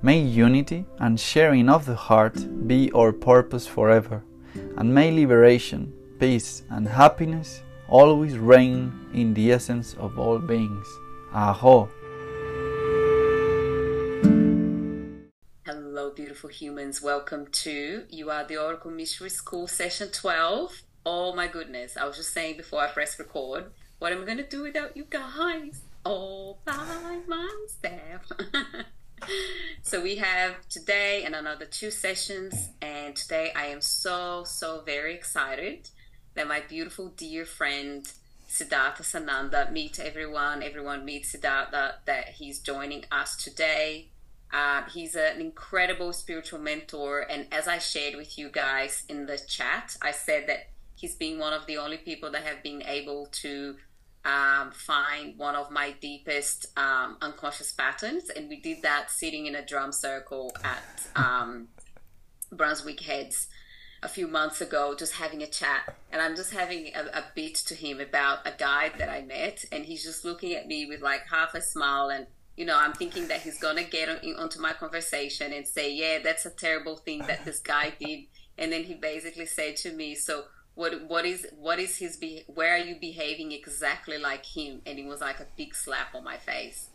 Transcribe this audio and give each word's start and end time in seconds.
May 0.00 0.20
unity 0.20 0.84
and 1.00 1.18
sharing 1.18 1.68
of 1.68 1.84
the 1.84 1.96
heart 1.96 2.68
be 2.68 2.88
our 2.92 3.12
purpose 3.12 3.66
forever, 3.66 4.22
and 4.76 4.94
may 4.94 5.10
liberation, 5.10 5.92
peace, 6.20 6.62
and 6.70 6.86
happiness 6.86 7.64
always 7.88 8.38
reign 8.38 8.92
in 9.12 9.34
the 9.34 9.50
essence 9.50 9.94
of 9.94 10.16
all 10.16 10.38
beings. 10.38 10.86
Aho! 11.34 11.88
Hello, 15.66 16.12
beautiful 16.14 16.48
humans. 16.48 17.02
Welcome 17.02 17.48
to 17.64 18.04
You 18.08 18.30
Are 18.30 18.46
the 18.46 18.56
Oracle 18.56 18.92
Mystery 18.92 19.30
School 19.30 19.66
Session 19.66 20.12
12. 20.12 20.82
Oh 21.06 21.34
my 21.34 21.48
goodness, 21.48 21.96
I 21.96 22.04
was 22.06 22.18
just 22.18 22.32
saying 22.32 22.56
before 22.56 22.82
I 22.82 22.86
press 22.86 23.18
record, 23.18 23.72
what 23.98 24.12
am 24.12 24.22
I 24.22 24.26
going 24.26 24.38
to 24.38 24.46
do 24.46 24.62
without 24.62 24.96
you 24.96 25.06
guys? 25.10 25.82
All 26.04 26.60
by 26.64 27.18
myself. 27.26 28.30
So 29.82 30.00
we 30.02 30.16
have 30.16 30.68
today 30.68 31.22
and 31.24 31.34
another 31.34 31.64
two 31.64 31.90
sessions 31.90 32.70
and 32.80 33.16
today 33.16 33.52
i 33.54 33.66
am 33.66 33.80
so 33.80 34.44
so 34.44 34.82
very 34.84 35.14
excited 35.14 35.88
that 36.34 36.46
my 36.46 36.60
beautiful 36.60 37.08
dear 37.08 37.44
friend 37.44 38.12
siddhartha 38.48 39.02
sananda 39.02 39.70
meet 39.70 40.00
everyone. 40.00 40.62
Everyone 40.62 41.04
meet 41.04 41.26
siddhartha 41.26 41.96
that 42.06 42.28
he's 42.30 42.58
joining 42.60 43.04
us 43.12 43.36
today. 43.36 44.08
Uh, 44.52 44.82
he's 44.94 45.14
an 45.14 45.40
incredible 45.40 46.10
spiritual 46.10 46.58
mentor 46.58 47.20
and 47.20 47.46
as 47.52 47.68
i 47.68 47.76
shared 47.76 48.16
with 48.16 48.38
you 48.38 48.48
guys 48.48 49.04
in 49.06 49.26
the 49.26 49.36
chat 49.36 49.94
i 50.00 50.10
said 50.10 50.46
that 50.46 50.70
he's 50.96 51.14
been 51.14 51.38
one 51.38 51.52
of 51.52 51.66
the 51.66 51.76
only 51.76 51.98
people 51.98 52.30
that 52.30 52.42
have 52.44 52.62
been 52.62 52.82
able 52.84 53.26
to 53.26 53.76
um, 54.24 54.72
find 54.72 55.38
one 55.38 55.54
of 55.54 55.70
my 55.70 55.92
deepest 56.00 56.66
um, 56.76 57.16
unconscious 57.20 57.72
patterns. 57.72 58.30
And 58.30 58.48
we 58.48 58.60
did 58.60 58.82
that 58.82 59.10
sitting 59.10 59.46
in 59.46 59.54
a 59.54 59.64
drum 59.64 59.92
circle 59.92 60.54
at 60.64 61.06
um, 61.16 61.68
Brunswick 62.52 63.00
Heads 63.00 63.48
a 64.02 64.08
few 64.08 64.28
months 64.28 64.60
ago, 64.60 64.94
just 64.96 65.14
having 65.14 65.42
a 65.42 65.46
chat. 65.46 65.96
And 66.12 66.22
I'm 66.22 66.36
just 66.36 66.52
having 66.52 66.92
a, 66.94 67.18
a 67.18 67.24
bit 67.34 67.56
to 67.56 67.74
him 67.74 68.00
about 68.00 68.46
a 68.46 68.52
guy 68.56 68.90
that 68.98 69.08
I 69.08 69.22
met. 69.22 69.64
And 69.72 69.84
he's 69.84 70.04
just 70.04 70.24
looking 70.24 70.54
at 70.54 70.66
me 70.66 70.86
with 70.86 71.00
like 71.00 71.22
half 71.30 71.54
a 71.54 71.60
smile. 71.60 72.10
And, 72.10 72.26
you 72.56 72.64
know, 72.64 72.76
I'm 72.78 72.92
thinking 72.92 73.28
that 73.28 73.42
he's 73.42 73.58
going 73.58 73.76
to 73.76 73.84
get 73.84 74.08
on, 74.08 74.18
onto 74.36 74.60
my 74.60 74.72
conversation 74.72 75.52
and 75.52 75.66
say, 75.66 75.92
yeah, 75.92 76.18
that's 76.22 76.46
a 76.46 76.50
terrible 76.50 76.96
thing 76.96 77.20
that 77.26 77.44
this 77.44 77.60
guy 77.60 77.92
did. 77.98 78.24
And 78.56 78.72
then 78.72 78.84
he 78.84 78.94
basically 78.94 79.46
said 79.46 79.76
to 79.78 79.92
me, 79.92 80.14
so 80.14 80.44
what 80.78 81.08
what 81.08 81.26
is 81.26 81.44
what 81.58 81.80
is 81.80 81.96
his 81.96 82.16
be 82.16 82.44
where 82.46 82.72
are 82.76 82.84
you 82.90 82.94
behaving 83.00 83.50
exactly 83.50 84.16
like 84.16 84.46
him? 84.46 84.80
And 84.86 84.96
it 84.96 85.06
was 85.06 85.20
like 85.20 85.40
a 85.40 85.46
big 85.56 85.74
slap 85.74 86.14
on 86.14 86.22
my 86.22 86.36
face. 86.36 86.90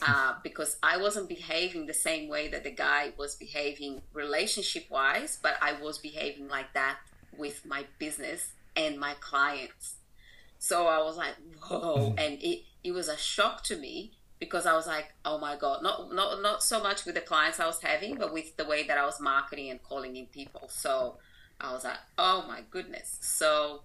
Uh, 0.00 0.34
because 0.44 0.76
i 0.80 0.96
wasn't 0.96 1.28
behaving 1.28 1.86
the 1.86 1.92
same 1.92 2.28
way 2.28 2.46
that 2.46 2.62
the 2.62 2.70
guy 2.70 3.12
was 3.18 3.34
behaving 3.34 4.00
relationship 4.12 4.84
wise 4.88 5.40
but 5.42 5.56
i 5.60 5.72
was 5.72 5.98
behaving 5.98 6.46
like 6.46 6.72
that 6.72 6.98
with 7.36 7.66
my 7.66 7.84
business 7.98 8.52
and 8.76 9.00
my 9.00 9.14
clients. 9.18 9.96
So 10.60 10.86
i 10.86 11.02
was 11.02 11.16
like 11.16 11.34
whoa. 11.68 12.14
And 12.16 12.40
it 12.40 12.62
it 12.84 12.92
was 12.92 13.08
a 13.08 13.16
shock 13.16 13.64
to 13.64 13.76
me 13.76 14.12
because 14.38 14.66
I 14.66 14.74
was 14.74 14.86
like, 14.86 15.06
oh 15.24 15.38
my 15.38 15.56
god, 15.56 15.82
not 15.82 16.12
not 16.12 16.40
not 16.42 16.62
so 16.62 16.80
much 16.80 17.04
with 17.04 17.16
the 17.16 17.20
clients 17.20 17.58
I 17.58 17.66
was 17.66 17.80
having, 17.80 18.14
but 18.14 18.32
with 18.32 18.56
the 18.56 18.64
way 18.64 18.86
that 18.86 18.96
I 18.96 19.04
was 19.04 19.20
marketing 19.20 19.70
and 19.70 19.82
calling 19.82 20.14
in 20.14 20.26
people. 20.26 20.68
So 20.68 21.16
I 21.60 21.72
was 21.72 21.84
like, 21.84 21.98
oh 22.16 22.44
my 22.46 22.62
goodness. 22.70 23.18
So, 23.20 23.82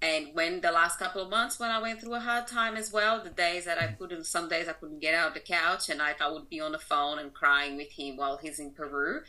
and 0.00 0.28
when 0.32 0.60
the 0.60 0.70
last 0.70 0.98
couple 0.98 1.22
of 1.22 1.30
months 1.30 1.58
when 1.58 1.70
I 1.70 1.80
went 1.80 2.00
through 2.00 2.14
a 2.14 2.20
hard 2.20 2.46
time 2.46 2.76
as 2.76 2.92
well, 2.92 3.22
the 3.22 3.30
days 3.30 3.64
that 3.64 3.80
I 3.80 3.88
couldn't, 3.88 4.24
some 4.26 4.48
days 4.48 4.68
I 4.68 4.72
couldn't 4.72 5.00
get 5.00 5.14
out 5.14 5.28
of 5.28 5.34
the 5.34 5.40
couch 5.40 5.88
and 5.88 5.98
like 5.98 6.22
I 6.22 6.30
would 6.30 6.48
be 6.48 6.60
on 6.60 6.72
the 6.72 6.78
phone 6.78 7.18
and 7.18 7.34
crying 7.34 7.76
with 7.76 7.90
him 7.90 8.16
while 8.16 8.36
he's 8.36 8.60
in 8.60 8.70
Peru. 8.70 9.22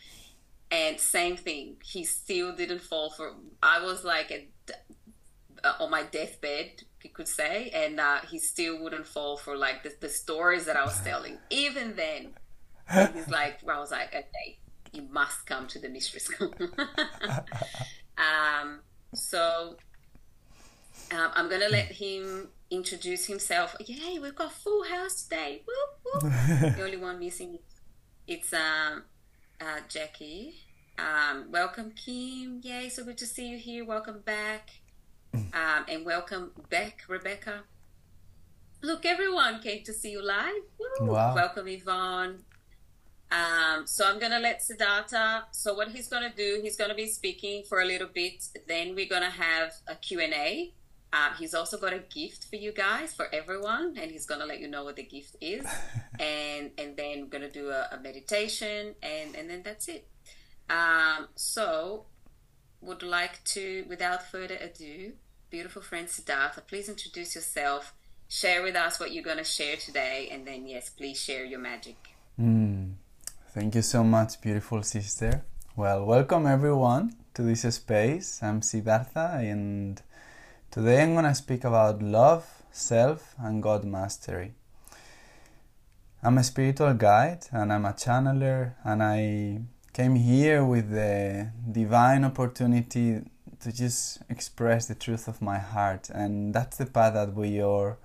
And 0.72 1.00
same 1.00 1.36
thing, 1.36 1.78
he 1.84 2.04
still 2.06 2.56
didn't 2.56 2.82
fall 2.82 3.10
for. 3.10 3.34
I 3.64 3.84
was 3.84 4.04
like 4.04 4.30
a, 4.30 4.48
uh, 5.64 5.74
on 5.80 5.90
my 5.90 6.04
deathbed, 6.04 6.84
you 7.04 7.10
could 7.10 7.28
say, 7.28 7.72
and 7.72 8.00
uh, 8.00 8.20
he 8.30 8.38
still 8.38 8.80
wouldn't 8.84 9.08
fall 9.08 9.36
for 9.36 9.58
like 9.58 9.82
the, 9.82 9.92
the 10.00 10.10
stories 10.10 10.66
that 10.66 10.78
I 10.78 10.86
was 10.86 11.00
telling. 11.02 11.40
Even 11.50 11.96
then, 11.96 12.34
he's 13.14 13.30
like, 13.30 13.60
well, 13.64 13.78
I 13.78 13.80
was 13.80 13.90
like, 13.90 14.10
okay, 14.10 14.60
you 14.92 15.04
must 15.12 15.46
come 15.46 15.68
to 15.68 15.80
the 15.80 15.90
mystery 15.90 16.20
school. 16.20 16.54
um, 18.18 18.80
so 19.14 19.78
um, 21.12 21.32
I'm 21.34 21.50
gonna 21.50 21.70
let 21.70 21.92
him 21.92 22.50
introduce 22.72 23.26
himself. 23.26 23.76
Yay, 23.80 24.20
we've 24.20 24.36
got 24.36 24.52
full 24.52 24.84
house 24.84 25.24
today. 25.24 25.64
Whoop, 25.66 26.24
whoop. 26.24 26.34
the 26.76 26.84
only 26.84 26.98
one 26.98 27.20
missing 27.20 27.60
it's 28.28 28.54
um, 28.54 29.04
uh, 29.60 29.80
Jackie. 29.88 30.54
Um, 31.00 31.52
welcome, 31.52 31.92
Kim. 31.92 32.62
Yay, 32.64 32.90
so 32.90 33.04
good 33.04 33.18
to 33.18 33.26
see 33.26 33.48
you 33.48 33.58
here. 33.58 33.86
Welcome 33.86 34.20
back. 34.20 34.70
Um, 35.34 35.86
and 35.88 36.06
welcome 36.06 36.52
back, 36.70 37.04
Rebecca. 37.08 37.62
Look, 38.82 39.06
everyone 39.06 39.62
came 39.62 39.84
to 39.84 39.94
see 39.94 40.12
you 40.12 40.24
live. 40.24 40.62
Woo. 40.80 41.08
Wow. 41.08 41.36
Welcome, 41.36 41.68
Yvonne. 41.68 42.44
Um, 43.32 43.86
so 43.86 44.08
I'm 44.08 44.20
gonna 44.20 44.40
let 44.40 44.62
Siddhartha. 44.62 45.46
So 45.52 45.76
what 45.76 45.90
he's 45.90 46.08
gonna 46.08 46.34
do, 46.36 46.60
he's 46.62 46.76
gonna 46.76 46.96
be 46.96 47.08
speaking 47.08 47.64
for 47.64 47.82
a 47.82 47.86
little 47.86 48.08
bit. 48.08 48.44
Then 48.68 48.96
we're 48.96 49.10
gonna 49.10 49.30
have 49.30 49.74
a 49.88 49.96
Q 49.96 50.20
and 50.22 50.34
A. 50.34 50.74
Uh, 51.12 51.34
he's 51.40 51.56
also 51.56 51.78
got 51.78 51.92
a 51.92 52.00
gift 52.00 52.46
for 52.46 52.56
you 52.56 52.72
guys, 52.72 53.14
for 53.14 53.34
everyone, 53.34 53.98
and 54.00 54.12
he's 54.12 54.26
gonna 54.26 54.46
let 54.46 54.60
you 54.60 54.68
know 54.68 54.84
what 54.84 54.96
the 54.96 55.04
gift 55.04 55.36
is. 55.42 55.66
and 56.20 56.72
and 56.78 56.98
then 56.98 57.22
we're 57.22 57.28
gonna 57.28 57.52
do 57.52 57.70
a, 57.70 57.90
a 57.92 58.00
meditation, 58.00 58.96
and 59.04 59.36
and 59.36 59.50
then 59.50 59.62
that's 59.64 59.88
it. 59.88 60.08
Um, 60.70 61.28
so 61.36 62.06
would 62.82 63.04
like 63.04 63.44
to, 63.44 63.86
without 63.90 64.24
further 64.24 64.56
ado, 64.56 65.14
beautiful 65.50 65.82
friend 65.82 66.08
Siddhartha, 66.08 66.62
please 66.62 66.88
introduce 66.88 67.36
yourself. 67.36 67.94
Share 68.28 68.62
with 68.62 68.76
us 68.76 69.00
what 69.00 69.12
you're 69.12 69.24
gonna 69.24 69.44
share 69.44 69.76
today, 69.76 70.30
and 70.32 70.46
then 70.46 70.68
yes, 70.68 70.90
please 70.90 71.20
share 71.20 71.44
your 71.44 71.60
magic. 71.60 71.98
Mm. 72.40 72.94
Thank 73.52 73.74
you 73.74 73.82
so 73.82 74.04
much, 74.04 74.40
beautiful 74.42 74.84
sister. 74.84 75.44
Well, 75.76 76.06
welcome 76.06 76.46
everyone 76.46 77.16
to 77.34 77.42
this 77.42 77.62
space. 77.74 78.44
I'm 78.44 78.62
Siddhartha, 78.62 79.40
and 79.42 80.00
today 80.70 81.02
I'm 81.02 81.14
going 81.14 81.26
to 81.26 81.34
speak 81.34 81.64
about 81.64 82.00
love, 82.00 82.46
self, 82.72 83.34
and 83.40 83.64
God 83.64 83.86
mastery. 83.86 84.54
I'm 86.22 86.38
a 86.38 86.44
spiritual 86.44 86.94
guide 86.94 87.48
and 87.52 87.74
I'm 87.74 87.86
a 87.86 87.94
channeler, 87.94 88.76
and 88.84 89.02
I 89.02 89.62
came 89.94 90.14
here 90.14 90.64
with 90.64 90.92
the 90.92 91.50
divine 91.72 92.26
opportunity 92.26 93.22
to 93.62 93.72
just 93.72 94.20
express 94.30 94.86
the 94.86 94.94
truth 94.94 95.28
of 95.28 95.42
my 95.42 95.58
heart, 95.58 96.12
and 96.14 96.54
that's 96.54 96.78
the 96.78 96.86
path 96.86 97.16
that 97.16 97.34
we 97.34 97.64
all 97.64 97.98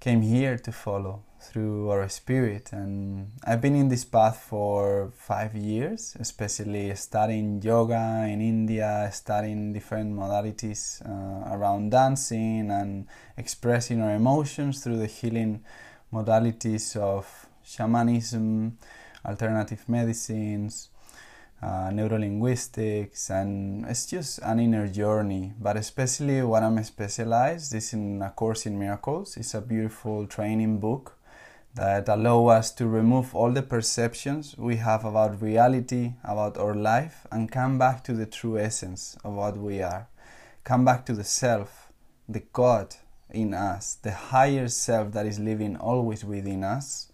came 0.00 0.22
here 0.22 0.58
to 0.58 0.72
follow 0.72 1.22
through 1.40 1.90
our 1.90 2.08
spirit 2.08 2.70
and 2.72 3.30
i've 3.44 3.60
been 3.60 3.74
in 3.74 3.88
this 3.88 4.04
path 4.04 4.38
for 4.48 5.10
five 5.16 5.54
years 5.54 6.16
especially 6.18 6.94
studying 6.94 7.62
yoga 7.62 8.26
in 8.28 8.40
india 8.40 9.08
studying 9.12 9.72
different 9.72 10.12
modalities 10.14 11.00
uh, 11.06 11.54
around 11.54 11.90
dancing 11.90 12.70
and 12.70 13.06
expressing 13.36 14.02
our 14.02 14.14
emotions 14.14 14.82
through 14.82 14.96
the 14.96 15.06
healing 15.06 15.62
modalities 16.12 16.96
of 16.96 17.46
shamanism 17.64 18.76
alternative 19.24 19.88
medicines 19.88 20.90
uh, 21.60 21.90
neurolinguistics, 21.90 23.30
and 23.30 23.84
it's 23.86 24.06
just 24.06 24.38
an 24.44 24.60
inner 24.60 24.86
journey. 24.86 25.52
But 25.60 25.76
especially 25.76 26.40
what 26.42 26.62
I'm 26.62 26.82
specialized 26.84 27.74
is 27.74 27.92
in 27.92 28.22
A 28.22 28.30
Course 28.30 28.66
in 28.66 28.78
Miracles. 28.78 29.36
It's 29.36 29.54
a 29.54 29.60
beautiful 29.60 30.26
training 30.26 30.78
book 30.78 31.17
that 31.78 32.08
allow 32.08 32.46
us 32.46 32.72
to 32.72 32.88
remove 32.88 33.36
all 33.36 33.52
the 33.52 33.62
perceptions 33.62 34.56
we 34.58 34.76
have 34.76 35.04
about 35.04 35.40
reality, 35.40 36.14
about 36.24 36.58
our 36.58 36.74
life, 36.74 37.24
and 37.30 37.52
come 37.52 37.78
back 37.78 38.02
to 38.02 38.14
the 38.14 38.26
true 38.26 38.58
essence 38.58 39.16
of 39.22 39.34
what 39.34 39.56
we 39.56 39.80
are. 39.80 40.08
Come 40.64 40.84
back 40.84 41.06
to 41.06 41.12
the 41.12 41.22
self, 41.22 41.92
the 42.28 42.42
God 42.52 42.96
in 43.30 43.54
us, 43.54 43.94
the 43.94 44.10
higher 44.10 44.66
self 44.66 45.12
that 45.12 45.24
is 45.24 45.38
living 45.38 45.76
always 45.76 46.24
within 46.24 46.64
us. 46.64 47.12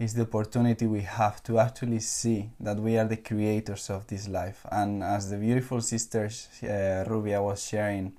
Is 0.00 0.14
the 0.14 0.22
opportunity 0.22 0.84
we 0.88 1.02
have 1.02 1.40
to 1.44 1.60
actually 1.60 2.00
see 2.00 2.50
that 2.58 2.78
we 2.78 2.98
are 2.98 3.06
the 3.06 3.18
creators 3.18 3.88
of 3.88 4.08
this 4.08 4.26
life. 4.26 4.66
And 4.72 5.04
as 5.04 5.30
the 5.30 5.36
beautiful 5.36 5.80
sister 5.80 6.28
uh, 6.64 7.08
Rubia 7.08 7.40
was 7.40 7.64
sharing 7.64 8.14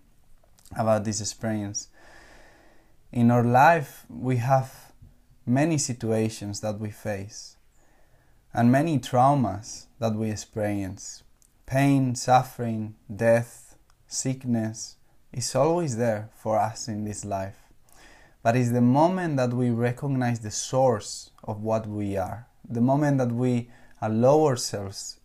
about 0.78 1.04
this 1.04 1.20
experience, 1.20 1.90
in 3.12 3.32
our 3.32 3.44
life 3.44 4.06
we 4.08 4.38
have 4.38 4.93
many 5.46 5.78
situations 5.78 6.62
that 6.62 6.80
we 6.80 6.90
face 6.90 7.58
and 8.54 8.72
many 8.72 9.00
traumas 9.00 9.88
that 10.00 10.16
we 10.16 10.30
experience. 10.30 11.24
Pain, 11.66 12.16
suffering, 12.16 12.96
death, 13.14 13.76
sickness 14.08 14.98
is 15.32 15.56
always 15.56 15.98
there 15.98 16.30
for 16.36 16.60
us 16.60 16.88
in 16.88 17.04
this 17.04 17.26
life. 17.26 17.58
But 18.44 18.56
it's 18.56 18.72
the 18.72 18.82
moment 18.82 19.38
that 19.38 19.54
we 19.54 19.70
recognize 19.70 20.40
the 20.40 20.52
source 20.52 21.32
of 21.44 21.62
what 21.62 21.88
we 21.88 22.16
are, 22.18 22.48
the 22.68 22.82
moment 22.82 23.18
that 23.18 23.32
we 23.32 23.70
allow 24.02 24.46
ourselves 24.46 25.20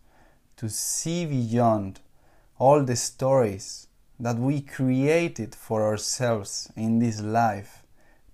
to 0.57 0.69
see 0.69 1.25
beyond 1.25 1.99
all 2.57 2.83
the 2.83 2.95
stories 2.95 3.87
that 4.19 4.37
we 4.37 4.61
created 4.61 5.55
for 5.55 5.83
ourselves 5.83 6.71
in 6.75 6.99
this 6.99 7.21
life 7.21 7.78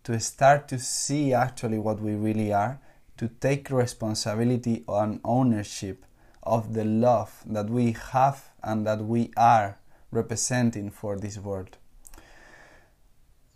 to 0.06 0.20
start 0.20 0.68
to 0.68 0.80
see 0.80 1.34
actually 1.34 1.80
what 1.80 2.00
we 2.00 2.14
really 2.14 2.54
are, 2.54 2.80
to 3.18 3.28
take 3.28 3.70
responsibility 3.72 4.84
and 4.88 5.20
ownership 5.24 6.06
of 6.44 6.74
the 6.74 6.86
love 6.86 7.44
that 7.46 7.70
we 7.70 7.96
have 8.12 8.52
and 8.64 8.86
that 8.86 9.02
we 9.02 9.32
are 9.36 9.80
representing 10.12 10.92
for 10.92 11.18
this 11.18 11.40
world. 11.40 11.78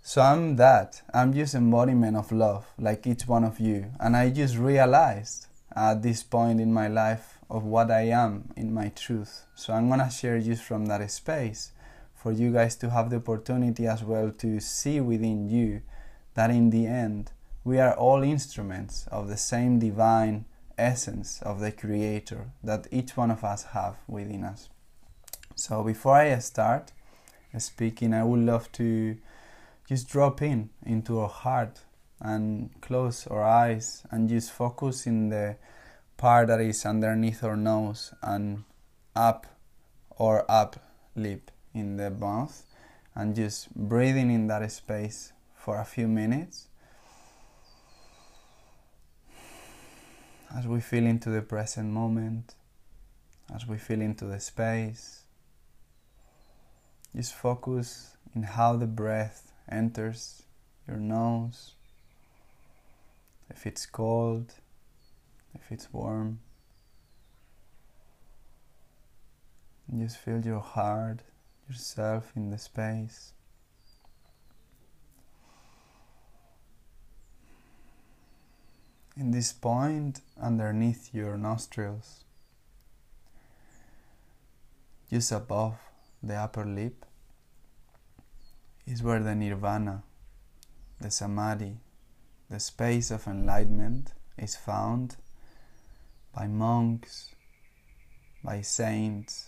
So 0.02 0.24
I'm 0.24 0.56
that. 0.56 1.04
I'm 1.14 1.34
just 1.34 1.54
embodiment 1.54 2.18
of 2.18 2.32
love, 2.32 2.66
like 2.80 3.06
each 3.06 3.28
one 3.28 3.44
of 3.44 3.60
you. 3.60 3.92
And 4.00 4.18
I 4.18 4.32
just 4.32 4.58
realized 4.58 5.46
at 5.76 6.02
this 6.02 6.24
point 6.24 6.60
in 6.60 6.74
my 6.74 6.88
life 6.88 7.38
of 7.48 7.64
what 7.64 7.92
I 7.92 8.08
am 8.10 8.52
in 8.56 8.74
my 8.74 8.90
truth. 8.90 9.46
So 9.54 9.72
I'm 9.72 9.88
gonna 9.88 10.10
share 10.10 10.40
just 10.40 10.64
from 10.64 10.88
that 10.88 11.10
space 11.12 11.74
for 12.16 12.32
you 12.32 12.52
guys 12.52 12.76
to 12.78 12.90
have 12.90 13.12
the 13.12 13.18
opportunity 13.18 13.86
as 13.86 14.04
well 14.04 14.32
to 14.40 14.60
see 14.60 15.00
within 15.00 15.48
you 15.48 15.82
that 16.36 16.50
in 16.50 16.70
the 16.70 16.86
end 16.86 17.32
we 17.64 17.80
are 17.80 17.94
all 17.94 18.24
instruments 18.24 19.08
of 19.12 19.28
the 19.28 19.38
same 19.38 19.80
divine 19.80 20.46
essence 20.78 21.42
of 21.42 21.60
the 21.60 21.72
creator 21.72 22.52
that 22.64 22.88
each 22.92 23.18
one 23.18 23.30
of 23.30 23.44
us 23.44 23.64
have 23.74 23.98
within 24.08 24.44
us. 24.44 24.70
So 25.56 25.84
before 25.84 26.16
i 26.16 26.40
start 26.40 26.94
speaking 27.58 28.14
i 28.14 28.24
would 28.24 28.40
love 28.40 28.72
to 28.72 29.18
just 29.88 30.08
drop 30.08 30.42
in 30.42 30.70
into 30.86 31.20
our 31.20 31.28
heart 31.28 31.80
and 32.22 32.70
close 32.82 33.26
our 33.28 33.44
eyes 33.44 34.04
and 34.12 34.30
just 34.30 34.52
focus 34.52 35.08
in 35.08 35.30
the 35.30 35.56
part 36.16 36.48
that 36.48 36.62
is 36.62 36.86
underneath 36.86 37.44
our 37.44 37.58
nose 37.58 38.14
and 38.22 38.64
up 39.16 39.48
or 40.12 40.46
up 40.50 40.80
lip 41.16 41.50
in 41.74 41.98
the 41.98 42.10
mouth 42.10 42.64
and 43.16 43.36
just 43.36 43.74
breathing 43.74 44.30
in 44.30 44.48
that 44.48 44.70
space 44.72 45.34
for 45.70 45.80
a 45.80 45.86
few 45.86 46.08
minutes 46.08 46.66
as 50.58 50.66
we 50.66 50.82
feel 50.82 51.06
into 51.06 51.30
the 51.30 51.44
present 51.44 51.92
moment, 51.92 52.56
as 53.54 53.68
we 53.68 53.78
feel 53.78 54.02
into 54.02 54.26
the 54.26 54.40
space. 54.40 55.26
Just 57.16 57.36
focus 57.36 58.18
in 58.34 58.42
how 58.42 58.78
the 58.78 58.88
breath 58.88 59.52
enters 59.72 60.42
your 60.88 60.98
nose, 60.98 61.76
if 63.52 63.68
it's 63.68 63.86
cold, 63.86 64.56
if 65.54 65.72
it's 65.72 65.94
warm. 65.94 66.40
just 70.00 70.18
feel 70.18 70.42
your 70.42 70.62
heart, 70.62 71.20
yourself 71.70 72.32
in 72.36 72.50
the 72.50 72.58
space. 72.58 73.34
In 79.20 79.32
this 79.32 79.52
point 79.52 80.22
underneath 80.42 81.14
your 81.14 81.38
nostrils, 81.38 82.24
just 85.12 85.34
above 85.34 85.76
the 86.24 86.36
upper 86.36 86.66
lip, 86.66 87.06
is 88.88 89.04
where 89.04 89.20
the 89.20 89.36
nirvana, 89.36 90.04
the 91.02 91.12
samadhi, 91.12 91.76
the 92.50 92.62
space 92.62 93.12
of 93.12 93.28
enlightenment 93.28 94.14
is 94.38 94.56
found 94.56 95.18
by 96.34 96.48
monks, 96.48 97.36
by 98.42 98.62
saints, 98.62 99.48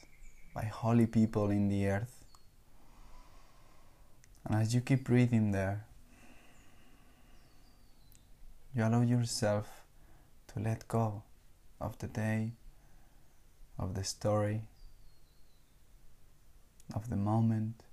by 0.53 0.63
holy 0.63 1.05
people 1.07 1.49
in 1.49 1.69
the 1.69 1.87
earth. 1.87 2.25
And 4.43 4.61
as 4.61 4.75
you 4.75 4.81
keep 4.81 5.05
breathing 5.05 5.51
there, 5.51 5.85
you 8.73 8.85
allow 8.85 9.01
yourself 9.01 9.83
to 10.47 10.59
let 10.59 10.87
go 10.87 11.23
of 11.79 11.97
the 11.99 12.07
day, 12.07 12.53
of 13.77 13.95
the 13.95 14.03
story, 14.03 14.61
of 16.95 17.09
the 17.09 17.15
moment, 17.15 17.83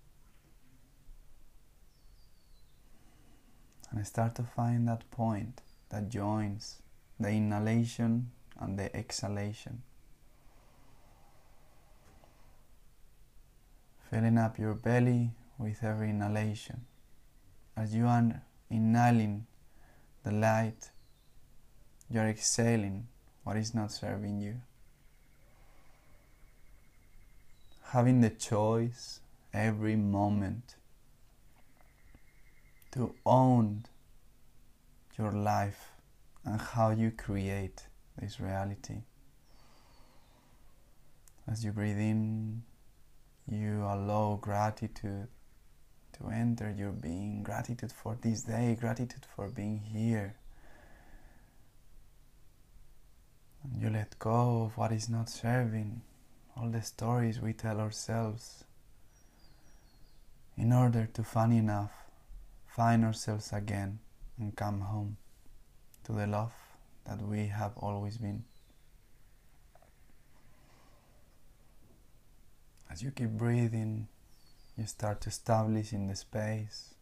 and 3.91 4.07
start 4.07 4.35
to 4.37 4.43
find 4.43 4.87
that 4.87 5.11
point 5.11 5.63
that 5.89 6.09
joins 6.09 6.77
the 7.19 7.31
inhalation 7.31 8.31
and 8.61 8.79
the 8.79 8.95
exhalation. 8.95 9.83
Filling 14.11 14.39
up 14.39 14.59
your 14.59 14.75
belly 14.75 15.33
with 15.59 15.83
every 15.83 16.11
inhalation 16.11 16.87
as 17.77 17.95
you 17.95 18.07
are 18.07 18.43
inhaling 18.71 19.47
the 20.29 20.35
light, 20.35 20.91
you're 22.11 22.29
exhaling 22.29 23.09
what 23.45 23.57
is 23.57 23.75
not 23.75 23.91
serving 23.91 24.39
you. 24.39 24.57
Having 27.93 28.21
the 28.21 28.29
choice 28.29 29.21
every 29.55 29.97
moment 29.97 30.77
to 32.91 33.15
own 33.25 33.87
your 35.17 35.33
life 35.33 35.93
and 36.45 36.61
how 36.61 36.91
you 36.91 37.11
create 37.11 37.87
this 38.19 38.39
reality. 38.39 39.01
As 41.51 41.65
you 41.65 41.73
breathe 41.73 41.99
in, 41.99 42.65
you 43.51 43.83
allow 43.83 44.39
gratitude 44.43 45.29
to 46.19 46.31
enter 46.31 46.75
your 46.77 46.93
being, 46.93 47.43
gratitude 47.43 47.93
for 47.93 48.17
this 48.21 48.43
day, 48.43 48.77
gratitude 48.79 49.27
for 49.37 49.49
being 49.49 49.81
here. 49.81 50.35
And 53.63 53.81
you 53.81 53.91
let 53.91 54.19
go 54.19 54.65
of 54.65 54.77
what 54.77 54.93
is 54.93 55.09
not 55.09 55.29
serving, 55.29 56.03
all 56.57 56.69
the 56.69 56.83
stories 56.83 57.41
we 57.41 57.53
tell 57.53 57.81
ourselves, 57.81 58.65
in 60.57 60.73
order 60.73 61.09
to, 61.15 61.23
fun 61.23 61.53
enough, 61.53 61.93
find 62.67 63.05
ourselves 63.05 63.53
again 63.53 64.01
and 64.39 64.57
come 64.57 64.81
home 64.81 65.17
to 66.05 66.13
the 66.13 66.27
love 66.27 66.53
that 67.07 67.23
we 67.23 67.47
have 67.47 67.73
always 67.77 68.19
been. 68.19 68.45
As 72.91 73.03
you 73.03 73.11
keep 73.11 73.31
breathing, 73.31 74.09
you 74.79 74.87
start 74.87 75.21
to 75.23 75.29
establish 75.29 75.93
in 75.93 76.07
the 76.07 76.15
space. 76.15 76.95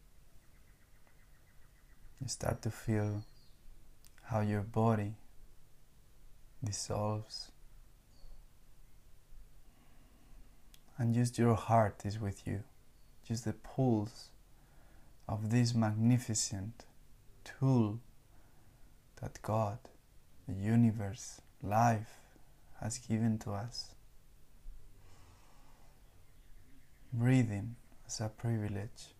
You 2.22 2.28
start 2.28 2.62
to 2.62 2.70
feel 2.70 3.22
how 4.24 4.40
your 4.40 4.62
body 4.62 5.12
dissolves. 6.64 7.52
And 10.96 11.14
just 11.14 11.38
your 11.38 11.54
heart 11.54 12.00
is 12.06 12.18
with 12.18 12.46
you, 12.46 12.62
just 13.28 13.44
the 13.44 13.52
pulse 13.52 14.30
of 15.28 15.50
this 15.50 15.74
magnificent 15.74 16.86
tool 17.44 18.00
that 19.20 19.42
God, 19.42 19.78
the 20.48 20.54
universe, 20.54 21.42
life 21.62 22.14
has 22.80 22.96
given 22.96 23.38
to 23.40 23.52
us. 23.52 23.95
Breathing 27.18 27.76
as 28.06 28.20
a 28.20 28.28
privilege. 28.28 29.14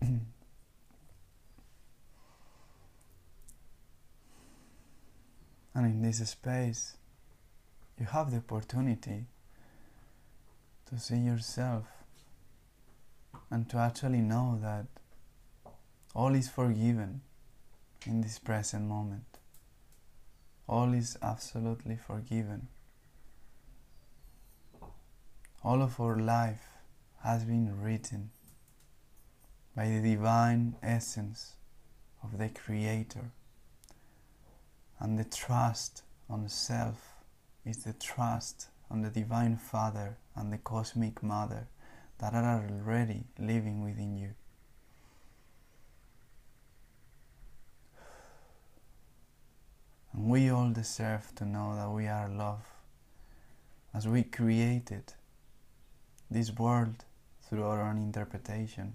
and 0.00 0.22
in 5.74 6.00
this 6.00 6.18
space, 6.30 6.96
you 7.98 8.06
have 8.06 8.30
the 8.30 8.36
opportunity 8.36 9.26
to 10.86 11.00
see 11.00 11.16
yourself 11.16 11.86
and 13.50 13.68
to 13.68 13.78
actually 13.78 14.20
know 14.20 14.60
that 14.62 14.86
all 16.14 16.36
is 16.36 16.48
forgiven 16.48 17.22
in 18.06 18.20
this 18.20 18.38
present 18.38 18.86
moment. 18.86 19.41
All 20.68 20.94
is 20.94 21.18
absolutely 21.22 21.96
forgiven. 21.96 22.68
All 25.64 25.82
of 25.82 26.00
our 26.00 26.18
life 26.18 26.66
has 27.22 27.44
been 27.44 27.80
written 27.80 28.30
by 29.76 29.88
the 29.88 30.00
divine 30.00 30.76
essence 30.82 31.54
of 32.22 32.38
the 32.38 32.48
Creator. 32.48 33.32
And 34.98 35.18
the 35.18 35.24
trust 35.24 36.02
on 36.28 36.48
self 36.48 37.14
is 37.64 37.84
the 37.84 37.92
trust 37.92 38.68
on 38.90 39.02
the 39.02 39.10
Divine 39.10 39.56
Father 39.56 40.18
and 40.36 40.52
the 40.52 40.58
Cosmic 40.58 41.22
Mother 41.22 41.68
that 42.18 42.34
are 42.34 42.64
already 42.64 43.24
living 43.38 43.82
within 43.82 44.16
you. 44.16 44.34
And 50.12 50.28
we 50.28 50.50
all 50.50 50.70
deserve 50.70 51.34
to 51.36 51.44
know 51.44 51.74
that 51.76 51.90
we 51.90 52.06
are 52.06 52.28
love 52.28 52.64
as 53.94 54.06
we 54.06 54.22
created 54.22 55.14
this 56.30 56.50
world 56.50 57.04
through 57.42 57.64
our 57.64 57.82
own 57.82 57.98
interpretation. 57.98 58.94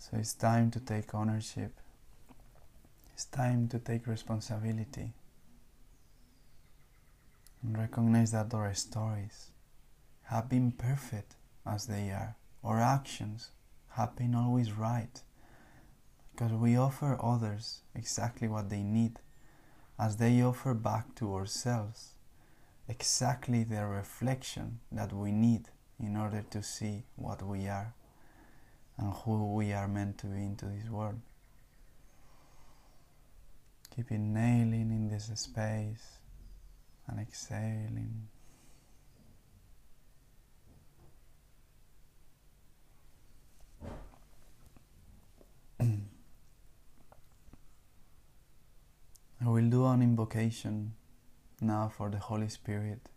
So 0.00 0.16
it's 0.18 0.34
time 0.34 0.70
to 0.72 0.80
take 0.80 1.14
ownership. 1.14 1.72
It's 3.14 3.24
time 3.24 3.68
to 3.68 3.78
take 3.78 4.06
responsibility 4.06 5.12
and 7.62 7.78
recognize 7.78 8.32
that 8.32 8.52
our 8.52 8.74
stories 8.74 9.50
have 10.24 10.48
been 10.48 10.72
perfect 10.72 11.36
as 11.64 11.86
they 11.86 12.10
are. 12.10 12.36
Our 12.64 12.80
actions 12.80 13.50
have 13.90 14.16
been 14.16 14.34
always 14.34 14.72
right 14.72 15.20
because 16.32 16.52
we 16.52 16.76
offer 16.76 17.18
others 17.22 17.82
exactly 17.94 18.48
what 18.48 18.70
they 18.70 18.82
need 18.82 19.18
as 19.98 20.16
they 20.16 20.42
offer 20.42 20.74
back 20.74 21.14
to 21.14 21.34
ourselves 21.34 22.14
exactly 22.88 23.64
the 23.64 23.86
reflection 23.86 24.80
that 24.90 25.12
we 25.12 25.30
need 25.32 25.68
in 26.00 26.16
order 26.16 26.44
to 26.50 26.62
see 26.62 27.04
what 27.16 27.42
we 27.42 27.68
are 27.68 27.94
and 28.98 29.12
who 29.24 29.54
we 29.54 29.72
are 29.72 29.88
meant 29.88 30.18
to 30.18 30.26
be 30.26 30.42
into 30.42 30.66
this 30.66 30.88
world. 30.90 31.20
Keep 33.94 34.10
it 34.10 34.18
nailing 34.18 34.90
in 34.90 35.08
this 35.08 35.30
space 35.34 36.18
and 37.06 37.20
exhaling. 37.20 38.28
I 49.44 49.48
will 49.48 49.68
do 49.68 49.86
an 49.86 50.02
invocation 50.02 50.94
now 51.60 51.90
for 51.96 52.08
the 52.08 52.18
Holy 52.18 52.48
Spirit, 52.48 53.08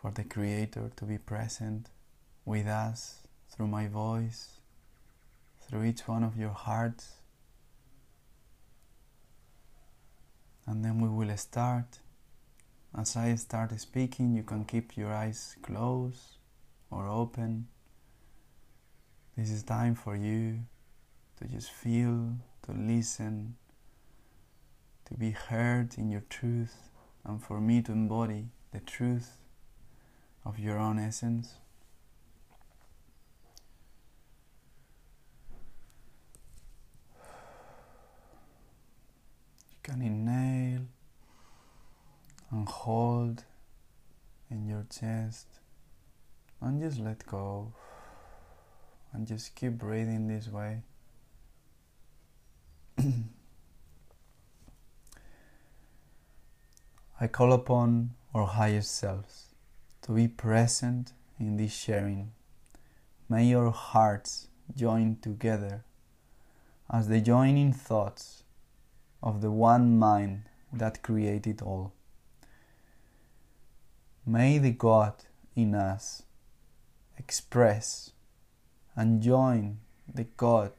for 0.00 0.10
the 0.10 0.24
Creator 0.24 0.92
to 0.96 1.04
be 1.04 1.18
present 1.18 1.90
with 2.46 2.66
us 2.66 3.18
through 3.50 3.66
my 3.66 3.88
voice, 3.88 4.60
through 5.60 5.84
each 5.84 6.08
one 6.08 6.24
of 6.24 6.38
your 6.38 6.54
hearts. 6.54 7.16
And 10.66 10.82
then 10.82 10.98
we 10.98 11.08
will 11.10 11.36
start. 11.36 11.98
As 12.96 13.18
I 13.18 13.34
start 13.34 13.78
speaking, 13.78 14.34
you 14.34 14.44
can 14.44 14.64
keep 14.64 14.96
your 14.96 15.12
eyes 15.12 15.56
closed 15.60 16.38
or 16.90 17.06
open. 17.06 17.68
This 19.36 19.50
is 19.50 19.62
time 19.62 19.94
for 19.94 20.16
you 20.16 20.60
to 21.36 21.48
just 21.48 21.70
feel, 21.70 22.32
to 22.62 22.72
listen, 22.72 23.56
to 25.10 25.18
be 25.18 25.32
heard 25.32 25.98
in 25.98 26.08
your 26.08 26.22
truth, 26.30 26.90
and 27.24 27.42
for 27.42 27.60
me 27.60 27.82
to 27.82 27.92
embody 27.92 28.46
the 28.72 28.78
truth 28.78 29.38
of 30.44 30.58
your 30.58 30.78
own 30.78 30.98
essence. 30.98 31.54
You 39.70 39.78
can 39.82 40.00
inhale 40.00 40.86
and 42.52 42.68
hold 42.68 43.44
in 44.48 44.66
your 44.66 44.86
chest 44.90 45.46
and 46.60 46.80
just 46.80 47.00
let 47.00 47.26
go 47.26 47.72
and 49.12 49.26
just 49.26 49.56
keep 49.56 49.72
breathing 49.72 50.28
this 50.28 50.48
way. 50.48 50.82
I 57.22 57.26
call 57.26 57.52
upon 57.52 58.14
our 58.34 58.46
higher 58.46 58.80
selves 58.80 59.48
to 60.00 60.12
be 60.12 60.26
present 60.26 61.12
in 61.38 61.58
this 61.58 61.70
sharing. 61.70 62.32
May 63.28 63.52
our 63.52 63.70
hearts 63.70 64.48
join 64.74 65.18
together 65.20 65.84
as 66.90 67.08
the 67.08 67.20
joining 67.20 67.74
thoughts 67.74 68.42
of 69.22 69.42
the 69.42 69.50
one 69.50 69.98
mind 69.98 70.44
that 70.72 71.02
created 71.02 71.60
all. 71.60 71.92
May 74.24 74.56
the 74.56 74.72
God 74.72 75.12
in 75.54 75.74
us 75.74 76.22
express 77.18 78.12
and 78.96 79.20
join 79.20 79.80
the 80.08 80.24
God 80.24 80.72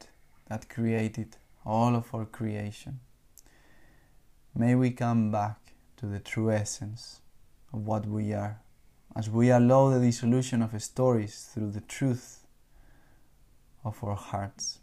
that 0.48 0.68
created 0.68 1.36
all 1.64 1.94
of 1.94 2.12
our 2.12 2.24
creation. 2.24 2.98
May 4.56 4.74
we 4.74 4.90
come 4.90 5.30
back 5.30 5.61
to 6.02 6.08
the 6.08 6.18
true 6.18 6.50
essence 6.50 7.20
of 7.72 7.86
what 7.86 8.04
we 8.06 8.32
are 8.32 8.60
as 9.14 9.30
we 9.30 9.50
allow 9.50 9.88
the 9.88 10.00
dissolution 10.00 10.60
of 10.60 10.82
stories 10.82 11.48
through 11.54 11.70
the 11.70 11.80
truth 11.82 12.44
of 13.84 14.02
our 14.02 14.16
hearts. 14.16 14.80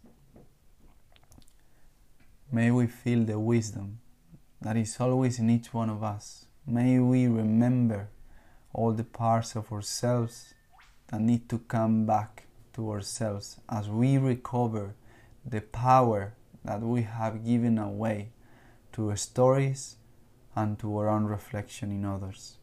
May 2.49 2.71
we 2.71 2.88
feel 2.88 3.25
the 3.25 3.38
wisdom 3.38 3.99
that 4.61 4.77
is 4.77 4.95
always 5.01 5.39
in 5.39 5.49
each 5.49 5.73
one 5.73 5.89
of 5.89 6.03
us. 6.03 6.45
May 6.65 6.99
we 6.99 7.27
remember 7.27 8.07
all 8.71 8.93
the 8.93 9.03
parts 9.03 9.57
of 9.57 9.73
ourselves 9.73 10.53
that 11.09 11.19
need 11.19 11.49
to 11.49 11.59
come 11.59 12.05
back 12.05 12.45
to 12.75 12.89
ourselves 12.91 13.59
as 13.67 13.89
we 13.89 14.17
recover 14.17 14.95
the 15.45 15.59
power 15.59 16.35
that 16.63 16.79
we 16.79 17.01
have 17.01 17.45
given 17.45 17.77
away 17.77 18.31
to 18.93 19.13
stories 19.17 19.97
and 20.55 20.79
to 20.79 20.97
our 20.97 21.09
own 21.09 21.25
reflection 21.25 21.91
in 21.91 22.05
others. 22.05 22.57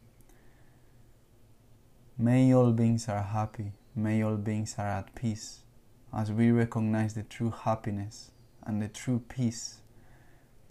May 2.17 2.53
all 2.53 2.71
beings 2.71 3.07
are 3.07 3.21
happy, 3.21 3.73
may 3.95 4.23
all 4.23 4.37
beings 4.37 4.75
are 4.77 4.87
at 4.87 5.15
peace, 5.15 5.59
as 6.15 6.31
we 6.31 6.51
recognize 6.51 7.13
the 7.13 7.23
true 7.23 7.51
happiness 7.51 8.31
and 8.65 8.81
the 8.81 8.87
true 8.87 9.23
peace 9.29 9.81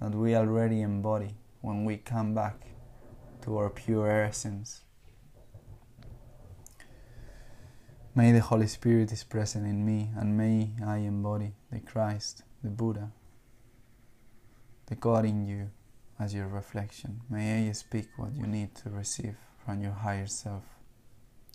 that 0.00 0.14
we 0.14 0.34
already 0.34 0.82
embody 0.82 1.36
when 1.60 1.84
we 1.84 1.96
come 1.96 2.34
back 2.34 2.66
to 3.42 3.56
our 3.56 3.70
pure 3.70 4.10
essence. 4.10 4.82
May 8.14 8.32
the 8.32 8.40
Holy 8.40 8.66
Spirit 8.66 9.12
is 9.12 9.24
present 9.24 9.66
in 9.66 9.84
me 9.84 10.10
and 10.16 10.36
may 10.36 10.72
I 10.84 10.98
embody 10.98 11.52
the 11.70 11.80
Christ, 11.80 12.42
the 12.62 12.70
Buddha, 12.70 13.12
the 14.86 14.94
God 14.94 15.24
in 15.24 15.46
you 15.46 15.70
as 16.18 16.34
your 16.34 16.48
reflection. 16.48 17.20
May 17.28 17.68
I 17.68 17.72
speak 17.72 18.08
what 18.16 18.34
you 18.34 18.46
need 18.46 18.74
to 18.76 18.90
receive 18.90 19.36
from 19.64 19.82
your 19.82 19.92
higher 19.92 20.26
self. 20.26 20.62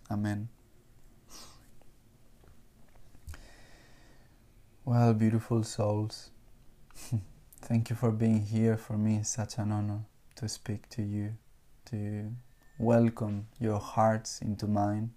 Amen. 0.10 0.50
Well, 4.84 5.14
beautiful 5.14 5.64
souls, 5.64 6.32
thank 7.62 7.90
you 7.90 7.96
for 7.96 8.12
being 8.12 8.42
here. 8.42 8.78
For 8.78 8.98
me, 8.98 9.18
it's 9.18 9.30
such 9.30 9.58
an 9.58 9.72
honor 9.72 10.02
to 10.36 10.50
speak 10.50 10.90
to 10.90 11.04
you, 11.04 11.34
to 11.92 12.32
welcome 12.78 13.48
your 13.60 13.80
hearts 13.80 14.42
into 14.42 14.68
mine 14.68 15.12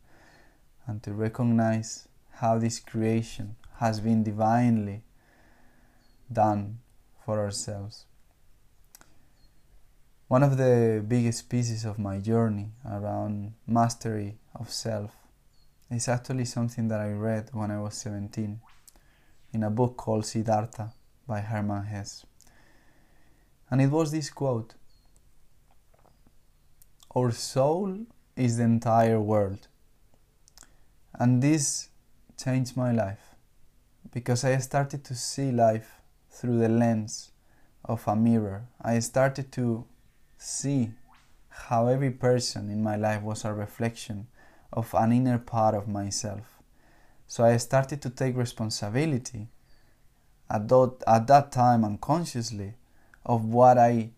and 0.86 1.02
to 1.02 1.12
recognize 1.12 2.06
how 2.30 2.58
this 2.58 2.78
creation 2.78 3.56
has 3.78 4.00
been 4.00 4.22
divinely 4.22 5.02
done 6.30 6.78
for 7.24 7.40
ourselves. 7.40 8.04
One 10.26 10.42
of 10.42 10.56
the 10.56 11.04
biggest 11.06 11.50
pieces 11.50 11.84
of 11.84 11.98
my 11.98 12.18
journey 12.18 12.70
around 12.88 13.52
mastery 13.66 14.38
of 14.54 14.70
self 14.70 15.14
is 15.90 16.08
actually 16.08 16.46
something 16.46 16.88
that 16.88 16.98
I 16.98 17.10
read 17.12 17.50
when 17.52 17.70
I 17.70 17.78
was 17.78 17.94
17 17.98 18.58
in 19.52 19.62
a 19.62 19.68
book 19.68 19.98
called 19.98 20.24
Siddhartha 20.24 20.94
by 21.28 21.40
Hermann 21.40 21.84
Hesse. 21.84 22.24
And 23.70 23.82
it 23.82 23.90
was 23.90 24.12
this 24.12 24.30
quote 24.30 24.74
Our 27.14 27.30
soul 27.30 28.06
is 28.34 28.56
the 28.56 28.64
entire 28.64 29.20
world. 29.20 29.68
And 31.12 31.42
this 31.42 31.90
changed 32.42 32.78
my 32.78 32.92
life 32.92 33.34
because 34.10 34.42
I 34.42 34.56
started 34.56 35.04
to 35.04 35.14
see 35.14 35.52
life 35.52 36.00
through 36.30 36.60
the 36.60 36.70
lens 36.70 37.30
of 37.84 38.08
a 38.08 38.16
mirror. 38.16 38.68
I 38.80 38.98
started 39.00 39.52
to 39.52 39.84
see 40.44 40.90
how 41.48 41.86
every 41.86 42.10
person 42.10 42.70
in 42.70 42.82
my 42.82 42.96
life 42.96 43.22
was 43.22 43.44
a 43.44 43.52
reflection 43.52 44.26
of 44.72 44.94
an 44.94 45.12
inner 45.12 45.38
part 45.38 45.74
of 45.74 45.88
myself. 45.88 46.60
So 47.26 47.44
I 47.44 47.56
started 47.56 48.02
to 48.02 48.10
take 48.10 48.36
responsibility 48.36 49.48
at 50.50 50.68
that, 50.68 50.96
at 51.06 51.26
that 51.28 51.52
time 51.52 51.84
unconsciously 51.84 52.74
of 53.24 53.44
what 53.44 53.78
I 53.78 54.10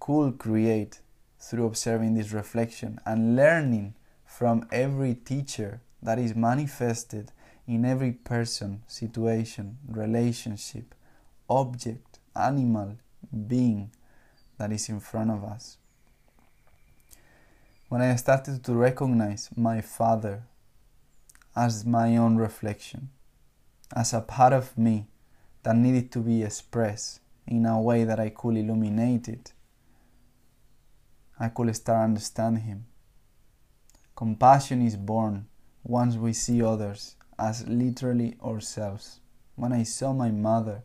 could 0.00 0.38
create 0.38 1.00
through 1.38 1.66
observing 1.66 2.14
this 2.14 2.32
reflection 2.32 2.98
and 3.04 3.36
learning 3.36 3.94
from 4.24 4.66
every 4.72 5.14
teacher 5.14 5.82
that 6.02 6.18
is 6.18 6.34
manifested 6.34 7.32
in 7.66 7.84
every 7.84 8.12
person, 8.12 8.82
situation, 8.86 9.78
relationship, 9.86 10.94
object, 11.48 12.18
animal, 12.34 12.96
being 13.46 13.90
that 14.58 14.72
is 14.72 14.88
in 14.88 15.00
front 15.00 15.30
of 15.30 15.44
us. 15.44 15.78
When 17.88 18.00
I 18.00 18.16
started 18.16 18.64
to 18.64 18.74
recognize 18.74 19.50
my 19.56 19.80
father 19.80 20.44
as 21.54 21.84
my 21.84 22.16
own 22.16 22.36
reflection, 22.36 23.10
as 23.94 24.12
a 24.12 24.20
part 24.20 24.52
of 24.52 24.76
me 24.76 25.06
that 25.62 25.76
needed 25.76 26.10
to 26.12 26.18
be 26.18 26.42
expressed 26.42 27.20
in 27.46 27.66
a 27.66 27.80
way 27.80 28.04
that 28.04 28.18
I 28.18 28.30
could 28.30 28.56
illuminate 28.56 29.28
it, 29.28 29.52
I 31.38 31.48
could 31.48 31.74
start 31.76 32.04
understanding 32.04 32.64
him. 32.64 32.86
Compassion 34.16 34.82
is 34.82 34.96
born 34.96 35.46
once 35.82 36.16
we 36.16 36.32
see 36.32 36.62
others 36.62 37.16
as 37.38 37.66
literally 37.66 38.36
ourselves. 38.42 39.20
When 39.56 39.72
I 39.72 39.82
saw 39.82 40.12
my 40.12 40.30
mother 40.30 40.82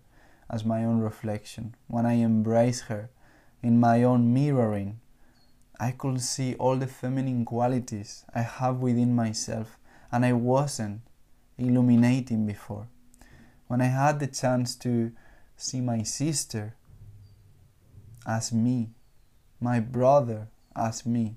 as 0.50 0.66
my 0.66 0.84
own 0.84 1.00
reflection, 1.00 1.76
when 1.88 2.06
I 2.06 2.16
embraced 2.16 2.86
her 2.86 3.10
in 3.62 3.80
my 3.80 4.04
own 4.04 4.34
mirroring, 4.34 5.00
I 5.80 5.92
could 5.92 6.22
see 6.22 6.56
all 6.56 6.76
the 6.78 6.88
feminine 6.88 7.46
qualities 7.46 8.26
I 8.34 8.42
have 8.42 8.78
within 8.78 9.16
myself 9.16 9.78
and 10.12 10.26
I 10.26 10.34
wasn't 10.34 11.02
illuminating 11.58 12.46
before. 12.46 12.88
When 13.68 13.82
I 13.82 13.86
had 13.86 14.20
the 14.20 14.28
chance 14.28 14.76
to 14.78 15.12
see 15.56 15.82
my 15.82 16.04
sister 16.04 16.76
as 18.26 18.52
me, 18.52 18.90
my 19.60 19.80
brother 19.80 20.48
as 20.76 21.06
me, 21.06 21.36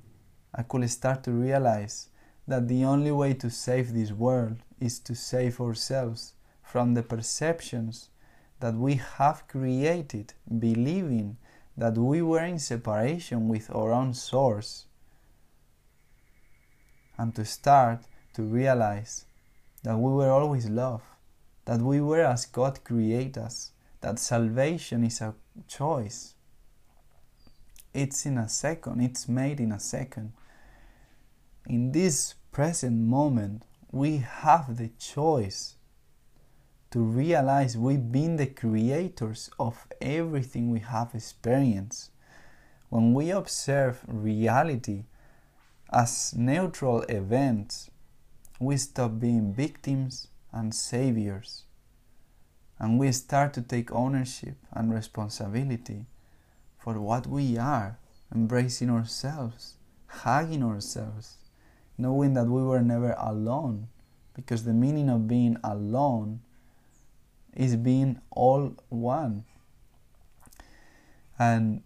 I 0.55 0.63
could 0.63 0.89
start 0.91 1.25
to 1.25 1.33
realize 1.33 2.09
that 2.47 2.69
the 2.69 2.85
only 2.85 3.13
way 3.13 3.35
to 3.35 3.51
save 3.51 3.93
this 3.93 4.13
world 4.13 4.59
is 4.81 4.99
to 5.01 5.15
save 5.15 5.61
ourselves 5.61 6.35
from 6.63 6.95
the 6.95 7.03
perceptions 7.03 8.11
that 8.61 8.75
we 8.75 8.95
have 8.95 9.47
created, 9.49 10.35
believing 10.59 11.37
that 11.77 11.97
we 11.97 12.23
were 12.23 12.45
in 12.45 12.59
separation 12.59 13.49
with 13.49 13.71
our 13.75 13.93
own 13.93 14.15
source, 14.15 14.87
and 17.19 17.35
to 17.35 17.45
start 17.45 18.01
to 18.35 18.43
realize 18.43 19.27
that 19.83 19.99
we 19.99 20.13
were 20.13 20.31
always 20.31 20.69
love, 20.69 21.03
that 21.65 21.81
we 21.81 22.01
were 22.01 22.25
as 22.25 22.47
God 22.47 22.83
created 22.85 23.39
us, 23.39 23.73
that 24.01 24.19
salvation 24.19 25.05
is 25.05 25.21
a 25.21 25.35
choice. 25.69 26.35
It's 27.95 28.27
in 28.27 28.39
a 28.39 28.49
second, 28.49 29.01
it's 29.03 29.29
made 29.29 29.61
in 29.61 29.73
a 29.73 29.81
second 29.81 30.33
in 31.67 31.93
this 31.93 32.35
present 32.51 32.99
moment, 32.99 33.65
we 33.91 34.19
have 34.19 34.77
the 34.77 34.89
choice 34.99 35.77
to 36.93 37.01
realize 37.01 37.77
we've 37.77 38.13
been 38.13 38.37
the 38.37 38.47
creators 38.47 39.49
of 39.59 39.89
everything 40.03 40.71
we 40.71 40.81
have 40.81 41.15
experienced. 41.15 42.11
When 42.91 43.15
we 43.15 43.31
observe 43.31 44.05
reality 44.07 45.05
as 45.91 46.35
neutral 46.37 47.01
events, 47.03 47.91
we 48.61 48.77
stop 48.77 49.19
being 49.19 49.55
victims 49.55 50.29
and 50.53 50.75
saviors. 50.75 51.65
And 52.79 52.99
we 52.99 53.11
start 53.13 53.55
to 53.55 53.63
take 53.63 53.91
ownership 53.91 54.57
and 54.71 54.93
responsibility 54.93 56.05
for 56.79 57.01
what 57.01 57.27
we 57.27 57.57
are, 57.57 57.99
embracing 58.35 58.91
ourselves, 58.91 59.77
hugging 60.07 60.63
ourselves, 60.63 61.39
knowing 61.97 62.35
that 62.35 62.49
we 62.49 62.63
were 62.63 62.83
never 62.83 63.15
alone, 63.19 63.89
because 64.35 64.65
the 64.65 64.75
meaning 64.75 65.09
of 65.09 65.27
being 65.27 65.57
alone 65.65 66.41
is 67.55 67.77
being 67.77 68.21
all 68.31 68.75
one. 68.89 69.45
And 71.39 71.83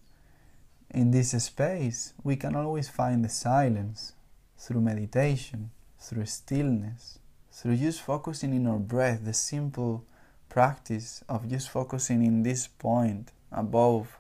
in 0.91 1.11
this 1.11 1.31
space, 1.43 2.13
we 2.23 2.37
can 2.37 2.55
always 2.55 2.89
find 2.89 3.25
the 3.25 3.29
silence 3.29 4.13
through 4.59 4.81
meditation, 4.81 5.71
through 5.99 6.27
stillness, 6.27 7.19
through 7.51 7.77
just 7.77 8.01
focusing 8.01 8.55
in 8.55 8.67
our 8.67 8.79
breath, 8.79 9.25
the 9.25 9.33
simple 9.33 10.05
practice 10.49 11.23
of 11.29 11.49
just 11.49 11.69
focusing 11.69 12.25
in 12.25 12.43
this 12.43 12.67
point 12.67 13.33
above 13.51 14.19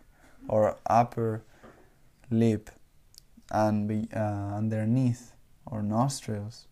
our 0.48 0.76
upper 0.86 1.42
lip 2.30 2.70
and 3.50 3.88
be, 3.88 4.08
uh, 4.14 4.18
underneath 4.18 5.32
or 5.64 5.82
nostrils. 5.82 6.66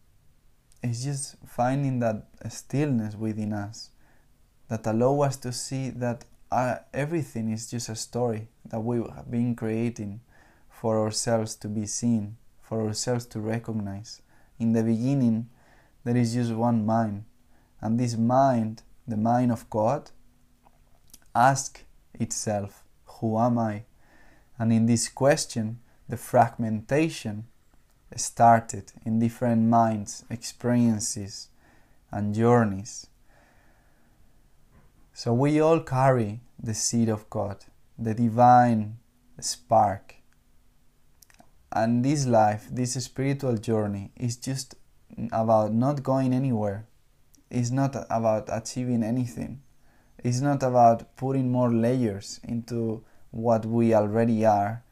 It's 0.82 1.04
just 1.04 1.36
finding 1.46 2.00
that 2.00 2.26
stillness 2.50 3.14
within 3.14 3.52
us 3.52 3.90
that 4.74 4.86
allow 4.86 5.20
us 5.20 5.36
to 5.36 5.52
see 5.52 5.90
that 5.90 6.24
uh, 6.50 6.76
everything 6.92 7.52
is 7.52 7.70
just 7.70 7.88
a 7.88 7.94
story 7.94 8.48
that 8.64 8.80
we 8.80 8.96
have 8.98 9.30
been 9.30 9.54
creating 9.54 10.20
for 10.68 11.00
ourselves 11.00 11.54
to 11.56 11.68
be 11.68 11.86
seen, 11.86 12.36
for 12.60 12.82
ourselves 12.82 13.26
to 13.26 13.40
recognize. 13.40 14.20
In 14.58 14.72
the 14.72 14.82
beginning, 14.82 15.48
there 16.02 16.16
is 16.16 16.34
just 16.34 16.52
one 16.52 16.84
mind, 16.84 17.24
and 17.80 18.00
this 18.00 18.16
mind 18.16 18.82
the 19.06 19.16
mind 19.16 19.52
of 19.52 19.68
God, 19.70 20.10
asks 21.34 21.82
itself, 22.14 22.82
Who 23.06 23.38
am 23.38 23.58
I? 23.58 23.84
And 24.58 24.72
in 24.72 24.86
this 24.86 25.08
question, 25.08 25.80
the 26.08 26.16
fragmentation 26.16 27.44
started 28.16 28.92
in 29.04 29.18
different 29.18 29.68
minds, 29.68 30.24
experiences, 30.30 31.48
and 32.10 32.34
journeys. 32.34 33.06
So 35.16 35.32
we 35.32 35.60
all 35.60 35.78
carry 35.78 36.40
the 36.60 36.74
seed 36.74 37.08
of 37.08 37.30
God, 37.30 37.64
the 37.96 38.14
divine 38.14 38.96
spark. 39.38 40.16
And 41.70 42.04
this 42.04 42.26
life, 42.26 42.66
this 42.68 42.94
spiritual 42.94 43.56
journey, 43.58 44.10
is 44.16 44.36
just 44.36 44.74
about 45.30 45.72
not 45.72 46.02
going 46.02 46.34
anywhere. 46.34 46.88
It's 47.48 47.70
not 47.70 47.94
about 48.10 48.48
achieving 48.50 49.04
anything. 49.04 49.62
It's 50.18 50.40
not 50.40 50.64
about 50.64 51.14
putting 51.14 51.48
more 51.48 51.72
layers 51.72 52.40
into 52.42 53.04
what 53.30 53.64
we 53.64 53.94
already 53.94 54.44
are 54.44 54.82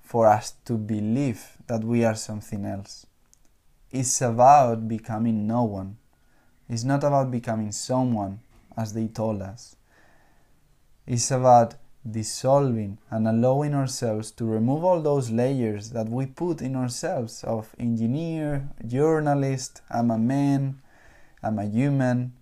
for 0.00 0.26
us 0.26 0.52
to 0.64 0.78
believe 0.78 1.58
that 1.66 1.84
we 1.84 2.06
are 2.06 2.14
something 2.14 2.64
else. 2.64 3.04
It's 3.90 4.22
about 4.22 4.88
becoming 4.88 5.46
no 5.46 5.64
one. 5.64 5.98
It's 6.70 6.84
not 6.84 7.04
about 7.04 7.30
becoming 7.30 7.72
someone, 7.72 8.40
as 8.78 8.94
they 8.94 9.08
told 9.08 9.42
us. 9.42 9.76
It's 11.06 11.30
about 11.30 11.74
dissolving 12.08 12.98
and 13.10 13.26
allowing 13.26 13.74
ourselves 13.74 14.30
to 14.30 14.44
remove 14.44 14.84
all 14.84 15.02
those 15.02 15.30
layers 15.30 15.90
that 15.90 16.08
we 16.08 16.26
put 16.26 16.62
in 16.62 16.76
ourselves 16.76 17.42
of 17.44 17.74
engineer, 17.78 18.68
journalist, 18.86 19.82
I'm 19.90 20.10
a 20.10 20.18
man, 20.18 20.80
I'm 21.42 21.58
a 21.58 21.66
human. 21.66 22.34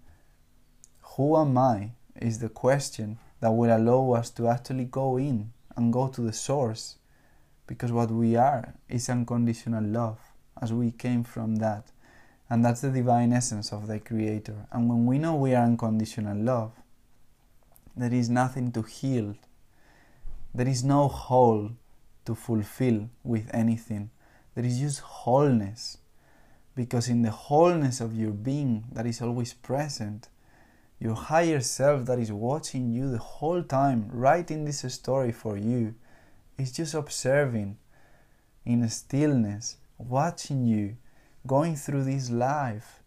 Who 1.17 1.37
am 1.37 1.57
I? 1.57 1.91
is 2.21 2.39
the 2.39 2.49
question 2.49 3.19
that 3.41 3.51
will 3.53 3.75
allow 3.77 4.13
us 4.13 4.31
to 4.31 4.49
actually 4.49 4.85
go 4.85 5.17
in 5.17 5.53
and 5.77 5.93
go 5.93 6.09
to 6.09 6.21
the 6.21 6.33
source 6.33 6.97
because 7.67 7.93
what 7.93 8.11
we 8.11 8.37
are 8.37 8.75
is 8.89 9.09
unconditional 9.09 9.85
love 9.85 10.19
as 10.61 10.73
we 10.73 10.91
came 10.91 11.23
from 11.23 11.57
that 11.57 11.91
and 12.49 12.65
that's 12.65 12.81
the 12.81 12.91
divine 12.91 13.33
essence 13.33 13.73
of 13.73 13.87
the 13.87 13.99
creator. 13.99 14.67
And 14.71 14.89
when 14.89 15.07
we 15.07 15.19
know 15.19 15.35
we 15.35 15.55
are 15.55 15.65
unconditional 15.65 16.37
love 16.37 16.73
there 17.97 18.13
is 18.13 18.29
nothing 18.29 18.71
to 18.73 18.83
heal. 18.83 19.35
There 20.55 20.69
is 20.69 20.85
no 20.85 21.09
hole 21.09 21.71
to 22.27 22.35
fulfill 22.35 23.09
with 23.25 23.49
anything. 23.55 24.11
There 24.55 24.65
is 24.65 24.79
just 24.79 25.01
wholeness. 25.01 25.99
Because 26.75 27.09
in 27.09 27.23
the 27.23 27.31
wholeness 27.31 28.03
of 28.03 28.15
your 28.15 28.33
being 28.33 28.85
that 28.93 29.07
is 29.07 29.23
always 29.23 29.55
present 29.55 30.29
your 30.99 31.15
higher 31.15 31.61
self 31.61 32.05
that 32.07 32.19
is 32.19 32.33
watching 32.33 32.91
you 32.91 33.11
the 33.11 33.19
whole 33.19 33.63
time, 33.63 34.09
writing 34.13 34.65
this 34.65 34.81
story 34.93 35.33
for 35.33 35.57
you, 35.57 35.95
is 36.59 36.73
just 36.73 36.95
observing 36.95 37.79
in 38.65 38.87
stillness, 38.89 39.77
watching 39.99 40.67
you, 40.67 40.97
going 41.47 41.77
through 41.77 42.05
this 42.05 42.31
life, 42.31 43.03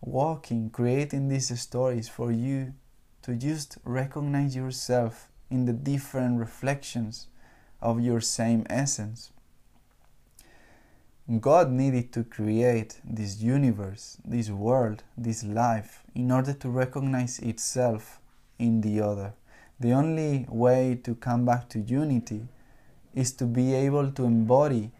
walking, 0.00 0.70
creating 0.70 1.28
these 1.28 1.58
stories 1.60 2.08
for 2.08 2.32
you 2.32 2.74
to 3.22 3.34
just 3.34 3.78
recognize 3.84 4.56
yourself 4.56 5.28
in 5.50 5.64
the 5.64 5.72
different 5.72 6.38
reflections 6.38 7.26
of 7.80 8.00
your 8.00 8.20
same 8.20 8.66
essence. 8.68 9.30
God 11.40 11.70
needed 11.70 12.10
to 12.14 12.24
create 12.24 13.00
this 13.04 13.42
universe, 13.42 14.16
this 14.24 14.48
world, 14.48 15.02
this 15.16 15.44
life 15.44 16.02
in 16.14 16.32
order 16.32 16.54
to 16.54 16.70
recognize 16.70 17.38
itself 17.40 18.18
in 18.58 18.80
the 18.80 19.00
other. 19.02 19.34
The 19.78 19.92
only 19.92 20.46
way 20.48 20.98
to 21.04 21.14
come 21.14 21.44
back 21.44 21.68
to 21.70 21.80
unity 21.80 22.48
is 23.14 23.32
to 23.32 23.44
be 23.44 23.74
able 23.74 24.10
to 24.12 24.24
embody 24.24 24.90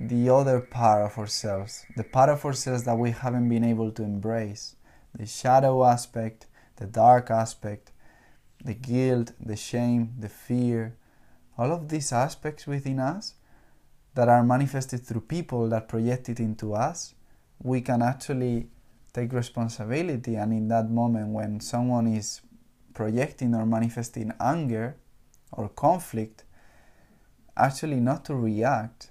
the 0.00 0.30
other 0.30 0.60
part 0.60 1.02
of 1.02 1.18
ourselves, 1.18 1.84
the 1.96 2.04
part 2.04 2.28
of 2.28 2.44
ourselves 2.44 2.84
that 2.84 2.96
we 2.96 3.10
haven't 3.10 3.48
been 3.48 3.64
able 3.64 3.90
to 3.90 4.02
embrace, 4.02 4.76
the 5.14 5.26
shadow 5.26 5.84
aspect, 5.84 6.46
the 6.76 6.86
dark 6.86 7.30
aspect, 7.30 7.90
the 8.64 8.74
guilt, 8.74 9.32
the 9.40 9.56
shame, 9.56 10.14
the 10.18 10.28
fear, 10.28 10.96
all 11.56 11.72
of 11.72 11.88
these 11.88 12.12
aspects 12.12 12.66
within 12.66 13.00
us 13.00 13.34
that 14.14 14.28
are 14.28 14.44
manifested 14.44 15.04
through 15.04 15.20
people 15.22 15.68
that 15.68 15.88
project 15.88 16.28
it 16.28 16.38
into 16.38 16.74
us, 16.74 17.14
we 17.60 17.80
can 17.80 18.00
actually 18.00 18.68
take 19.12 19.32
responsibility. 19.32 20.36
And 20.36 20.52
in 20.52 20.68
that 20.68 20.90
moment, 20.90 21.30
when 21.30 21.60
someone 21.60 22.06
is 22.06 22.40
projecting 22.94 23.54
or 23.54 23.66
manifesting 23.66 24.32
anger 24.40 24.96
or 25.50 25.68
conflict, 25.68 26.44
actually 27.56 28.00
not 28.00 28.24
to 28.26 28.36
react 28.36 29.10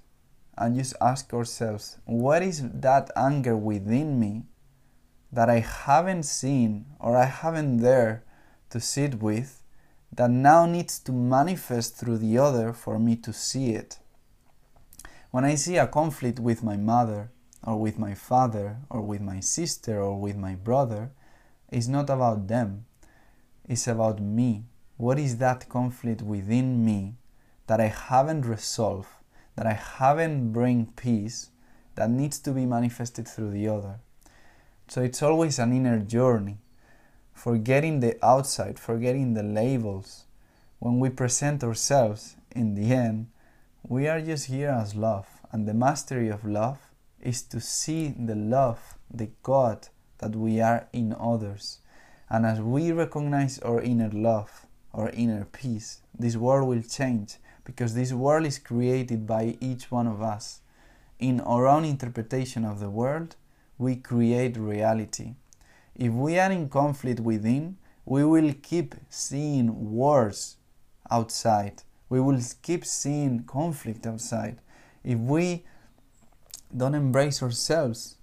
and 0.58 0.76
just 0.76 0.94
ask 1.00 1.32
ourselves, 1.32 1.98
what 2.04 2.42
is 2.42 2.62
that 2.62 3.10
anger 3.16 3.56
within 3.56 4.18
me 4.18 4.44
that 5.32 5.48
I 5.48 5.60
haven't 5.60 6.24
seen 6.24 6.86
or 6.98 7.16
I 7.16 7.26
haven't 7.26 7.78
there 7.78 8.24
to 8.70 8.80
sit 8.80 9.22
with 9.22 9.62
that 10.12 10.30
now 10.30 10.66
needs 10.66 10.98
to 11.00 11.12
manifest 11.12 11.96
through 11.96 12.18
the 12.18 12.38
other 12.38 12.72
for 12.72 12.98
me 12.98 13.16
to 13.16 13.32
see 13.32 13.70
it? 13.70 13.98
When 15.30 15.44
I 15.44 15.54
see 15.54 15.76
a 15.76 15.86
conflict 15.86 16.40
with 16.40 16.62
my 16.62 16.76
mother, 16.76 17.30
or 17.62 17.76
with 17.76 17.98
my 17.98 18.14
father, 18.14 18.78
or 18.88 19.02
with 19.02 19.20
my 19.20 19.40
sister, 19.40 20.00
or 20.00 20.18
with 20.18 20.36
my 20.36 20.54
brother, 20.54 21.10
it's 21.70 21.88
not 21.88 22.08
about 22.08 22.48
them. 22.48 22.86
It's 23.68 23.86
about 23.86 24.20
me. 24.20 24.64
What 24.96 25.18
is 25.18 25.36
that 25.36 25.68
conflict 25.68 26.22
within 26.22 26.84
me 26.84 27.16
that 27.66 27.80
I 27.80 27.88
haven't 27.88 28.46
resolved, 28.46 29.08
that 29.58 29.66
I 29.66 29.72
haven't 29.72 30.52
bring 30.52 30.86
peace, 30.94 31.50
that 31.96 32.08
needs 32.08 32.38
to 32.38 32.52
be 32.52 32.64
manifested 32.64 33.26
through 33.26 33.50
the 33.50 33.66
other? 33.66 33.98
So 34.86 35.02
it's 35.02 35.20
always 35.20 35.58
an 35.58 35.72
inner 35.72 35.98
journey. 35.98 36.58
Forgetting 37.34 37.98
the 37.98 38.24
outside, 38.24 38.78
forgetting 38.78 39.34
the 39.34 39.42
labels. 39.42 40.26
When 40.78 41.00
we 41.00 41.10
present 41.10 41.64
ourselves, 41.64 42.36
in 42.54 42.76
the 42.76 42.94
end, 42.94 43.30
we 43.82 44.06
are 44.06 44.20
just 44.20 44.46
here 44.46 44.68
as 44.68 44.94
love, 44.94 45.26
and 45.50 45.66
the 45.66 45.74
mastery 45.74 46.28
of 46.28 46.44
love 46.44 46.78
is 47.20 47.42
to 47.42 47.60
see 47.60 48.14
the 48.16 48.36
love, 48.36 48.94
the 49.12 49.30
God 49.42 49.88
that 50.18 50.36
we 50.36 50.60
are 50.60 50.86
in 50.92 51.16
others. 51.18 51.80
And 52.30 52.46
as 52.46 52.60
we 52.60 52.92
recognize 52.92 53.58
our 53.58 53.80
inner 53.80 54.10
love, 54.10 54.66
our 54.94 55.10
inner 55.10 55.46
peace, 55.46 56.00
this 56.16 56.36
world 56.36 56.68
will 56.68 56.82
change 56.82 57.38
because 57.68 57.94
this 57.94 58.12
world 58.12 58.46
is 58.46 58.58
created 58.58 59.26
by 59.26 59.56
each 59.60 59.90
one 59.92 60.08
of 60.08 60.22
us. 60.22 60.62
In 61.20 61.40
our 61.40 61.68
own 61.68 61.84
interpretation 61.84 62.64
of 62.64 62.80
the 62.80 62.90
world, 62.90 63.36
we 63.76 63.94
create 63.96 64.56
reality. 64.56 65.34
If 65.94 66.12
we 66.12 66.38
are 66.38 66.50
in 66.50 66.68
conflict 66.68 67.20
within, 67.20 67.76
we 68.04 68.24
will 68.24 68.54
keep 68.62 68.94
seeing 69.10 69.92
wars 69.92 70.56
outside 71.10 71.82
we 72.08 72.20
will 72.20 72.40
keep 72.62 72.84
seeing 72.84 73.44
conflict 73.44 74.06
outside. 74.06 74.58
If 75.04 75.18
we 75.18 75.64
don't 76.74 76.94
embrace 76.94 77.42
ourselves 77.42 78.16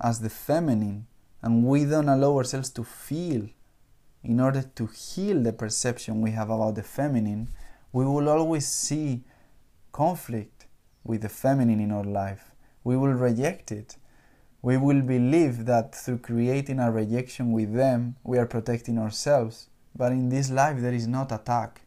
as 0.00 0.20
the 0.20 0.30
feminine 0.30 1.06
and 1.42 1.64
we 1.64 1.84
don't 1.84 2.08
allow 2.08 2.36
ourselves 2.36 2.70
to 2.70 2.84
feel 2.84 3.48
in 4.22 4.40
order 4.40 4.62
to 4.62 4.86
heal 4.86 5.42
the 5.42 5.52
perception 5.52 6.20
we 6.20 6.32
have 6.32 6.50
about 6.50 6.74
the 6.74 6.82
feminine, 6.82 7.48
we 7.96 8.04
will 8.04 8.28
always 8.28 8.68
see 8.68 9.24
conflict 9.90 10.66
with 11.02 11.22
the 11.22 11.30
feminine 11.30 11.80
in 11.80 11.90
our 11.90 12.04
life. 12.04 12.52
We 12.84 12.94
will 12.94 13.14
reject 13.14 13.72
it. 13.72 13.96
We 14.60 14.76
will 14.76 15.00
believe 15.00 15.64
that 15.64 15.94
through 15.94 16.18
creating 16.18 16.78
a 16.78 16.92
rejection 16.92 17.52
with 17.52 17.72
them, 17.72 18.16
we 18.22 18.36
are 18.36 18.44
protecting 18.44 18.98
ourselves. 18.98 19.70
But 19.96 20.12
in 20.12 20.28
this 20.28 20.50
life, 20.50 20.78
there 20.78 20.92
is 20.92 21.08
not 21.08 21.32
attack. 21.32 21.80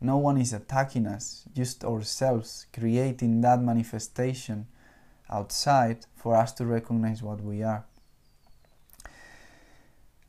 No 0.00 0.16
one 0.16 0.38
is 0.38 0.54
attacking 0.54 1.06
us, 1.06 1.44
just 1.54 1.84
ourselves 1.84 2.64
creating 2.72 3.42
that 3.42 3.60
manifestation 3.60 4.66
outside 5.28 6.06
for 6.16 6.36
us 6.36 6.52
to 6.52 6.64
recognize 6.64 7.22
what 7.22 7.42
we 7.42 7.62
are. 7.62 7.84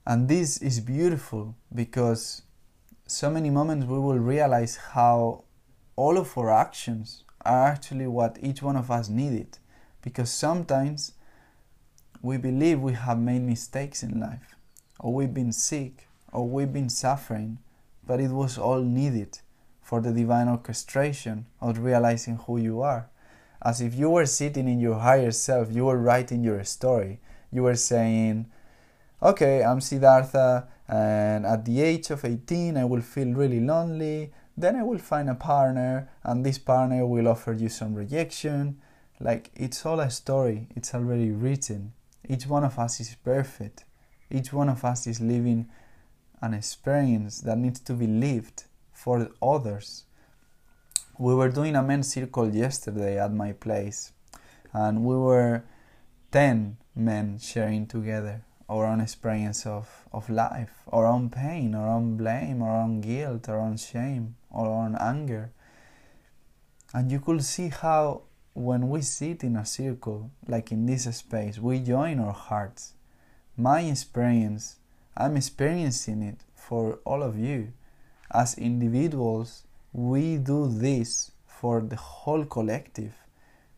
And 0.06 0.28
this 0.28 0.58
is 0.58 0.82
beautiful 0.82 1.56
because 1.74 2.42
so 3.12 3.30
many 3.30 3.50
moments 3.50 3.86
we 3.86 4.00
will 4.00 4.20
realize 4.20 4.78
how 4.94 5.44
all 5.96 6.18
of 6.18 6.38
our 6.38 6.50
actions 6.50 7.24
are 7.42 7.68
actually 7.68 8.08
what 8.08 8.38
each 8.42 8.62
one 8.62 8.78
of 8.78 8.90
us 8.90 9.10
needed. 9.10 9.58
Because 10.02 10.32
sometimes 10.32 11.14
we 12.22 12.38
believe 12.38 12.80
we 12.80 12.94
have 12.94 13.20
made 13.20 13.42
mistakes 13.42 14.02
in 14.02 14.20
life, 14.20 14.56
or 15.00 15.14
we've 15.14 15.34
been 15.34 15.52
sick, 15.52 16.08
or 16.32 16.48
we've 16.48 16.72
been 16.72 16.90
suffering, 16.90 17.58
but 18.08 18.20
it 18.20 18.32
was 18.32 18.58
all 18.58 18.82
needed 18.82 19.40
for 19.82 20.00
the 20.00 20.14
divine 20.14 20.48
orchestration 20.48 21.46
of 21.60 21.80
realizing 21.80 22.38
who 22.38 22.58
you 22.58 22.82
are. 22.82 23.10
As 23.62 23.82
if 23.82 23.94
you 23.94 24.10
were 24.10 24.26
sitting 24.26 24.68
in 24.68 24.80
your 24.80 25.00
higher 25.00 25.32
self, 25.32 25.72
you 25.72 25.86
were 25.86 25.98
writing 25.98 26.44
your 26.44 26.64
story. 26.64 27.20
You 27.52 27.64
were 27.64 27.76
saying, 27.76 28.48
okay, 29.22 29.64
I'm 29.64 29.82
Siddhartha, 29.82 30.68
and 30.88 31.46
at 31.46 31.66
the 31.66 31.82
age 31.82 32.10
of 32.10 32.26
18, 32.26 32.76
I 32.76 32.86
will 32.86 33.02
feel 33.02 33.34
really 33.34 33.60
lonely. 33.60 34.34
Then 34.58 34.76
I 34.76 34.84
will 34.84 34.98
find 34.98 35.30
a 35.30 35.36
partner, 35.36 36.10
and 36.24 36.46
this 36.46 36.58
partner 36.58 37.06
will 37.06 37.28
offer 37.28 37.54
you 37.54 37.70
some 37.70 37.94
rejection. 37.94 38.82
Like, 39.20 39.52
it's 39.54 39.86
all 39.86 40.00
a 40.00 40.10
story, 40.10 40.68
it's 40.76 40.96
already 40.96 41.32
written. 41.32 41.94
Each 42.28 42.48
one 42.48 42.64
of 42.64 42.80
us 42.80 43.00
is 43.00 43.16
perfect. 43.24 43.86
Each 44.32 44.52
one 44.52 44.70
of 44.70 44.84
us 44.84 45.06
is 45.06 45.22
living 45.22 45.70
an 46.42 46.54
experience 46.56 47.42
that 47.42 47.58
needs 47.58 47.80
to 47.82 47.94
be 47.94 48.08
lived 48.08 48.64
for 48.92 49.30
others. 49.42 50.06
We 51.20 51.36
were 51.36 51.50
doing 51.50 51.76
a 51.76 51.84
men's 51.84 52.12
circle 52.12 52.54
yesterday 52.54 53.20
at 53.20 53.32
my 53.32 53.52
place, 53.52 54.14
and 54.74 55.06
we 55.06 55.16
were 55.16 55.64
10 56.32 56.78
men 56.96 57.38
sharing 57.38 57.86
together 57.86 58.44
our 58.72 58.86
own 58.86 59.02
experience 59.02 59.66
of, 59.66 59.86
of 60.14 60.30
life, 60.30 60.72
our 60.94 61.06
own 61.06 61.30
pain, 61.30 61.76
our 61.76 61.90
own 61.90 62.16
blame, 62.16 62.62
our 62.62 62.78
own 62.84 63.02
guilt, 63.02 63.50
our 63.50 63.60
own 63.60 63.76
shame, 63.76 64.36
our 64.50 64.70
own 64.70 64.96
anger. 64.96 65.52
And 66.94 67.12
you 67.12 67.20
could 67.20 67.44
see 67.44 67.68
how 67.68 68.22
when 68.54 68.90
we 68.90 69.02
sit 69.02 69.44
in 69.44 69.58
a 69.58 69.66
circle, 69.66 70.32
like 70.48 70.72
in 70.72 70.86
this 70.86 71.04
space, 71.18 71.60
we 71.60 71.80
join 71.80 72.20
our 72.20 72.32
hearts. 72.32 72.94
My 73.58 73.82
experience, 73.82 74.78
I'm 75.18 75.36
experiencing 75.36 76.22
it 76.22 76.40
for 76.56 77.00
all 77.04 77.24
of 77.24 77.38
you. 77.38 77.74
As 78.34 78.58
individuals, 78.58 79.64
we 79.92 80.38
do 80.38 80.68
this 80.68 81.32
for 81.46 81.82
the 81.82 81.98
whole 81.98 82.46
collective. 82.46 83.16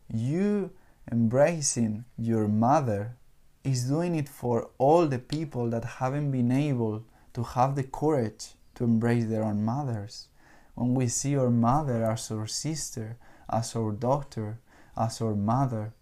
You 0.08 0.70
embracing 1.10 2.04
your 2.16 2.46
mother 2.46 3.16
is 3.64 3.84
doing 3.84 4.14
it 4.14 4.28
for 4.28 4.70
all 4.78 5.06
the 5.06 5.18
people 5.18 5.70
that 5.70 5.84
haven't 5.84 6.30
been 6.30 6.52
able 6.52 7.02
to 7.32 7.42
have 7.42 7.74
the 7.74 7.82
courage 7.82 8.52
to 8.74 8.84
embrace 8.84 9.24
their 9.26 9.42
own 9.42 9.64
mothers. 9.64 10.28
When 10.74 10.94
we 10.94 11.08
see 11.08 11.36
our 11.36 11.50
mother 11.50 12.04
as 12.04 12.30
our 12.30 12.46
sister, 12.46 13.16
as 13.50 13.74
our 13.74 13.92
daughter, 13.92 14.58
as 14.96 15.20
our 15.20 15.34
mother, 15.34 15.92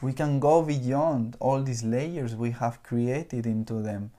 we 0.00 0.12
can 0.12 0.40
go 0.40 0.62
beyond 0.62 1.36
all 1.38 1.62
these 1.62 1.84
layers 1.84 2.34
we 2.34 2.50
have 2.50 2.82
created 2.82 3.46
into 3.46 3.74
them 3.74 4.10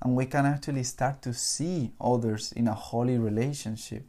and 0.00 0.16
we 0.16 0.24
can 0.24 0.46
actually 0.46 0.82
start 0.82 1.20
to 1.22 1.34
see 1.34 1.92
others 2.00 2.52
in 2.52 2.68
a 2.68 2.74
holy 2.74 3.18
relationship. 3.18 4.04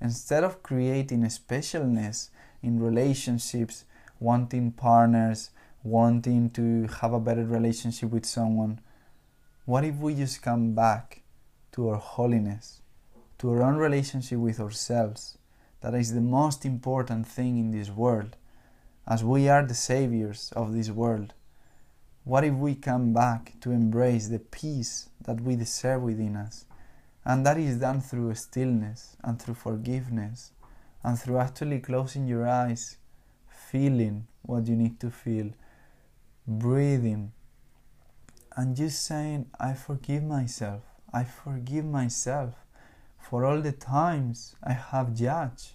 Instead 0.00 0.44
of 0.44 0.62
creating 0.62 1.24
a 1.24 1.28
specialness 1.28 2.28
in 2.62 2.80
relationships, 2.80 3.84
wanting 4.20 4.70
partners, 4.70 5.50
wanting 5.82 6.50
to 6.50 6.86
have 7.00 7.12
a 7.12 7.20
better 7.20 7.44
relationship 7.44 8.10
with 8.10 8.26
someone, 8.26 8.80
what 9.64 9.84
if 9.84 9.96
we 9.96 10.14
just 10.14 10.42
come 10.42 10.74
back 10.74 11.22
to 11.72 11.88
our 11.88 11.96
holiness, 11.96 12.80
to 13.38 13.50
our 13.50 13.62
own 13.62 13.76
relationship 13.76 14.38
with 14.38 14.60
ourselves? 14.60 15.38
That 15.80 15.94
is 15.94 16.12
the 16.12 16.20
most 16.20 16.64
important 16.64 17.26
thing 17.26 17.58
in 17.58 17.70
this 17.70 17.90
world, 17.90 18.36
as 19.06 19.22
we 19.22 19.48
are 19.48 19.64
the 19.64 19.74
saviors 19.74 20.52
of 20.56 20.72
this 20.72 20.90
world. 20.90 21.34
What 22.24 22.44
if 22.44 22.54
we 22.54 22.74
come 22.74 23.12
back 23.12 23.54
to 23.60 23.70
embrace 23.70 24.28
the 24.28 24.40
peace 24.40 25.08
that 25.24 25.40
we 25.40 25.56
deserve 25.56 26.02
within 26.02 26.36
us? 26.36 26.64
And 27.24 27.46
that 27.46 27.58
is 27.58 27.76
done 27.76 28.00
through 28.00 28.34
stillness 28.34 29.16
and 29.22 29.40
through 29.40 29.54
forgiveness 29.54 30.52
and 31.04 31.18
through 31.18 31.38
actually 31.38 31.78
closing 31.78 32.26
your 32.26 32.48
eyes, 32.48 32.96
feeling 33.48 34.26
what 34.42 34.66
you 34.66 34.76
need 34.76 34.98
to 35.00 35.10
feel, 35.10 35.52
breathing, 36.48 37.32
and 38.56 38.74
just 38.74 39.04
saying, 39.04 39.46
I 39.60 39.74
forgive 39.74 40.24
myself. 40.24 40.82
I 41.12 41.24
forgive 41.24 41.84
myself 41.84 42.54
for 43.20 43.44
all 43.44 43.60
the 43.60 43.72
times 43.72 44.56
I 44.64 44.72
have 44.72 45.14
judged, 45.14 45.72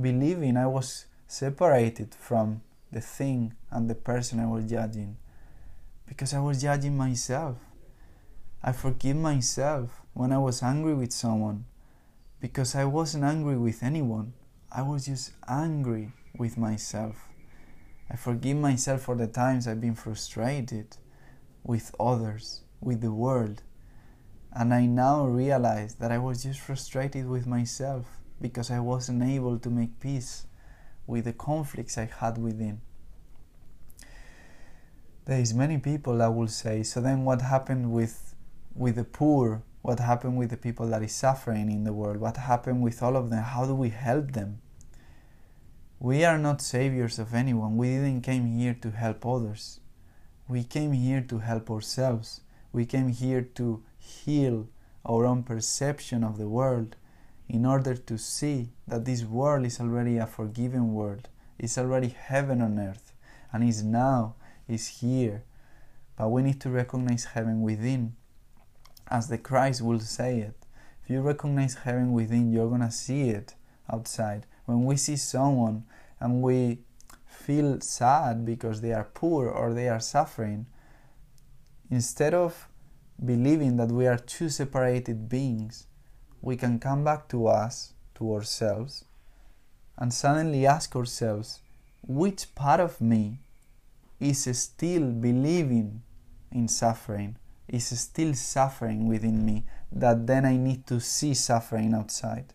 believing 0.00 0.56
I 0.56 0.68
was 0.68 1.06
separated 1.26 2.14
from 2.14 2.62
the 2.92 3.00
thing 3.00 3.54
and 3.70 3.90
the 3.90 3.96
person 3.96 4.38
I 4.38 4.46
was 4.46 4.70
judging 4.70 5.16
because 6.06 6.32
I 6.32 6.38
was 6.38 6.62
judging 6.62 6.96
myself. 6.96 7.56
I 8.62 8.72
forgive 8.72 9.16
myself 9.16 10.02
when 10.14 10.32
I 10.32 10.38
was 10.38 10.62
angry 10.62 10.94
with 10.94 11.12
someone 11.12 11.64
because 12.40 12.74
I 12.74 12.84
wasn't 12.84 13.24
angry 13.24 13.56
with 13.56 13.82
anyone. 13.82 14.34
I 14.70 14.82
was 14.82 15.06
just 15.06 15.32
angry 15.48 16.12
with 16.38 16.56
myself. 16.56 17.25
I 18.10 18.16
forgive 18.16 18.56
myself 18.56 19.02
for 19.02 19.16
the 19.16 19.26
times 19.26 19.66
I've 19.66 19.80
been 19.80 19.94
frustrated 19.94 20.96
with 21.64 21.94
others, 21.98 22.62
with 22.80 23.00
the 23.00 23.12
world. 23.12 23.62
And 24.52 24.72
I 24.72 24.86
now 24.86 25.26
realize 25.26 25.96
that 25.96 26.12
I 26.12 26.18
was 26.18 26.42
just 26.42 26.60
frustrated 26.60 27.28
with 27.28 27.46
myself 27.46 28.06
because 28.40 28.70
I 28.70 28.80
wasn't 28.80 29.22
able 29.22 29.58
to 29.58 29.70
make 29.70 30.00
peace 30.00 30.46
with 31.06 31.24
the 31.24 31.32
conflicts 31.32 31.98
I 31.98 32.06
had 32.20 32.38
within. 32.38 32.80
There 35.24 35.40
is 35.40 35.52
many 35.52 35.78
people 35.78 36.18
that 36.18 36.32
will 36.34 36.48
say, 36.48 36.84
so 36.84 37.00
then 37.00 37.24
what 37.24 37.42
happened 37.42 37.92
with 37.92 38.34
with 38.74 38.96
the 38.96 39.04
poor? 39.04 39.62
What 39.82 40.00
happened 40.00 40.36
with 40.36 40.50
the 40.50 40.56
people 40.56 40.86
that 40.88 41.02
is 41.02 41.14
suffering 41.14 41.70
in 41.70 41.84
the 41.84 41.92
world? 41.92 42.18
What 42.18 42.36
happened 42.36 42.82
with 42.82 43.02
all 43.02 43.16
of 43.16 43.30
them? 43.30 43.42
How 43.42 43.64
do 43.64 43.74
we 43.74 43.90
help 43.90 44.32
them? 44.32 44.60
We 45.98 46.26
are 46.26 46.36
not 46.36 46.60
saviors 46.60 47.18
of 47.18 47.32
anyone. 47.32 47.78
We 47.78 47.88
didn't 47.88 48.20
came 48.20 48.46
here 48.58 48.74
to 48.82 48.90
help 48.90 49.24
others. 49.24 49.80
We 50.46 50.62
came 50.62 50.92
here 50.92 51.22
to 51.22 51.38
help 51.38 51.70
ourselves. 51.70 52.42
We 52.70 52.84
came 52.84 53.08
here 53.08 53.40
to 53.54 53.82
heal 53.98 54.68
our 55.06 55.24
own 55.24 55.42
perception 55.42 56.22
of 56.22 56.36
the 56.36 56.48
world 56.48 56.96
in 57.48 57.64
order 57.64 57.94
to 57.94 58.18
see 58.18 58.72
that 58.86 59.06
this 59.06 59.24
world 59.24 59.64
is 59.64 59.80
already 59.80 60.18
a 60.18 60.26
forgiven 60.26 60.92
world. 60.92 61.30
It's 61.58 61.78
already 61.78 62.08
heaven 62.08 62.60
on 62.60 62.78
earth 62.78 63.14
and 63.50 63.64
is 63.64 63.82
now 63.82 64.34
is 64.68 65.00
here. 65.00 65.44
But 66.18 66.28
we 66.28 66.42
need 66.42 66.60
to 66.60 66.70
recognize 66.70 67.24
heaven 67.24 67.62
within. 67.62 68.16
As 69.08 69.28
the 69.28 69.38
Christ 69.38 69.80
will 69.80 70.00
say 70.00 70.40
it. 70.40 70.56
If 71.02 71.08
you 71.08 71.22
recognize 71.22 71.76
heaven 71.76 72.12
within, 72.12 72.52
you're 72.52 72.68
gonna 72.68 72.90
see 72.90 73.30
it 73.30 73.54
outside 73.90 74.44
when 74.66 74.84
we 74.84 74.96
see 74.96 75.16
someone 75.16 75.84
and 76.20 76.42
we 76.42 76.78
feel 77.26 77.80
sad 77.80 78.44
because 78.44 78.80
they 78.80 78.92
are 78.92 79.08
poor 79.14 79.48
or 79.48 79.72
they 79.72 79.88
are 79.88 80.00
suffering, 80.00 80.66
instead 81.90 82.34
of 82.34 82.68
believing 83.24 83.76
that 83.76 83.88
we 83.88 84.06
are 84.06 84.18
two 84.18 84.48
separated 84.48 85.28
beings, 85.28 85.86
we 86.42 86.56
can 86.56 86.78
come 86.78 87.02
back 87.04 87.28
to 87.28 87.46
us, 87.46 87.94
to 88.16 88.34
ourselves, 88.34 89.04
and 89.96 90.12
suddenly 90.12 90.66
ask 90.66 90.94
ourselves, 90.94 91.60
which 92.06 92.54
part 92.54 92.80
of 92.80 93.00
me 93.00 93.38
is 94.20 94.44
still 94.58 95.10
believing 95.12 96.02
in 96.52 96.68
suffering, 96.68 97.36
is 97.68 97.86
still 97.98 98.34
suffering 98.34 99.08
within 99.08 99.44
me, 99.44 99.64
that 99.90 100.26
then 100.26 100.44
I 100.44 100.56
need 100.56 100.86
to 100.88 101.00
see 101.00 101.34
suffering 101.34 101.94
outside? 101.94 102.52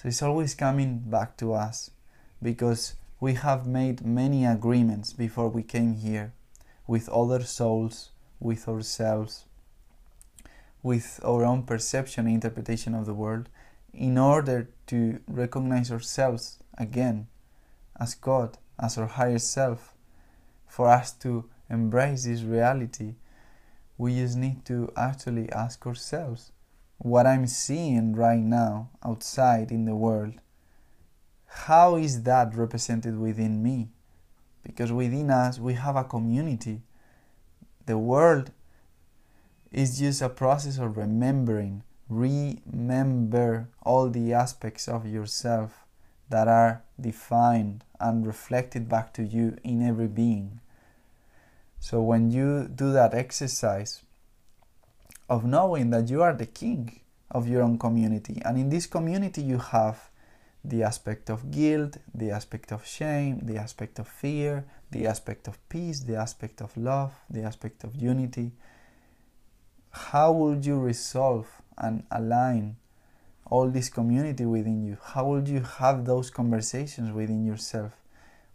So 0.00 0.08
it's 0.08 0.22
always 0.22 0.54
coming 0.54 1.00
back 1.00 1.36
to 1.36 1.52
us 1.52 1.90
because 2.42 2.94
we 3.20 3.34
have 3.34 3.66
made 3.66 4.02
many 4.02 4.46
agreements 4.46 5.12
before 5.12 5.50
we 5.50 5.62
came 5.62 5.92
here 5.92 6.32
with 6.86 7.10
other 7.10 7.42
souls, 7.44 8.08
with 8.40 8.66
ourselves, 8.66 9.44
with 10.82 11.20
our 11.22 11.44
own 11.44 11.64
perception 11.64 12.24
and 12.24 12.36
interpretation 12.36 12.94
of 12.94 13.04
the 13.04 13.12
world 13.12 13.50
in 13.92 14.16
order 14.16 14.70
to 14.86 15.20
recognize 15.28 15.92
ourselves 15.92 16.56
again 16.78 17.26
as 18.00 18.14
God, 18.14 18.56
as 18.78 18.96
our 18.96 19.06
higher 19.06 19.38
self. 19.38 19.92
For 20.66 20.88
us 20.88 21.12
to 21.24 21.44
embrace 21.68 22.24
this 22.24 22.40
reality, 22.40 23.16
we 23.98 24.14
just 24.14 24.38
need 24.38 24.64
to 24.64 24.90
actually 24.96 25.52
ask 25.52 25.86
ourselves 25.86 26.52
what 27.02 27.26
I'm 27.26 27.46
seeing 27.46 28.14
right 28.14 28.40
now 28.40 28.90
outside 29.02 29.72
in 29.72 29.86
the 29.86 29.94
world, 29.94 30.34
how 31.46 31.96
is 31.96 32.24
that 32.24 32.54
represented 32.54 33.18
within 33.18 33.62
me? 33.62 33.88
Because 34.62 34.92
within 34.92 35.30
us 35.30 35.58
we 35.58 35.74
have 35.74 35.96
a 35.96 36.04
community. 36.04 36.82
The 37.86 37.96
world 37.96 38.50
is 39.72 39.98
just 39.98 40.20
a 40.20 40.28
process 40.28 40.76
of 40.76 40.98
remembering. 40.98 41.84
Remember 42.10 43.68
all 43.82 44.10
the 44.10 44.34
aspects 44.34 44.86
of 44.86 45.06
yourself 45.06 45.86
that 46.28 46.48
are 46.48 46.82
defined 47.00 47.82
and 47.98 48.26
reflected 48.26 48.90
back 48.90 49.14
to 49.14 49.22
you 49.22 49.56
in 49.64 49.82
every 49.82 50.06
being. 50.06 50.60
So 51.78 52.02
when 52.02 52.30
you 52.30 52.68
do 52.68 52.92
that 52.92 53.14
exercise, 53.14 54.02
of 55.30 55.44
knowing 55.44 55.90
that 55.90 56.10
you 56.10 56.22
are 56.22 56.34
the 56.34 56.44
king 56.44 57.00
of 57.30 57.46
your 57.46 57.62
own 57.62 57.78
community. 57.78 58.42
And 58.44 58.58
in 58.58 58.68
this 58.68 58.86
community, 58.86 59.42
you 59.42 59.58
have 59.58 60.10
the 60.64 60.82
aspect 60.82 61.30
of 61.30 61.52
guilt, 61.52 61.98
the 62.12 62.32
aspect 62.32 62.72
of 62.72 62.84
shame, 62.84 63.38
the 63.44 63.56
aspect 63.56 64.00
of 64.00 64.08
fear, 64.08 64.64
the 64.90 65.06
aspect 65.06 65.46
of 65.46 65.56
peace, 65.68 66.00
the 66.00 66.16
aspect 66.16 66.60
of 66.60 66.76
love, 66.76 67.14
the 67.30 67.44
aspect 67.44 67.84
of 67.84 67.94
unity. 67.94 68.50
How 69.92 70.32
would 70.32 70.66
you 70.66 70.80
resolve 70.80 71.46
and 71.78 72.02
align 72.10 72.76
all 73.46 73.70
this 73.70 73.88
community 73.88 74.44
within 74.44 74.84
you? 74.84 74.98
How 75.00 75.26
would 75.26 75.46
you 75.48 75.60
have 75.60 76.04
those 76.04 76.28
conversations 76.28 77.12
within 77.12 77.44
yourself? 77.46 77.92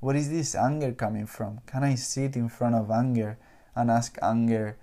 Where 0.02 0.18
is 0.18 0.30
this 0.30 0.56
anger 0.56 0.92
coming 0.92 1.26
from? 1.26 1.62
Can 1.66 1.86
I 1.86 1.96
sit 1.96 2.36
in 2.36 2.50
front 2.50 2.76
of 2.76 2.92
anger 2.92 3.38
and 3.76 3.90
ask 3.90 4.18
anger, 4.22 4.78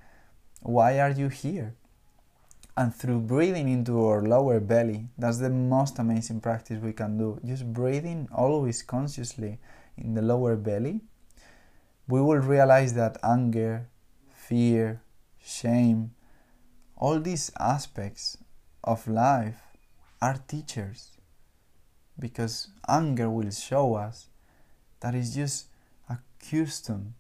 why 0.63 0.99
are 0.99 1.11
you 1.11 1.29
here? 1.29 1.75
And 2.77 2.95
through 2.95 3.21
breathing 3.21 3.69
into 3.69 4.05
our 4.07 4.23
lower 4.23 4.59
belly, 4.59 5.09
that's 5.19 5.39
the 5.39 5.51
most 5.51 5.99
amazing 5.99 6.41
practice 6.41 6.81
we 6.81 6.93
can 6.95 7.19
do. 7.19 7.39
Just 7.45 7.71
breathing 7.73 8.29
always 8.33 8.83
consciously 8.83 9.59
in 9.97 10.15
the 10.15 10.23
lower 10.23 10.57
belly, 10.57 11.01
we 12.09 12.21
will 12.21 12.39
realize 12.39 12.95
that 12.95 13.19
anger, 13.23 13.89
fear, 14.33 15.03
shame, 15.43 16.13
all 16.97 17.21
these 17.21 17.51
aspects 17.59 18.39
of 18.85 19.07
life 19.07 19.61
are 20.21 20.37
teachers 20.47 21.19
because 22.19 22.69
anger 22.89 23.29
will 23.29 23.51
show 23.51 23.95
us 23.95 24.29
that 25.01 25.15
is 25.15 25.35
just 25.35 25.67
a 26.09 26.19
custom 26.39 27.15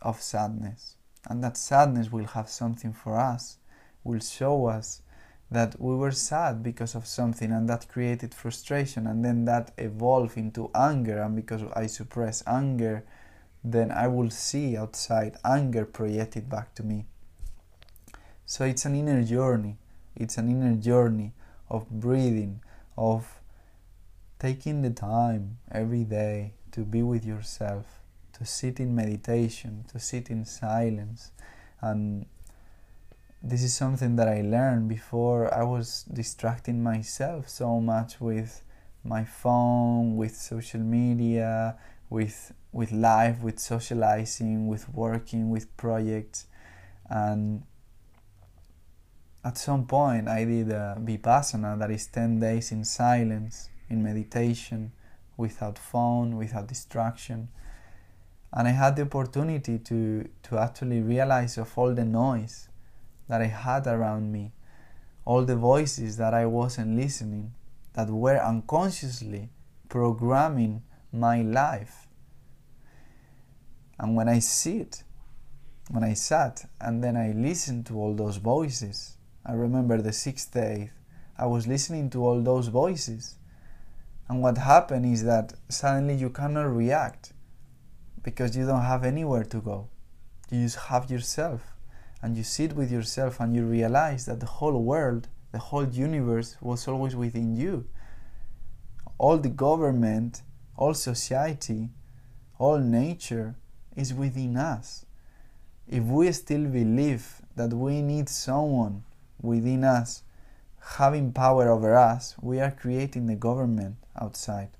of 0.00 0.22
sadness 0.22 0.96
and 1.28 1.44
that 1.44 1.56
sadness 1.56 2.10
will 2.10 2.24
have 2.24 2.48
something 2.48 2.92
for 2.92 3.18
us 3.18 3.58
will 4.04 4.20
show 4.20 4.66
us 4.66 5.02
that 5.50 5.80
we 5.80 5.94
were 5.94 6.10
sad 6.10 6.62
because 6.62 6.94
of 6.94 7.06
something 7.06 7.52
and 7.52 7.68
that 7.68 7.88
created 7.88 8.34
frustration 8.34 9.06
and 9.06 9.24
then 9.24 9.44
that 9.44 9.72
evolved 9.78 10.36
into 10.36 10.70
anger 10.74 11.22
and 11.22 11.34
because 11.34 11.62
i 11.74 11.86
suppress 11.86 12.42
anger 12.46 13.02
then 13.64 13.90
i 13.90 14.06
will 14.06 14.30
see 14.30 14.76
outside 14.76 15.36
anger 15.44 15.84
projected 15.84 16.48
back 16.48 16.74
to 16.74 16.82
me 16.82 17.06
so 18.44 18.64
it's 18.64 18.84
an 18.84 18.94
inner 18.94 19.22
journey 19.22 19.76
it's 20.18 20.36
an 20.36 20.50
inner 20.50 20.74
journey 20.74 21.32
of 21.70 21.88
breathing, 21.88 22.60
of 22.96 23.40
taking 24.38 24.82
the 24.82 24.90
time 24.90 25.58
every 25.70 26.04
day 26.04 26.54
to 26.72 26.80
be 26.80 27.02
with 27.02 27.24
yourself, 27.24 28.00
to 28.32 28.44
sit 28.44 28.80
in 28.80 28.94
meditation, 28.94 29.84
to 29.92 29.98
sit 29.98 30.30
in 30.30 30.44
silence. 30.44 31.32
And 31.80 32.26
this 33.42 33.62
is 33.62 33.74
something 33.74 34.16
that 34.16 34.28
I 34.28 34.40
learned 34.40 34.88
before 34.88 35.52
I 35.54 35.62
was 35.62 36.04
distracting 36.12 36.82
myself 36.82 37.48
so 37.48 37.80
much 37.80 38.20
with 38.20 38.62
my 39.04 39.24
phone, 39.24 40.16
with 40.16 40.36
social 40.36 40.80
media, 40.80 41.76
with 42.10 42.52
with 42.72 42.92
life, 42.92 43.40
with 43.40 43.58
socializing, 43.58 44.68
with 44.68 44.88
working, 44.90 45.50
with 45.50 45.74
projects, 45.76 46.46
and 47.08 47.62
at 49.44 49.56
some 49.56 49.86
point 49.86 50.28
I 50.28 50.44
did 50.44 50.70
a 50.70 50.96
vipassana 51.00 51.78
that 51.78 51.90
is 51.90 52.06
10 52.08 52.40
days 52.40 52.72
in 52.72 52.84
silence, 52.84 53.70
in 53.88 54.02
meditation, 54.02 54.92
without 55.36 55.78
phone, 55.78 56.36
without 56.36 56.66
distraction. 56.66 57.48
And 58.52 58.68
I 58.68 58.72
had 58.72 58.96
the 58.96 59.02
opportunity 59.02 59.78
to, 59.78 60.28
to 60.44 60.58
actually 60.58 61.00
realize 61.00 61.56
of 61.56 61.76
all 61.78 61.94
the 61.94 62.04
noise 62.04 62.68
that 63.28 63.40
I 63.40 63.46
had 63.46 63.86
around 63.86 64.32
me, 64.32 64.52
all 65.24 65.44
the 65.44 65.56
voices 65.56 66.16
that 66.16 66.34
I 66.34 66.46
wasn't 66.46 66.96
listening, 66.96 67.52
that 67.94 68.10
were 68.10 68.38
unconsciously 68.38 69.50
programming 69.88 70.82
my 71.12 71.42
life. 71.42 72.06
And 73.98 74.14
when 74.14 74.28
I 74.28 74.38
sit, 74.38 75.02
when 75.90 76.04
I 76.04 76.14
sat, 76.14 76.64
and 76.80 77.02
then 77.02 77.16
I 77.16 77.32
listened 77.32 77.86
to 77.86 77.98
all 77.98 78.14
those 78.14 78.36
voices, 78.36 79.16
I 79.44 79.52
remember 79.52 80.00
the 80.00 80.12
sixth 80.12 80.52
day, 80.52 80.90
I 81.36 81.46
was 81.46 81.66
listening 81.66 82.10
to 82.10 82.24
all 82.24 82.42
those 82.42 82.68
voices. 82.68 83.36
And 84.28 84.42
what 84.42 84.58
happened 84.58 85.06
is 85.06 85.24
that 85.24 85.54
suddenly 85.68 86.14
you 86.14 86.30
cannot 86.30 86.74
react 86.74 87.32
because 88.22 88.56
you 88.56 88.66
don't 88.66 88.82
have 88.82 89.04
anywhere 89.04 89.44
to 89.44 89.60
go. 89.60 89.88
You 90.50 90.62
just 90.62 90.76
have 90.76 91.10
yourself. 91.10 91.77
And 92.20 92.36
you 92.36 92.42
sit 92.42 92.74
with 92.74 92.90
yourself 92.90 93.40
and 93.40 93.54
you 93.54 93.64
realize 93.64 94.26
that 94.26 94.40
the 94.40 94.46
whole 94.46 94.82
world, 94.82 95.28
the 95.52 95.58
whole 95.58 95.86
universe 95.86 96.56
was 96.60 96.88
always 96.88 97.14
within 97.14 97.56
you. 97.56 97.86
All 99.18 99.38
the 99.38 99.48
government, 99.48 100.42
all 100.76 100.94
society, 100.94 101.90
all 102.58 102.78
nature 102.78 103.54
is 103.96 104.12
within 104.12 104.56
us. 104.56 105.06
If 105.86 106.04
we 106.04 106.30
still 106.32 106.64
believe 106.66 107.40
that 107.56 107.72
we 107.72 108.02
need 108.02 108.28
someone 108.28 109.04
within 109.40 109.84
us 109.84 110.22
having 110.96 111.32
power 111.32 111.70
over 111.70 111.96
us, 111.96 112.34
we 112.40 112.60
are 112.60 112.70
creating 112.70 113.26
the 113.26 113.34
government 113.34 113.96
outside. 114.20 114.70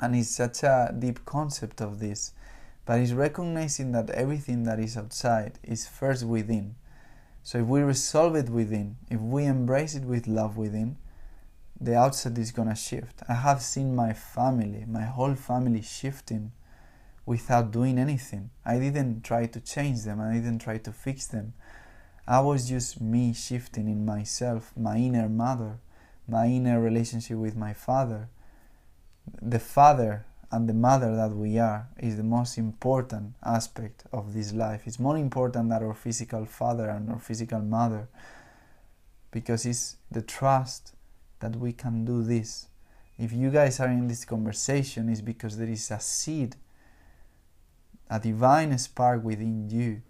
And 0.00 0.14
it's 0.14 0.30
such 0.30 0.62
a 0.62 0.94
deep 0.96 1.24
concept 1.24 1.80
of 1.80 1.98
this, 1.98 2.32
but 2.86 3.00
it's 3.00 3.12
recognizing 3.12 3.90
that 3.92 4.10
everything 4.10 4.62
that 4.62 4.78
is 4.78 4.96
outside 4.96 5.58
is 5.64 5.88
first 5.88 6.24
within. 6.24 6.76
So 7.42 7.58
if 7.58 7.66
we 7.66 7.80
resolve 7.80 8.36
it 8.36 8.48
within, 8.48 8.96
if 9.10 9.20
we 9.20 9.44
embrace 9.44 9.94
it 9.94 10.04
with 10.04 10.28
love 10.28 10.56
within, 10.56 10.96
the 11.80 11.96
outside 11.96 12.38
is 12.38 12.52
gonna 12.52 12.76
shift. 12.76 13.22
I 13.28 13.34
have 13.34 13.60
seen 13.60 13.94
my 13.94 14.12
family, 14.12 14.84
my 14.86 15.02
whole 15.02 15.34
family 15.34 15.82
shifting 15.82 16.52
without 17.26 17.72
doing 17.72 17.98
anything. 17.98 18.50
I 18.64 18.78
didn't 18.78 19.22
try 19.22 19.46
to 19.46 19.60
change 19.60 20.04
them, 20.04 20.20
I 20.20 20.34
didn't 20.34 20.60
try 20.60 20.78
to 20.78 20.92
fix 20.92 21.26
them. 21.26 21.54
I 22.28 22.40
was 22.40 22.68
just 22.68 23.00
me 23.00 23.32
shifting 23.32 23.88
in 23.88 24.04
myself, 24.04 24.72
my 24.76 24.96
inner 24.96 25.28
mother, 25.28 25.78
my 26.28 26.46
inner 26.46 26.80
relationship 26.80 27.36
with 27.36 27.56
my 27.56 27.72
father. 27.72 28.28
The 29.42 29.60
father 29.60 30.25
and 30.50 30.68
the 30.68 30.74
mother 30.74 31.16
that 31.16 31.32
we 31.32 31.58
are 31.58 31.88
is 31.98 32.16
the 32.16 32.22
most 32.22 32.56
important 32.58 33.34
aspect 33.44 34.04
of 34.12 34.32
this 34.32 34.52
life. 34.52 34.82
It's 34.86 34.98
more 34.98 35.18
important 35.18 35.70
than 35.70 35.82
our 35.82 35.94
physical 35.94 36.44
father 36.44 36.88
and 36.88 37.10
our 37.10 37.18
physical 37.18 37.60
mother 37.60 38.08
because 39.30 39.66
it's 39.66 39.96
the 40.10 40.22
trust 40.22 40.92
that 41.40 41.56
we 41.56 41.72
can 41.72 42.04
do 42.04 42.22
this. 42.22 42.68
If 43.18 43.32
you 43.32 43.50
guys 43.50 43.80
are 43.80 43.88
in 43.88 44.08
this 44.08 44.24
conversation, 44.24 45.08
it's 45.08 45.20
because 45.20 45.56
there 45.56 45.68
is 45.68 45.90
a 45.90 46.00
seed, 46.00 46.56
a 48.08 48.20
divine 48.20 48.76
spark 48.78 49.24
within 49.24 49.68
you 49.68 50.02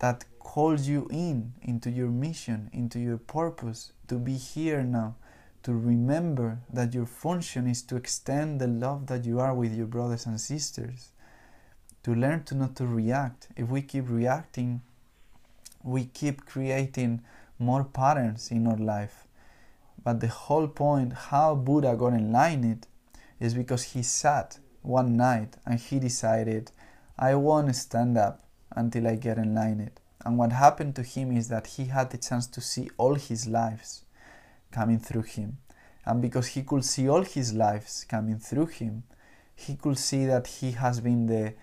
that 0.00 0.24
calls 0.38 0.86
you 0.86 1.08
in 1.10 1.54
into 1.62 1.90
your 1.90 2.08
mission, 2.08 2.70
into 2.72 2.98
your 2.98 3.18
purpose, 3.18 3.92
to 4.08 4.16
be 4.16 4.34
here 4.34 4.82
now, 4.82 5.16
to 5.64 5.72
remember 5.72 6.58
that 6.70 6.92
your 6.92 7.06
function 7.06 7.66
is 7.66 7.82
to 7.82 7.96
extend 7.96 8.60
the 8.60 8.66
love 8.66 9.06
that 9.06 9.24
you 9.24 9.40
are 9.40 9.54
with 9.54 9.74
your 9.74 9.86
brothers 9.86 10.26
and 10.26 10.38
sisters, 10.38 11.12
to 12.02 12.14
learn 12.14 12.44
to 12.44 12.54
not 12.54 12.76
to 12.76 12.86
react. 12.86 13.48
If 13.56 13.70
we 13.70 13.80
keep 13.80 14.10
reacting, 14.10 14.82
we 15.82 16.04
keep 16.04 16.44
creating 16.44 17.22
more 17.58 17.82
patterns 17.82 18.50
in 18.50 18.66
our 18.66 18.76
life. 18.76 19.26
But 20.02 20.20
the 20.20 20.28
whole 20.28 20.68
point, 20.68 21.14
how 21.14 21.54
Buddha 21.54 21.96
got 21.96 22.12
enlightened, 22.12 22.86
is 23.40 23.54
because 23.54 23.94
he 23.94 24.02
sat 24.02 24.58
one 24.82 25.16
night 25.16 25.56
and 25.64 25.80
he 25.80 25.98
decided, 25.98 26.72
I 27.18 27.36
won't 27.36 27.74
stand 27.74 28.18
up 28.18 28.42
until 28.72 29.06
I 29.06 29.16
get 29.16 29.38
enlightened. 29.38 29.98
And 30.26 30.36
what 30.36 30.52
happened 30.52 30.94
to 30.96 31.02
him 31.02 31.34
is 31.34 31.48
that 31.48 31.68
he 31.68 31.86
had 31.86 32.10
the 32.10 32.18
chance 32.18 32.46
to 32.48 32.60
see 32.60 32.90
all 32.98 33.14
his 33.14 33.46
lives 33.46 34.03
coming 34.74 34.98
through 34.98 35.22
him. 35.36 35.58
And 36.04 36.20
because 36.20 36.48
he 36.48 36.62
could 36.62 36.84
see 36.84 37.08
all 37.08 37.22
his 37.22 37.54
lives 37.54 38.04
coming 38.08 38.38
through 38.38 38.66
him, 38.66 39.04
he 39.54 39.76
could 39.76 39.98
see 39.98 40.26
that 40.26 40.46
he 40.46 40.72
has 40.72 41.00
been 41.00 41.26
the, 41.26 41.54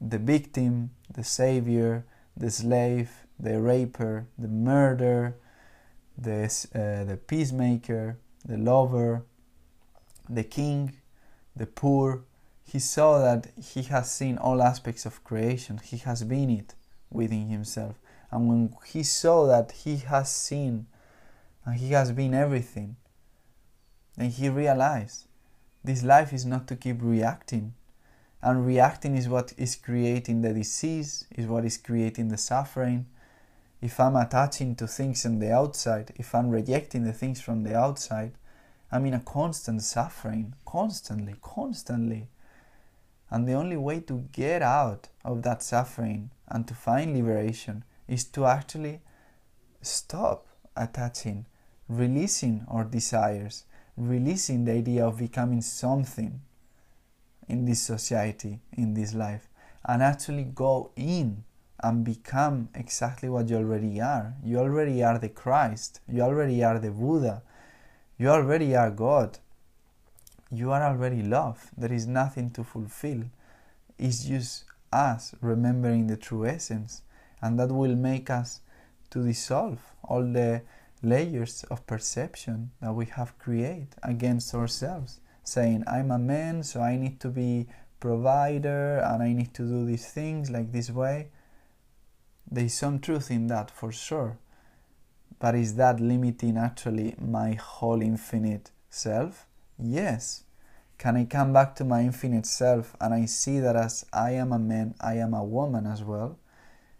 the 0.00 0.18
victim, 0.18 0.90
the 1.12 1.22
savior, 1.22 2.04
the 2.36 2.50
slave, 2.50 3.10
the 3.38 3.60
raper, 3.60 4.26
the 4.38 4.48
murderer, 4.48 5.36
the, 6.16 6.44
uh, 6.74 7.04
the 7.04 7.18
peacemaker, 7.26 8.18
the 8.44 8.56
lover, 8.56 9.24
the 10.28 10.44
king, 10.44 10.96
the 11.54 11.66
poor. 11.66 12.24
He 12.64 12.78
saw 12.78 13.18
that 13.18 13.52
he 13.72 13.82
has 13.82 14.10
seen 14.10 14.38
all 14.38 14.62
aspects 14.62 15.06
of 15.06 15.22
creation, 15.22 15.80
he 15.84 15.98
has 15.98 16.24
been 16.24 16.50
it 16.50 16.74
within 17.10 17.48
himself. 17.48 17.96
And 18.30 18.48
when 18.48 18.74
he 18.86 19.02
saw 19.02 19.46
that 19.46 19.70
he 19.84 19.98
has 19.98 20.32
seen 20.32 20.86
and 21.66 21.76
he 21.76 21.90
has 21.90 22.12
been 22.12 22.32
everything, 22.32 22.96
And 24.16 24.32
he 24.32 24.48
realized 24.48 25.26
this 25.84 26.02
life 26.02 26.32
is 26.32 26.46
not 26.46 26.66
to 26.68 26.76
keep 26.76 26.98
reacting. 27.02 27.74
And 28.40 28.64
reacting 28.64 29.16
is 29.16 29.28
what 29.28 29.52
is 29.58 29.76
creating 29.76 30.42
the 30.42 30.54
disease, 30.54 31.26
is 31.36 31.46
what 31.46 31.64
is 31.64 31.76
creating 31.76 32.28
the 32.28 32.38
suffering. 32.38 33.06
If 33.82 33.98
I'm 33.98 34.16
attaching 34.16 34.76
to 34.76 34.86
things 34.86 35.26
on 35.26 35.40
the 35.40 35.52
outside, 35.52 36.12
if 36.16 36.34
I'm 36.34 36.50
rejecting 36.50 37.04
the 37.04 37.12
things 37.12 37.40
from 37.40 37.64
the 37.64 37.76
outside, 37.76 38.32
I'm 38.90 39.04
in 39.04 39.14
a 39.14 39.20
constant 39.20 39.82
suffering, 39.82 40.54
constantly, 40.64 41.34
constantly. 41.42 42.28
And 43.28 43.46
the 43.46 43.54
only 43.54 43.76
way 43.76 44.00
to 44.00 44.28
get 44.30 44.62
out 44.62 45.08
of 45.24 45.42
that 45.42 45.62
suffering 45.62 46.30
and 46.46 46.66
to 46.68 46.74
find 46.74 47.12
liberation 47.12 47.84
is 48.06 48.24
to 48.24 48.46
actually 48.46 49.00
stop 49.82 50.46
attaching, 50.76 51.46
releasing 51.88 52.64
our 52.68 52.84
desires, 52.84 53.64
releasing 53.96 54.64
the 54.64 54.72
idea 54.72 55.06
of 55.06 55.18
becoming 55.18 55.60
something 55.60 56.40
in 57.48 57.64
this 57.64 57.80
society, 57.80 58.60
in 58.72 58.94
this 58.94 59.14
life, 59.14 59.48
and 59.84 60.02
actually 60.02 60.44
go 60.44 60.90
in 60.96 61.44
and 61.80 62.04
become 62.04 62.68
exactly 62.74 63.28
what 63.28 63.48
you 63.48 63.56
already 63.56 64.00
are. 64.00 64.34
You 64.42 64.58
already 64.58 65.02
are 65.02 65.18
the 65.18 65.28
Christ, 65.28 66.00
you 66.08 66.22
already 66.22 66.64
are 66.64 66.78
the 66.78 66.90
Buddha, 66.90 67.42
you 68.18 68.28
already 68.28 68.74
are 68.74 68.90
God. 68.90 69.38
You 70.50 70.72
are 70.72 70.82
already 70.82 71.22
love. 71.22 71.70
There 71.76 71.92
is 71.92 72.06
nothing 72.06 72.50
to 72.50 72.64
fulfill. 72.64 73.24
It's 73.98 74.24
just 74.24 74.64
us 74.92 75.34
remembering 75.40 76.06
the 76.06 76.16
true 76.16 76.46
essence, 76.46 77.02
and 77.42 77.58
that 77.58 77.68
will 77.68 77.94
make 77.94 78.30
us 78.30 78.60
to 79.10 79.22
dissolve 79.22 79.80
all 80.02 80.22
the 80.22 80.62
layers 81.02 81.64
of 81.70 81.86
perception 81.86 82.70
that 82.80 82.94
we 82.94 83.06
have 83.06 83.38
created 83.38 83.94
against 84.02 84.54
ourselves, 84.54 85.20
saying, 85.44 85.84
I'm 85.86 86.10
a 86.10 86.18
man, 86.18 86.62
so 86.62 86.80
I 86.80 86.96
need 86.96 87.20
to 87.20 87.28
be 87.28 87.66
provider 88.00 88.98
and 88.98 89.22
I 89.22 89.32
need 89.32 89.54
to 89.54 89.62
do 89.62 89.84
these 89.84 90.06
things 90.06 90.50
like 90.50 90.72
this 90.72 90.90
way. 90.90 91.28
There 92.50 92.64
is 92.64 92.74
some 92.74 92.98
truth 93.00 93.30
in 93.30 93.48
that 93.48 93.70
for 93.70 93.92
sure. 93.92 94.38
But 95.38 95.54
is 95.54 95.74
that 95.74 96.00
limiting 96.00 96.56
actually 96.56 97.14
my 97.20 97.52
whole 97.54 98.00
infinite 98.00 98.70
self? 98.88 99.46
Yes. 99.78 100.44
Can 100.98 101.16
I 101.16 101.24
come 101.26 101.52
back 101.52 101.74
to 101.76 101.84
my 101.84 102.00
infinite 102.00 102.46
self 102.46 102.96
and 103.00 103.12
I 103.12 103.26
see 103.26 103.60
that 103.60 103.76
as 103.76 104.06
I 104.12 104.30
am 104.30 104.52
a 104.52 104.58
man, 104.58 104.94
I 105.00 105.14
am 105.14 105.34
a 105.34 105.44
woman 105.44 105.86
as 105.86 106.02
well? 106.02 106.38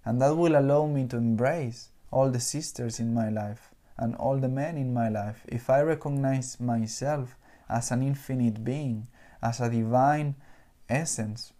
And 0.05 0.21
that 0.21 0.37
will 0.37 0.59
allow 0.59 0.87
me 0.87 1.07
to 1.09 1.17
embrace 1.17 1.89
all 2.11 2.31
the 2.31 2.41
sisters 2.41 3.01
in 3.01 3.15
my 3.15 3.31
life 3.31 3.71
and 3.99 4.15
all 4.17 4.39
the 4.39 4.49
men 4.49 4.77
in 4.77 4.93
my 4.93 5.09
life. 5.09 5.45
If 5.49 5.71
I 5.71 5.81
recognize 5.83 6.61
myself 6.61 7.37
as 7.69 7.91
an 7.91 8.03
infinite 8.03 8.65
being, 8.65 9.09
as 9.43 9.61
a 9.61 9.71
divine 9.71 10.35
essence, 10.89 11.53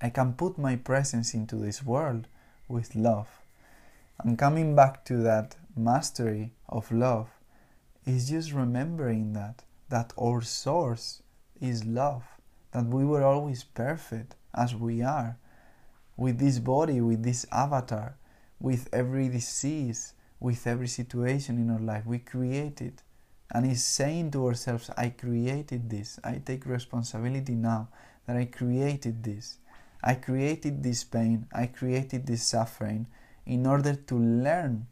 I 0.00 0.10
can 0.10 0.34
put 0.34 0.58
my 0.58 0.76
presence 0.76 1.34
into 1.34 1.56
this 1.56 1.82
world 1.82 2.28
with 2.68 2.94
love. 2.94 3.28
And 4.18 4.38
coming 4.38 4.74
back 4.74 5.04
to 5.06 5.18
that 5.18 5.56
mastery 5.76 6.52
of 6.68 6.90
love 6.92 7.28
is 8.06 8.30
just 8.30 8.52
remembering 8.52 9.32
that 9.32 9.62
that 9.88 10.12
our 10.20 10.42
source 10.42 11.22
is 11.60 11.84
love, 11.84 12.24
that 12.72 12.86
we 12.86 13.04
were 13.04 13.22
always 13.22 13.62
perfect 13.62 14.34
as 14.54 14.74
we 14.74 15.02
are, 15.02 15.36
with 16.16 16.38
this 16.38 16.58
body, 16.58 17.00
with 17.00 17.22
this 17.22 17.46
avatar, 17.52 18.16
with 18.58 18.88
every 18.92 19.28
disease, 19.28 20.14
with 20.46 20.64
every 20.68 20.86
situation 20.86 21.58
in 21.58 21.70
our 21.70 21.80
life. 21.80 22.06
We 22.06 22.20
create 22.20 22.80
it. 22.80 23.02
And 23.50 23.66
is 23.66 23.84
saying 23.84 24.30
to 24.30 24.46
ourselves, 24.46 24.90
I 24.96 25.08
created 25.08 25.90
this. 25.90 26.20
I 26.22 26.40
take 26.44 26.66
responsibility 26.66 27.54
now 27.54 27.88
that 28.26 28.36
I 28.36 28.44
created 28.44 29.24
this. 29.24 29.58
I 30.04 30.14
created 30.14 30.84
this 30.84 31.02
pain. 31.02 31.46
I 31.52 31.66
created 31.66 32.26
this 32.26 32.44
suffering 32.44 33.08
in 33.44 33.66
order 33.66 33.94
to 33.94 34.16
learn 34.16 34.86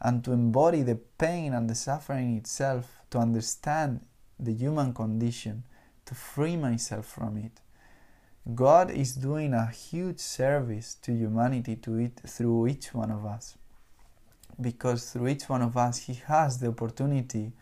and 0.00 0.22
to 0.24 0.32
embody 0.32 0.82
the 0.82 1.00
pain 1.18 1.54
and 1.54 1.68
the 1.68 1.74
suffering 1.74 2.36
itself, 2.36 3.00
to 3.10 3.18
understand 3.18 4.00
the 4.38 4.52
human 4.52 4.94
condition, 4.94 5.64
to 6.06 6.14
free 6.14 6.56
myself 6.56 7.06
from 7.06 7.36
it. 7.36 7.60
God 8.54 8.92
is 8.92 9.14
doing 9.14 9.54
a 9.54 9.66
huge 9.66 10.20
service 10.20 10.94
to 11.02 11.12
humanity 11.12 11.74
to 11.76 11.96
it 11.96 12.20
through 12.26 12.68
each 12.68 12.94
one 12.94 13.10
of 13.10 13.24
us. 13.26 13.56
Because 14.60 15.10
through 15.10 15.28
each 15.28 15.48
one 15.48 15.62
of 15.62 15.76
us, 15.76 15.98
He 15.98 16.14
has 16.26 16.58
the 16.58 16.68
opportunity 16.68 17.52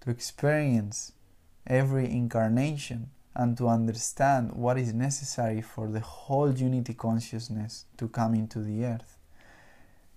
to 0.00 0.10
experience 0.10 1.12
every 1.66 2.10
incarnation 2.10 3.10
and 3.34 3.56
to 3.56 3.68
understand 3.68 4.52
what 4.52 4.78
is 4.78 4.92
necessary 4.92 5.62
for 5.62 5.88
the 5.88 6.00
whole 6.00 6.52
unity 6.52 6.92
consciousness 6.92 7.86
to 7.96 8.08
come 8.08 8.34
into 8.34 8.60
the 8.60 8.84
earth. 8.84 9.18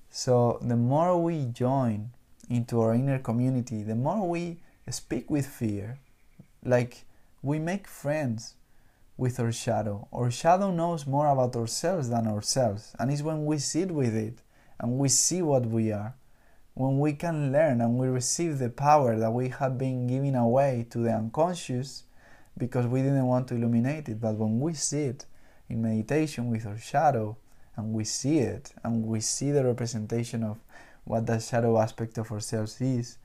So, 0.09 0.59
the 0.61 0.75
more 0.75 1.21
we 1.21 1.45
join 1.45 2.11
into 2.49 2.81
our 2.81 2.93
inner 2.93 3.19
community, 3.19 3.83
the 3.83 3.95
more 3.95 4.27
we 4.27 4.57
speak 4.89 5.29
with 5.29 5.45
fear, 5.45 5.99
like 6.63 7.05
we 7.41 7.59
make 7.59 7.87
friends 7.87 8.55
with 9.17 9.39
our 9.39 9.51
shadow. 9.51 10.07
Our 10.11 10.31
shadow 10.31 10.71
knows 10.71 11.07
more 11.07 11.27
about 11.27 11.55
ourselves 11.55 12.09
than 12.09 12.27
ourselves, 12.27 12.95
and 12.99 13.11
it's 13.11 13.21
when 13.21 13.45
we 13.45 13.59
sit 13.59 13.91
with 13.91 14.15
it 14.15 14.39
and 14.79 14.97
we 14.97 15.09
see 15.09 15.41
what 15.41 15.65
we 15.65 15.91
are, 15.91 16.15
when 16.73 16.99
we 16.99 17.13
can 17.13 17.51
learn 17.51 17.79
and 17.79 17.97
we 17.97 18.07
receive 18.07 18.59
the 18.59 18.69
power 18.69 19.17
that 19.17 19.31
we 19.31 19.49
have 19.49 19.77
been 19.77 20.07
giving 20.07 20.35
away 20.35 20.85
to 20.89 20.97
the 20.99 21.11
unconscious 21.11 22.03
because 22.57 22.85
we 22.85 23.01
didn't 23.01 23.25
want 23.25 23.47
to 23.47 23.55
illuminate 23.55 24.09
it. 24.09 24.19
But 24.19 24.35
when 24.35 24.59
we 24.59 24.73
see 24.73 25.03
it 25.03 25.25
in 25.69 25.81
meditation 25.81 26.49
with 26.49 26.65
our 26.65 26.77
shadow 26.77 27.37
and 27.77 27.93
we 27.93 28.03
see 28.03 28.39
it 28.39 28.73
and 28.83 29.05
we 29.05 29.21
see 29.21 29.51
the 29.51 29.63
representation 29.63 30.43
of 30.43 30.59
what 31.05 31.25
that 31.27 31.43
shadow 31.43 31.79
aspect 31.79 32.17
of 32.17 32.31
ourselves 32.31 32.81
is, 32.81 33.17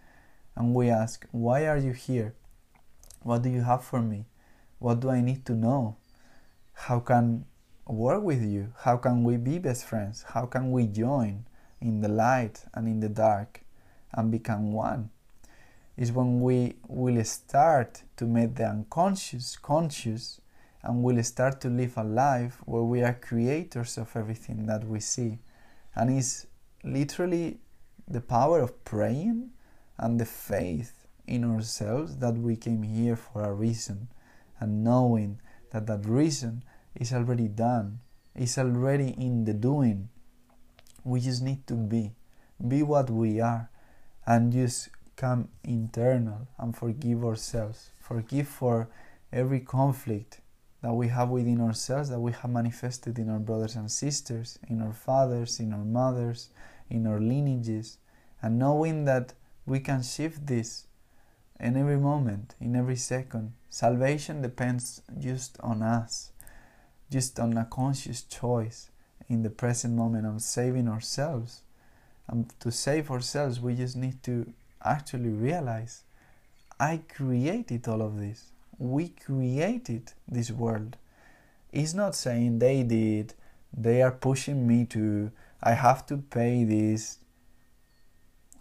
and 0.55 0.75
we 0.75 0.91
ask, 0.91 1.27
Why 1.33 1.67
are 1.67 1.79
you 1.79 1.93
here? 1.93 2.35
What 3.23 3.43
do 3.43 3.51
you 3.51 3.63
have 3.63 3.85
for 3.85 4.01
me? 4.01 4.27
What 4.79 5.01
do 5.01 5.11
I 5.11 5.21
need 5.21 5.45
to 5.47 5.55
know? 5.55 5.97
How 6.73 7.01
can 7.01 7.47
work 7.93 8.23
with 8.23 8.43
you? 8.43 8.73
How 8.79 8.97
can 8.97 9.25
we 9.25 9.37
be 9.37 9.59
best 9.59 9.85
friends? 9.85 10.25
How 10.29 10.47
can 10.47 10.73
we 10.73 10.87
join 10.87 11.45
in 11.81 12.01
the 12.01 12.09
light 12.09 12.65
and 12.75 12.87
in 12.87 13.01
the 13.01 13.09
dark 13.09 13.63
and 14.13 14.31
become 14.31 14.73
one? 14.73 15.11
Is 15.97 16.13
when 16.13 16.41
we 16.41 16.77
will 16.89 17.23
start 17.25 18.03
to 18.17 18.25
make 18.25 18.55
the 18.55 18.65
unconscious 18.65 19.57
conscious 19.57 20.41
and 20.83 21.03
will 21.03 21.23
start 21.23 21.61
to 21.61 21.69
live 21.69 21.97
a 21.97 22.05
life 22.05 22.59
where 22.65 22.83
we 22.83 23.03
are 23.03 23.13
creators 23.13 23.99
of 23.99 24.17
everything 24.17 24.67
that 24.67 24.85
we 24.85 25.01
see. 25.01 25.39
And 25.95 26.11
it's 26.11 26.47
literally 26.83 27.59
the 28.09 28.21
power 28.21 28.61
of 28.61 28.85
praying 28.85 29.51
and 29.99 30.19
the 30.19 30.25
faith 30.25 31.07
in 31.27 31.45
ourselves 31.45 32.17
that 32.17 32.35
we 32.35 32.57
came 32.57 32.83
here 32.83 33.17
for 33.17 33.43
a 33.43 33.53
reason 33.53 34.09
and 34.59 34.83
knowing 34.83 35.41
that 35.71 35.87
that 35.87 36.07
reason 36.07 36.65
is 37.01 37.13
already 37.13 37.49
done, 37.49 37.99
is 38.37 38.57
already 38.59 39.09
in 39.19 39.45
the 39.45 39.55
doing. 39.55 40.11
We 41.03 41.21
just 41.21 41.43
need 41.43 41.67
to 41.67 41.75
be, 41.75 42.13
be 42.69 42.83
what 42.85 43.11
we 43.11 43.41
are, 43.41 43.71
and 44.27 44.53
just 44.53 44.91
come 45.17 45.49
internal 45.65 46.47
and 46.59 46.77
forgive 46.77 47.25
ourselves. 47.25 47.91
Forgive 47.99 48.47
for 48.47 48.89
every 49.33 49.61
conflict 49.61 50.41
that 50.83 50.93
we 50.93 51.09
have 51.09 51.31
within 51.31 51.61
ourselves, 51.61 52.11
that 52.11 52.21
we 52.21 52.33
have 52.33 52.51
manifested 52.51 53.19
in 53.19 53.31
our 53.31 53.39
brothers 53.39 53.77
and 53.77 53.91
sisters, 53.91 54.59
in 54.69 54.83
our 54.83 54.93
fathers, 54.93 55.59
in 55.59 55.73
our 55.73 55.85
mothers, 55.85 56.51
in 56.91 57.07
our 57.07 57.21
lineages, 57.21 57.99
and 58.43 58.59
knowing 58.59 59.07
that 59.07 59.33
we 59.67 59.81
can 59.81 60.03
shift 60.03 60.47
this 60.47 60.87
in 61.59 61.77
every 61.77 61.99
moment, 61.99 62.55
in 62.61 62.77
every 62.77 62.97
second. 62.97 63.53
Salvation 63.69 64.43
depends 64.43 65.03
just 65.19 65.59
on 65.61 65.83
us, 65.83 66.33
just 67.11 67.41
on 67.41 67.57
a 67.57 67.65
conscious 67.65 68.23
choice 68.23 68.91
in 69.29 69.43
the 69.43 69.51
present 69.51 69.95
moment 69.95 70.27
of 70.27 70.43
saving 70.43 70.89
ourselves. 70.89 71.63
And 72.29 72.53
to 72.61 72.71
save 72.71 73.11
ourselves, 73.11 73.61
we 73.61 73.75
just 73.75 73.97
need 73.97 74.23
to 74.25 74.53
actually 74.85 75.31
realize 75.31 76.05
I 76.79 77.03
created 77.09 77.87
all 77.89 78.03
of 78.03 78.19
this. 78.19 78.53
We 78.79 79.09
created 79.09 80.13
this 80.29 80.51
world. 80.51 80.97
It's 81.73 81.95
not 81.95 82.15
saying 82.15 82.59
they 82.59 82.83
did, 82.83 83.35
they 83.77 84.03
are 84.03 84.13
pushing 84.13 84.67
me 84.67 84.85
to, 84.87 85.31
I 85.63 85.73
have 85.73 86.07
to 86.07 86.17
pay 86.17 86.65
this. 86.65 87.19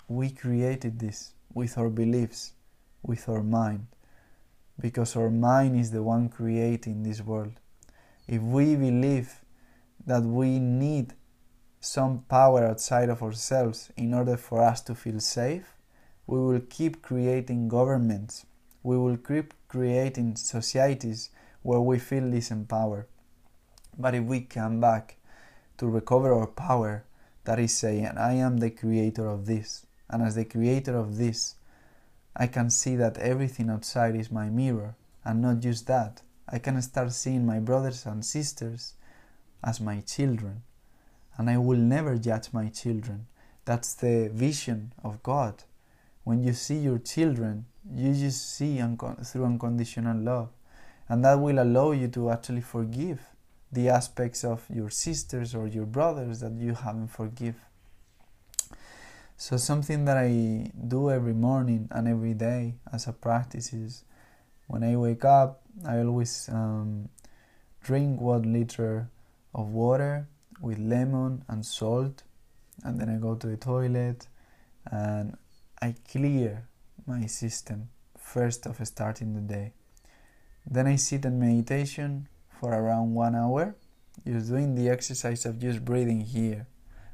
We 0.08 0.32
created 0.32 1.00
this 1.00 1.34
with 1.54 1.78
our 1.78 1.90
beliefs, 1.90 2.54
with 3.02 3.28
our 3.30 3.42
mind, 3.42 3.88
because 4.80 5.16
our 5.16 5.30
mind 5.30 5.80
is 5.80 5.92
the 5.92 6.04
one 6.04 6.30
creating 6.30 7.04
this 7.04 7.22
world. 7.22 7.54
If 8.30 8.44
we 8.44 8.76
believe 8.76 9.42
that 10.06 10.22
we 10.22 10.60
need 10.60 11.16
some 11.80 12.26
power 12.30 12.64
outside 12.64 13.10
of 13.10 13.24
ourselves 13.24 13.90
in 13.98 14.14
order 14.14 14.38
for 14.38 14.62
us 14.62 14.82
to 14.82 14.94
feel 14.94 15.20
safe, 15.20 15.74
we 16.28 16.38
will 16.38 16.62
keep 16.70 17.02
creating 17.02 17.70
governments, 17.70 18.46
we 18.84 18.98
will 19.00 19.18
keep 19.18 19.56
creating 19.68 20.36
societies 20.36 21.32
where 21.64 21.80
we 21.80 21.98
feel 21.98 22.22
disempowered. 22.22 23.06
But 23.98 24.14
if 24.14 24.24
we 24.26 24.42
come 24.42 24.80
back 24.80 25.18
to 25.80 25.88
recover 25.88 26.32
our 26.32 26.46
power, 26.46 27.06
that 27.46 27.58
is 27.58 27.76
saying, 27.76 28.06
I 28.16 28.34
am 28.34 28.58
the 28.58 28.70
creator 28.70 29.26
of 29.26 29.48
this, 29.48 29.88
and 30.08 30.22
as 30.22 30.36
the 30.36 30.46
creator 30.46 30.96
of 30.96 31.18
this, 31.18 31.56
I 32.36 32.46
can 32.46 32.70
see 32.70 32.96
that 32.96 33.18
everything 33.18 33.72
outside 33.72 34.16
is 34.16 34.32
my 34.32 34.50
mirror, 34.50 34.94
and 35.26 35.42
not 35.42 35.62
just 35.62 35.88
that, 35.88 36.22
I 36.52 36.60
can 36.60 36.82
start 36.82 37.14
seeing 37.14 37.46
my 37.46 37.60
brothers 37.60 38.06
and 38.06 38.26
sisters 38.26 38.96
as 39.64 39.80
my 39.80 40.02
children. 40.02 40.64
And 41.38 41.50
I 41.50 41.58
will 41.58 41.78
never 41.78 42.18
judge 42.18 42.50
my 42.52 42.70
children. 42.70 43.28
That's 43.66 43.94
the 43.94 44.30
vision 44.34 44.94
of 45.04 45.22
God. 45.22 45.64
When 46.24 46.44
you 46.44 46.54
see 46.54 46.78
your 46.78 46.98
children, 46.98 47.66
you 47.94 48.14
just 48.14 48.56
see 48.56 48.82
through 49.24 49.46
unconditional 49.46 50.18
love. 50.18 50.50
And 51.08 51.24
that 51.24 51.40
will 51.40 51.60
allow 51.60 51.92
you 51.92 52.08
to 52.10 52.32
actually 52.32 52.62
forgive 52.62 53.20
the 53.72 53.90
aspects 53.90 54.44
of 54.44 54.66
your 54.70 54.90
sisters 54.90 55.54
or 55.54 55.68
your 55.68 55.86
brothers 55.86 56.40
that 56.40 56.54
you 56.54 56.74
haven't 56.74 57.10
forgive. 57.10 57.56
So 59.38 59.58
something 59.58 60.06
that 60.06 60.18
I 60.18 60.72
do 60.88 61.10
every 61.10 61.34
morning 61.34 61.88
and 61.92 62.08
every 62.08 62.34
day 62.34 62.76
as 62.92 63.08
a 63.08 63.14
practice 63.14 63.72
is 63.72 64.04
when 64.68 64.84
I 64.84 64.96
wake 64.98 65.24
up, 65.24 65.62
I 65.86 66.00
always 66.00 66.50
um, 66.52 67.10
drink 67.82 68.20
one 68.20 68.52
liter 68.54 69.10
of 69.54 69.70
water 69.70 70.28
with 70.62 70.78
lemon 70.78 71.44
and 71.48 71.66
salt, 71.66 72.24
and 72.84 73.00
then 73.00 73.10
I 73.10 73.18
go 73.18 73.36
to 73.36 73.48
the 73.48 73.58
toilet 73.58 74.28
and 74.92 75.38
I 75.82 75.96
clear 76.12 76.68
my 77.06 77.26
system 77.28 77.90
first 78.18 78.66
of 78.66 78.86
starting 78.86 79.34
the 79.34 79.42
day. 79.42 79.74
Then 80.66 80.88
I 80.88 80.98
sit 80.98 81.26
in 81.26 81.40
meditation 81.40 82.28
for 82.60 82.74
around 82.74 83.14
one 83.14 83.36
hour, 83.36 83.76
just 84.28 84.50
doing 84.50 84.76
the 84.76 84.90
exercise 84.90 85.46
of 85.46 85.60
just 85.60 85.84
breathing 85.86 86.22
here 86.22 86.68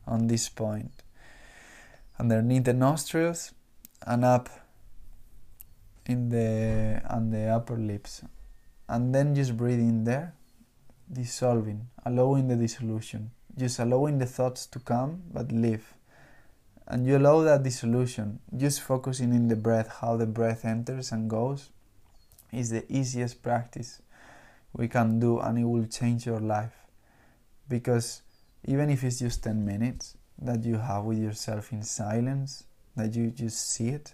on 0.08 0.28
this 0.28 0.50
point, 0.50 1.04
underneath 2.20 2.66
the 2.66 2.74
nostrils 2.74 3.54
and 4.06 4.26
up 4.26 4.50
in 6.06 6.30
the 6.30 7.02
on 7.10 7.30
the 7.30 7.48
upper 7.48 7.78
lips, 7.78 8.24
and 8.88 9.14
then 9.14 9.36
just 9.36 9.58
breathing 9.58 10.04
there, 10.04 10.34
dissolving, 11.12 11.88
allowing 12.06 12.48
the 12.48 12.56
dissolution, 12.56 13.32
just 13.58 13.80
allowing 13.80 14.20
the 14.20 14.26
thoughts 14.26 14.66
to 14.68 14.80
come 14.80 15.24
but 15.34 15.52
leave. 15.52 15.94
And 16.88 17.08
you 17.08 17.18
allow 17.18 17.42
that 17.42 17.64
dissolution, 17.64 18.40
just 18.56 18.82
focusing 18.82 19.34
in 19.34 19.48
the 19.48 19.56
breath, 19.56 19.88
how 20.02 20.18
the 20.18 20.28
breath 20.28 20.66
enters 20.66 21.12
and 21.12 21.30
goes, 21.30 21.70
is 22.52 22.70
the 22.70 22.86
easiest 22.92 23.42
practice 23.42 24.02
we 24.74 24.88
can 24.88 25.20
do 25.20 25.40
and 25.40 25.58
it 25.58 25.64
will 25.64 25.86
change 25.86 26.26
your 26.26 26.40
life. 26.40 26.76
Because 27.68 28.22
even 28.66 28.90
if 28.90 29.04
it's 29.04 29.20
just 29.20 29.44
10 29.44 29.66
minutes 29.66 30.18
that 30.40 30.64
you 30.64 30.78
have 30.78 31.06
with 31.06 31.18
yourself 31.18 31.72
in 31.72 31.82
silence 31.82 32.66
that 32.96 33.16
you 33.16 33.32
just 33.32 33.72
see 33.72 33.90
it 33.90 34.14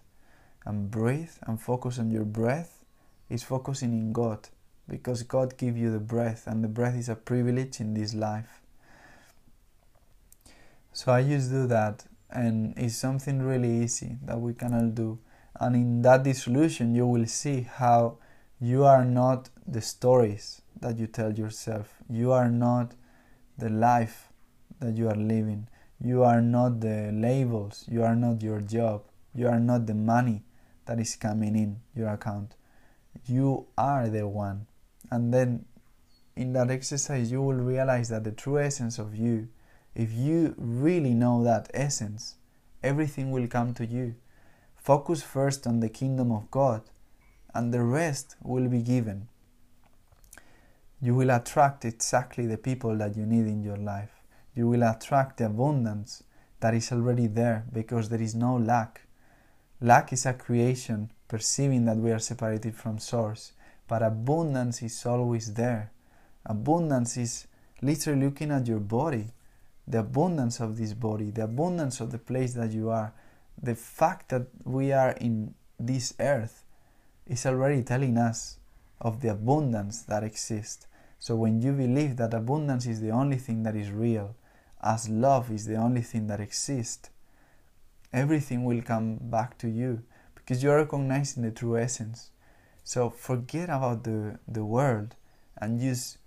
and 0.65 0.91
breathe 0.91 1.31
and 1.47 1.59
focus 1.59 1.99
on 1.99 2.11
your 2.11 2.25
breath 2.25 2.83
is 3.29 3.43
focusing 3.43 3.93
in 3.93 4.13
god 4.13 4.47
because 4.87 5.23
god 5.23 5.57
gives 5.57 5.77
you 5.77 5.91
the 5.91 5.99
breath 5.99 6.47
and 6.47 6.63
the 6.63 6.67
breath 6.67 6.95
is 6.95 7.09
a 7.09 7.15
privilege 7.15 7.79
in 7.79 7.93
this 7.93 8.13
life 8.13 8.61
so 10.93 11.11
i 11.11 11.23
just 11.23 11.49
do 11.49 11.67
that 11.67 12.05
and 12.29 12.73
it's 12.77 12.95
something 12.95 13.41
really 13.41 13.83
easy 13.83 14.17
that 14.23 14.39
we 14.39 14.53
can 14.53 14.73
all 14.73 14.89
do 14.89 15.19
and 15.59 15.75
in 15.75 16.01
that 16.01 16.23
dissolution 16.23 16.95
you 16.95 17.05
will 17.05 17.25
see 17.25 17.61
how 17.61 18.17
you 18.59 18.85
are 18.85 19.03
not 19.03 19.49
the 19.67 19.81
stories 19.81 20.61
that 20.81 20.99
you 20.99 21.07
tell 21.07 21.33
yourself. 21.33 21.95
You 22.07 22.31
are 22.31 22.49
not 22.49 22.93
the 23.57 23.69
life 23.69 24.29
that 24.79 24.95
you 24.97 25.09
are 25.09 25.15
living. 25.15 25.67
You 25.99 26.23
are 26.23 26.41
not 26.41 26.79
the 26.79 27.11
labels. 27.11 27.85
You 27.89 28.03
are 28.03 28.15
not 28.15 28.43
your 28.43 28.61
job. 28.61 29.03
You 29.33 29.47
are 29.47 29.59
not 29.59 29.87
the 29.87 29.95
money 29.95 30.43
that 30.85 30.99
is 30.99 31.15
coming 31.15 31.55
in 31.55 31.79
your 31.95 32.09
account. 32.09 32.55
You 33.25 33.67
are 33.77 34.09
the 34.09 34.27
one. 34.27 34.67
And 35.11 35.33
then 35.33 35.65
in 36.35 36.53
that 36.53 36.71
exercise, 36.71 37.31
you 37.31 37.41
will 37.41 37.53
realize 37.53 38.09
that 38.09 38.23
the 38.23 38.31
true 38.31 38.59
essence 38.59 38.97
of 38.97 39.15
you, 39.15 39.49
if 39.93 40.11
you 40.11 40.55
really 40.57 41.13
know 41.13 41.43
that 41.43 41.69
essence, 41.73 42.35
everything 42.81 43.31
will 43.31 43.47
come 43.47 43.73
to 43.75 43.85
you. 43.85 44.15
Focus 44.75 45.21
first 45.21 45.67
on 45.67 45.81
the 45.81 45.89
kingdom 45.89 46.31
of 46.31 46.49
God 46.49 46.81
and 47.53 47.73
the 47.73 47.83
rest 47.83 48.35
will 48.41 48.67
be 48.67 48.81
given. 48.81 49.27
You 51.01 51.15
will 51.15 51.29
attract 51.29 51.83
exactly 51.83 52.47
the 52.47 52.57
people 52.57 52.97
that 52.97 53.15
you 53.17 53.25
need 53.25 53.47
in 53.47 53.63
your 53.63 53.77
life. 53.77 54.21
You 54.55 54.67
will 54.67 54.83
attract 54.83 55.37
the 55.37 55.47
abundance 55.47 56.23
that 56.59 56.73
is 56.73 56.91
already 56.91 57.27
there 57.27 57.65
because 57.73 58.09
there 58.09 58.21
is 58.21 58.35
no 58.35 58.55
lack. 58.55 59.01
Lack 59.81 60.13
is 60.13 60.25
a 60.25 60.33
creation 60.33 61.11
perceiving 61.27 61.85
that 61.85 61.97
we 61.97 62.11
are 62.11 62.19
separated 62.19 62.75
from 62.75 62.99
source, 62.99 63.53
but 63.87 64.01
abundance 64.01 64.81
is 64.81 65.05
always 65.05 65.53
there. 65.53 65.91
Abundance 66.45 67.17
is 67.17 67.47
literally 67.81 68.25
looking 68.25 68.51
at 68.51 68.67
your 68.67 68.79
body, 68.79 69.27
the 69.87 69.99
abundance 69.99 70.59
of 70.59 70.77
this 70.77 70.93
body, 70.93 71.31
the 71.31 71.43
abundance 71.43 71.99
of 71.99 72.11
the 72.11 72.17
place 72.17 72.53
that 72.53 72.71
you 72.71 72.89
are, 72.89 73.13
the 73.61 73.75
fact 73.75 74.29
that 74.29 74.47
we 74.63 74.91
are 74.91 75.11
in 75.11 75.53
this 75.79 76.13
earth 76.19 76.63
is 77.27 77.45
already 77.45 77.83
telling 77.83 78.17
us 78.17 78.57
of 78.99 79.21
the 79.21 79.29
abundance 79.29 80.03
that 80.03 80.23
exists. 80.23 80.87
So 81.19 81.35
when 81.35 81.61
you 81.61 81.71
believe 81.71 82.17
that 82.17 82.33
abundance 82.33 82.85
is 82.85 83.01
the 83.01 83.11
only 83.11 83.37
thing 83.37 83.63
that 83.63 83.75
is 83.75 83.91
real, 83.91 84.35
as 84.81 85.09
love 85.09 85.51
is 85.51 85.65
the 85.65 85.75
only 85.75 86.01
thing 86.01 86.27
that 86.27 86.39
exists, 86.39 87.09
everything 88.11 88.63
will 88.63 88.81
come 88.81 89.17
back 89.21 89.57
to 89.59 89.69
you 89.69 90.03
because 90.35 90.63
you're 90.63 90.77
recognizing 90.77 91.43
the 91.43 91.51
true 91.51 91.77
essence. 91.77 92.31
So 92.83 93.09
forget 93.09 93.65
about 93.65 94.03
the, 94.03 94.39
the 94.47 94.65
world 94.65 95.15
and 95.57 95.79
just 95.79 96.17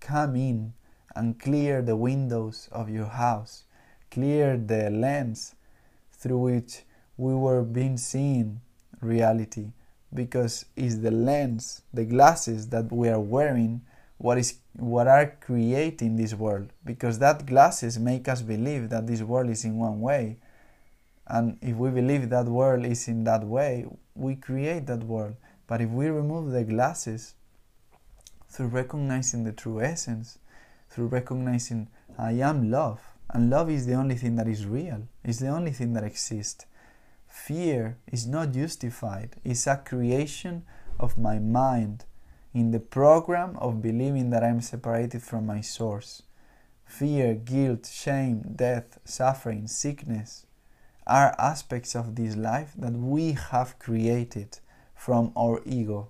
come 0.00 0.36
in 0.36 0.74
and 1.14 1.38
clear 1.38 1.82
the 1.82 1.96
windows 1.96 2.68
of 2.72 2.90
your 2.90 3.06
house, 3.06 3.64
clear 4.10 4.56
the 4.56 4.90
lens 4.90 5.54
through 6.12 6.38
which 6.38 6.82
we 7.16 7.34
were 7.34 7.62
being 7.62 7.96
seen 7.96 8.60
reality 9.00 9.70
because 10.12 10.66
it's 10.76 10.96
the 10.96 11.10
lens, 11.10 11.82
the 11.92 12.04
glasses 12.04 12.68
that 12.68 12.90
we 12.92 13.08
are 13.08 13.20
wearing, 13.20 13.82
what 14.18 14.38
is 14.38 14.58
what 14.74 15.06
are 15.06 15.36
creating 15.40 16.16
this 16.16 16.34
world. 16.34 16.72
Because 16.84 17.18
that 17.18 17.46
glasses 17.46 17.98
make 17.98 18.28
us 18.28 18.42
believe 18.42 18.88
that 18.90 19.06
this 19.06 19.22
world 19.22 19.50
is 19.50 19.64
in 19.64 19.78
one 19.78 20.00
way, 20.00 20.38
and 21.26 21.58
if 21.60 21.76
we 21.76 21.90
believe 21.90 22.28
that 22.30 22.46
world 22.46 22.84
is 22.84 23.08
in 23.08 23.24
that 23.24 23.44
way, 23.44 23.86
we 24.14 24.36
create 24.36 24.86
that 24.86 25.02
world. 25.02 25.36
But 25.66 25.80
if 25.80 25.90
we 25.90 26.08
remove 26.08 26.52
the 26.52 26.64
glasses, 26.64 27.34
through 28.48 28.68
recognizing 28.68 29.44
the 29.44 29.52
true 29.52 29.80
essence, 29.80 30.38
through 30.88 31.08
recognizing 31.08 31.88
I 32.18 32.32
am 32.32 32.70
love, 32.70 33.00
and 33.30 33.50
love 33.50 33.68
is 33.68 33.86
the 33.86 33.94
only 33.94 34.14
thing 34.14 34.36
that 34.36 34.48
is 34.48 34.64
real, 34.64 35.08
is 35.24 35.40
the 35.40 35.48
only 35.48 35.72
thing 35.72 35.92
that 35.94 36.04
exists 36.04 36.66
Fear 37.36 37.98
is 38.10 38.26
not 38.26 38.52
justified, 38.52 39.36
it's 39.44 39.66
a 39.66 39.76
creation 39.76 40.64
of 40.98 41.18
my 41.18 41.38
mind 41.38 42.04
in 42.54 42.70
the 42.70 42.80
program 42.80 43.56
of 43.58 43.82
believing 43.82 44.30
that 44.30 44.42
I'm 44.42 44.60
separated 44.60 45.22
from 45.22 45.46
my 45.46 45.60
source. 45.60 46.22
Fear, 46.86 47.34
guilt, 47.34 47.86
shame, 47.86 48.54
death, 48.56 48.98
suffering, 49.04 49.66
sickness 49.66 50.46
are 51.06 51.34
aspects 51.38 51.94
of 51.94 52.16
this 52.16 52.36
life 52.36 52.72
that 52.76 52.94
we 52.94 53.32
have 53.32 53.78
created 53.78 54.58
from 54.96 55.32
our 55.36 55.60
ego. 55.64 56.08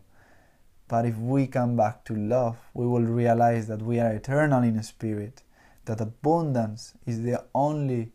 But 0.88 1.04
if 1.04 1.18
we 1.18 1.46
come 1.48 1.76
back 1.76 2.04
to 2.06 2.14
love, 2.14 2.56
we 2.72 2.86
will 2.86 3.02
realize 3.02 3.66
that 3.66 3.82
we 3.82 4.00
are 4.00 4.12
eternal 4.12 4.62
in 4.62 4.82
spirit, 4.82 5.42
that 5.84 6.00
abundance 6.00 6.94
is 7.04 7.22
the 7.22 7.44
only 7.54 8.12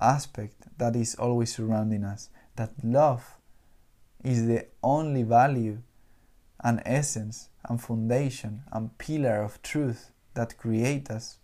aspect 0.00 0.78
that 0.78 0.96
is 0.96 1.14
always 1.16 1.54
surrounding 1.54 2.04
us, 2.04 2.30
that 2.56 2.72
love 2.82 3.36
is 4.22 4.46
the 4.46 4.66
only 4.82 5.22
value 5.22 5.78
and 6.62 6.80
essence 6.86 7.50
and 7.68 7.80
foundation 7.80 8.62
and 8.72 8.96
pillar 8.98 9.42
of 9.42 9.60
truth 9.62 10.10
that 10.34 10.56
create 10.56 11.10
us 11.10 11.38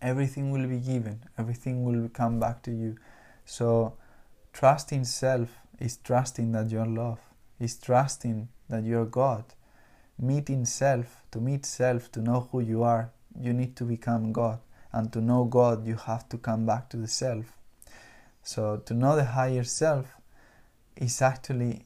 everything 0.00 0.50
will 0.50 0.66
be 0.66 0.78
given 0.78 1.20
everything 1.36 1.84
will 1.84 2.08
come 2.08 2.38
back 2.40 2.62
to 2.62 2.70
you 2.70 2.96
so 3.44 3.94
trusting 4.52 5.04
self 5.04 5.48
is 5.78 5.96
trusting 5.98 6.52
that 6.52 6.70
you're 6.70 6.86
love 6.86 7.20
is 7.58 7.76
trusting 7.76 8.48
that 8.68 8.84
you're 8.84 9.06
god 9.06 9.44
meeting 10.18 10.64
self 10.64 11.22
to 11.30 11.40
meet 11.40 11.64
self 11.64 12.10
to 12.10 12.20
know 12.20 12.48
who 12.50 12.60
you 12.60 12.82
are 12.82 13.10
you 13.40 13.52
need 13.52 13.76
to 13.76 13.84
become 13.84 14.32
god 14.32 14.58
and 14.92 15.12
to 15.12 15.20
know 15.20 15.44
god 15.44 15.86
you 15.86 15.96
have 15.96 16.28
to 16.28 16.36
come 16.38 16.66
back 16.66 16.88
to 16.88 16.96
the 16.96 17.08
self 17.08 17.52
so 18.42 18.78
to 18.78 18.94
know 18.94 19.16
the 19.16 19.24
higher 19.24 19.64
self 19.64 20.06
is 20.96 21.22
actually 21.22 21.84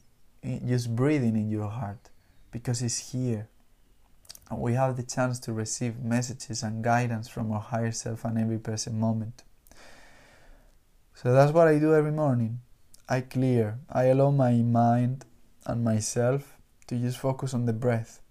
just 0.65 0.95
breathing 0.95 1.35
in 1.35 1.49
your 1.49 1.69
heart 1.69 2.09
because 2.51 2.81
it's 2.81 3.11
here. 3.11 3.47
And 4.49 4.59
we 4.59 4.73
have 4.73 4.97
the 4.97 5.03
chance 5.03 5.39
to 5.39 5.53
receive 5.53 5.99
messages 5.99 6.63
and 6.63 6.83
guidance 6.83 7.27
from 7.27 7.51
our 7.51 7.59
higher 7.59 7.91
self 7.91 8.25
in 8.25 8.37
every 8.37 8.59
present 8.59 8.95
moment. 8.95 9.43
So 11.15 11.33
that's 11.33 11.51
what 11.51 11.67
I 11.67 11.79
do 11.79 11.93
every 11.93 12.11
morning. 12.11 12.61
I 13.07 13.21
clear, 13.21 13.79
I 13.89 14.05
allow 14.05 14.31
my 14.31 14.53
mind 14.53 15.25
and 15.65 15.83
myself 15.83 16.57
to 16.87 16.97
just 16.97 17.17
focus 17.17 17.53
on 17.53 17.65
the 17.65 17.73
breath, 17.73 18.21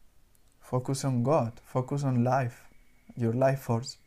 focus 0.61 1.05
on 1.05 1.23
God, 1.23 1.53
focus 1.65 2.05
on 2.05 2.25
life, 2.25 2.69
your 3.17 3.33
life 3.33 3.61
force. 3.61 3.99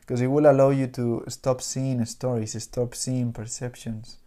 Because 0.00 0.20
it 0.22 0.28
will 0.28 0.50
allow 0.50 0.70
you 0.70 0.86
to 0.86 1.24
stop 1.28 1.60
seeing 1.60 2.04
stories, 2.06 2.62
stop 2.62 2.94
seeing 2.94 3.32
perceptions. 3.32 4.18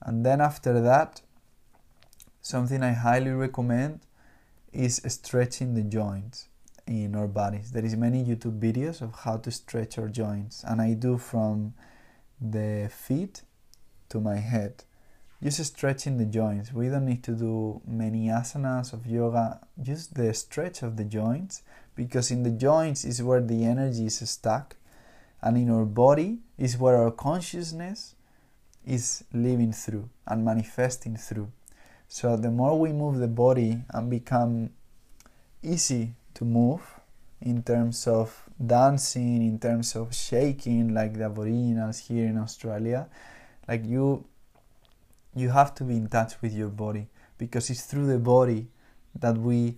And 0.00 0.24
then 0.24 0.40
after 0.40 0.80
that, 0.80 1.20
something 2.40 2.82
I 2.82 2.92
highly 2.92 3.30
recommend 3.30 4.00
is 4.72 5.02
stretching 5.08 5.74
the 5.74 5.82
joints 5.82 6.48
in 6.86 7.16
our 7.16 7.26
bodies. 7.26 7.72
There 7.72 7.84
is 7.84 7.96
many 7.96 8.24
YouTube 8.24 8.60
videos 8.60 9.02
of 9.02 9.14
how 9.14 9.38
to 9.38 9.50
stretch 9.50 9.98
our 9.98 10.08
joints, 10.08 10.64
and 10.64 10.80
I 10.80 10.94
do 10.94 11.18
from 11.18 11.74
the 12.40 12.88
feet 12.94 13.42
to 14.10 14.20
my 14.20 14.36
head. 14.36 14.84
Just 15.42 15.64
stretching 15.64 16.18
the 16.18 16.24
joints. 16.24 16.72
We 16.72 16.88
don't 16.88 17.06
need 17.06 17.22
to 17.24 17.32
do 17.32 17.80
many 17.86 18.26
asanas 18.26 18.92
of 18.92 19.06
yoga, 19.06 19.60
just 19.80 20.14
the 20.14 20.34
stretch 20.34 20.82
of 20.82 20.96
the 20.96 21.04
joints, 21.04 21.62
because 21.94 22.32
in 22.32 22.42
the 22.42 22.50
joints 22.50 23.04
is 23.04 23.22
where 23.22 23.40
the 23.40 23.64
energy 23.64 24.06
is 24.06 24.18
stuck, 24.28 24.74
and 25.40 25.56
in 25.56 25.70
our 25.70 25.84
body 25.84 26.38
is 26.56 26.76
where 26.76 26.96
our 26.96 27.12
consciousness 27.12 28.16
is 28.84 29.22
living 29.32 29.72
through 29.72 30.08
and 30.26 30.44
manifesting 30.44 31.16
through. 31.16 31.52
So 32.08 32.36
the 32.36 32.50
more 32.50 32.78
we 32.78 32.92
move 32.92 33.18
the 33.18 33.28
body 33.28 33.84
and 33.90 34.10
become 34.10 34.70
easy 35.62 36.14
to 36.34 36.44
move 36.44 36.82
in 37.40 37.62
terms 37.62 38.08
of 38.08 38.48
dancing, 38.64 39.46
in 39.46 39.58
terms 39.60 39.94
of 39.94 40.12
shaking, 40.14 40.94
like 40.94 41.14
the 41.14 41.24
Aboriginals 41.24 41.98
here 41.98 42.26
in 42.26 42.38
Australia, 42.38 43.06
like 43.68 43.84
you, 43.84 44.24
you 45.38 45.50
have 45.50 45.74
to 45.76 45.84
be 45.84 45.96
in 45.96 46.08
touch 46.08 46.40
with 46.42 46.54
your 46.54 46.68
body 46.68 47.08
because 47.36 47.70
it's 47.70 47.84
through 47.84 48.06
the 48.06 48.18
body 48.18 48.68
that 49.14 49.36
we 49.38 49.76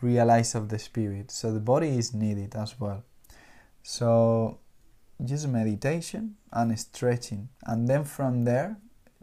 realize 0.00 0.54
of 0.54 0.68
the 0.68 0.78
spirit. 0.78 1.30
So 1.30 1.52
the 1.52 1.60
body 1.60 1.88
is 1.96 2.14
needed 2.14 2.54
as 2.54 2.78
well. 2.78 3.04
So 3.82 4.58
just 5.24 5.48
meditation 5.48 6.36
and 6.52 6.78
stretching, 6.78 7.48
and 7.64 7.88
then 7.88 8.04
from 8.04 8.44
there, 8.44 8.76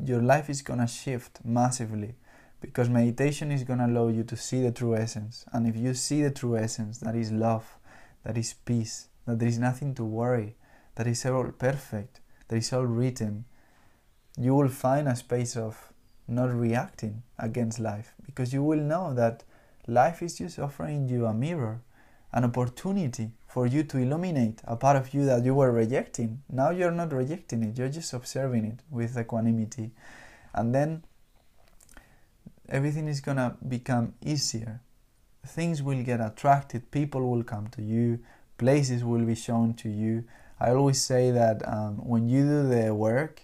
your 0.04 0.22
life 0.22 0.50
is 0.50 0.62
gonna 0.62 0.88
shift 0.88 1.40
massively 1.46 2.16
because 2.64 2.90
meditation 2.90 3.52
is 3.52 3.66
going 3.66 3.80
to 3.80 3.86
allow 3.86 4.08
you 4.08 4.24
to 4.24 4.38
see 4.38 4.62
the 4.62 4.72
true 4.72 4.96
essence. 4.96 5.44
And 5.52 5.68
if 5.68 5.76
you 5.76 5.94
see 5.94 6.24
the 6.24 6.32
true 6.32 6.56
essence, 6.56 6.98
that 7.00 7.14
is 7.14 7.30
love, 7.30 7.78
that 8.24 8.38
is 8.38 8.54
peace, 8.54 9.10
that 9.26 9.38
there 9.40 9.50
is 9.50 9.60
nothing 9.60 9.94
to 9.96 10.06
worry, 10.06 10.56
that 10.96 11.06
is 11.06 11.26
all 11.26 11.52
perfect, 11.52 12.22
that 12.48 12.56
is 12.56 12.72
all 12.72 12.86
written, 12.86 13.44
you 14.38 14.56
will 14.56 14.70
find 14.70 15.08
a 15.08 15.16
space 15.16 15.56
of 15.56 15.94
not 16.28 16.54
reacting 16.54 17.24
against 17.38 17.80
life 17.80 18.14
because 18.26 18.54
you 18.54 18.64
will 18.64 18.80
know 18.80 19.14
that 19.14 19.44
life 19.88 20.22
is 20.22 20.38
just 20.38 20.58
offering 20.60 21.08
you 21.08 21.26
a 21.26 21.34
mirror, 21.34 21.82
an 22.32 22.46
opportunity 22.46 23.32
for 23.48 23.68
you 23.68 23.84
to 23.84 23.98
illuminate 23.98 24.62
a 24.66 24.76
part 24.76 24.96
of 24.96 25.14
you 25.14 25.26
that 25.26 25.44
you 25.44 25.54
were 25.54 25.72
rejecting. 25.72 26.42
Now 26.50 26.72
you're 26.72 26.92
not 26.92 27.14
rejecting 27.14 27.64
it, 27.64 27.78
you're 27.78 27.90
just 27.90 28.14
observing 28.14 28.66
it 28.66 28.80
with 28.90 29.18
equanimity. 29.18 29.92
And 30.54 30.74
then 30.74 31.04
everything 32.68 33.08
is 33.08 33.22
gonna 33.22 33.58
become 33.68 34.14
easier. 34.26 34.82
Things 35.46 35.84
will 35.84 36.02
get 36.04 36.22
attracted, 36.22 36.90
people 36.90 37.30
will 37.30 37.44
come 37.44 37.68
to 37.68 37.82
you, 37.82 38.20
places 38.58 39.04
will 39.04 39.26
be 39.26 39.36
shown 39.36 39.74
to 39.76 39.90
you. 39.90 40.24
I 40.60 40.72
always 40.72 41.02
say 41.02 41.32
that 41.32 41.68
um, 41.68 41.98
when 41.98 42.30
you 42.30 42.44
do 42.44 42.70
the 42.70 42.96
work, 42.96 43.42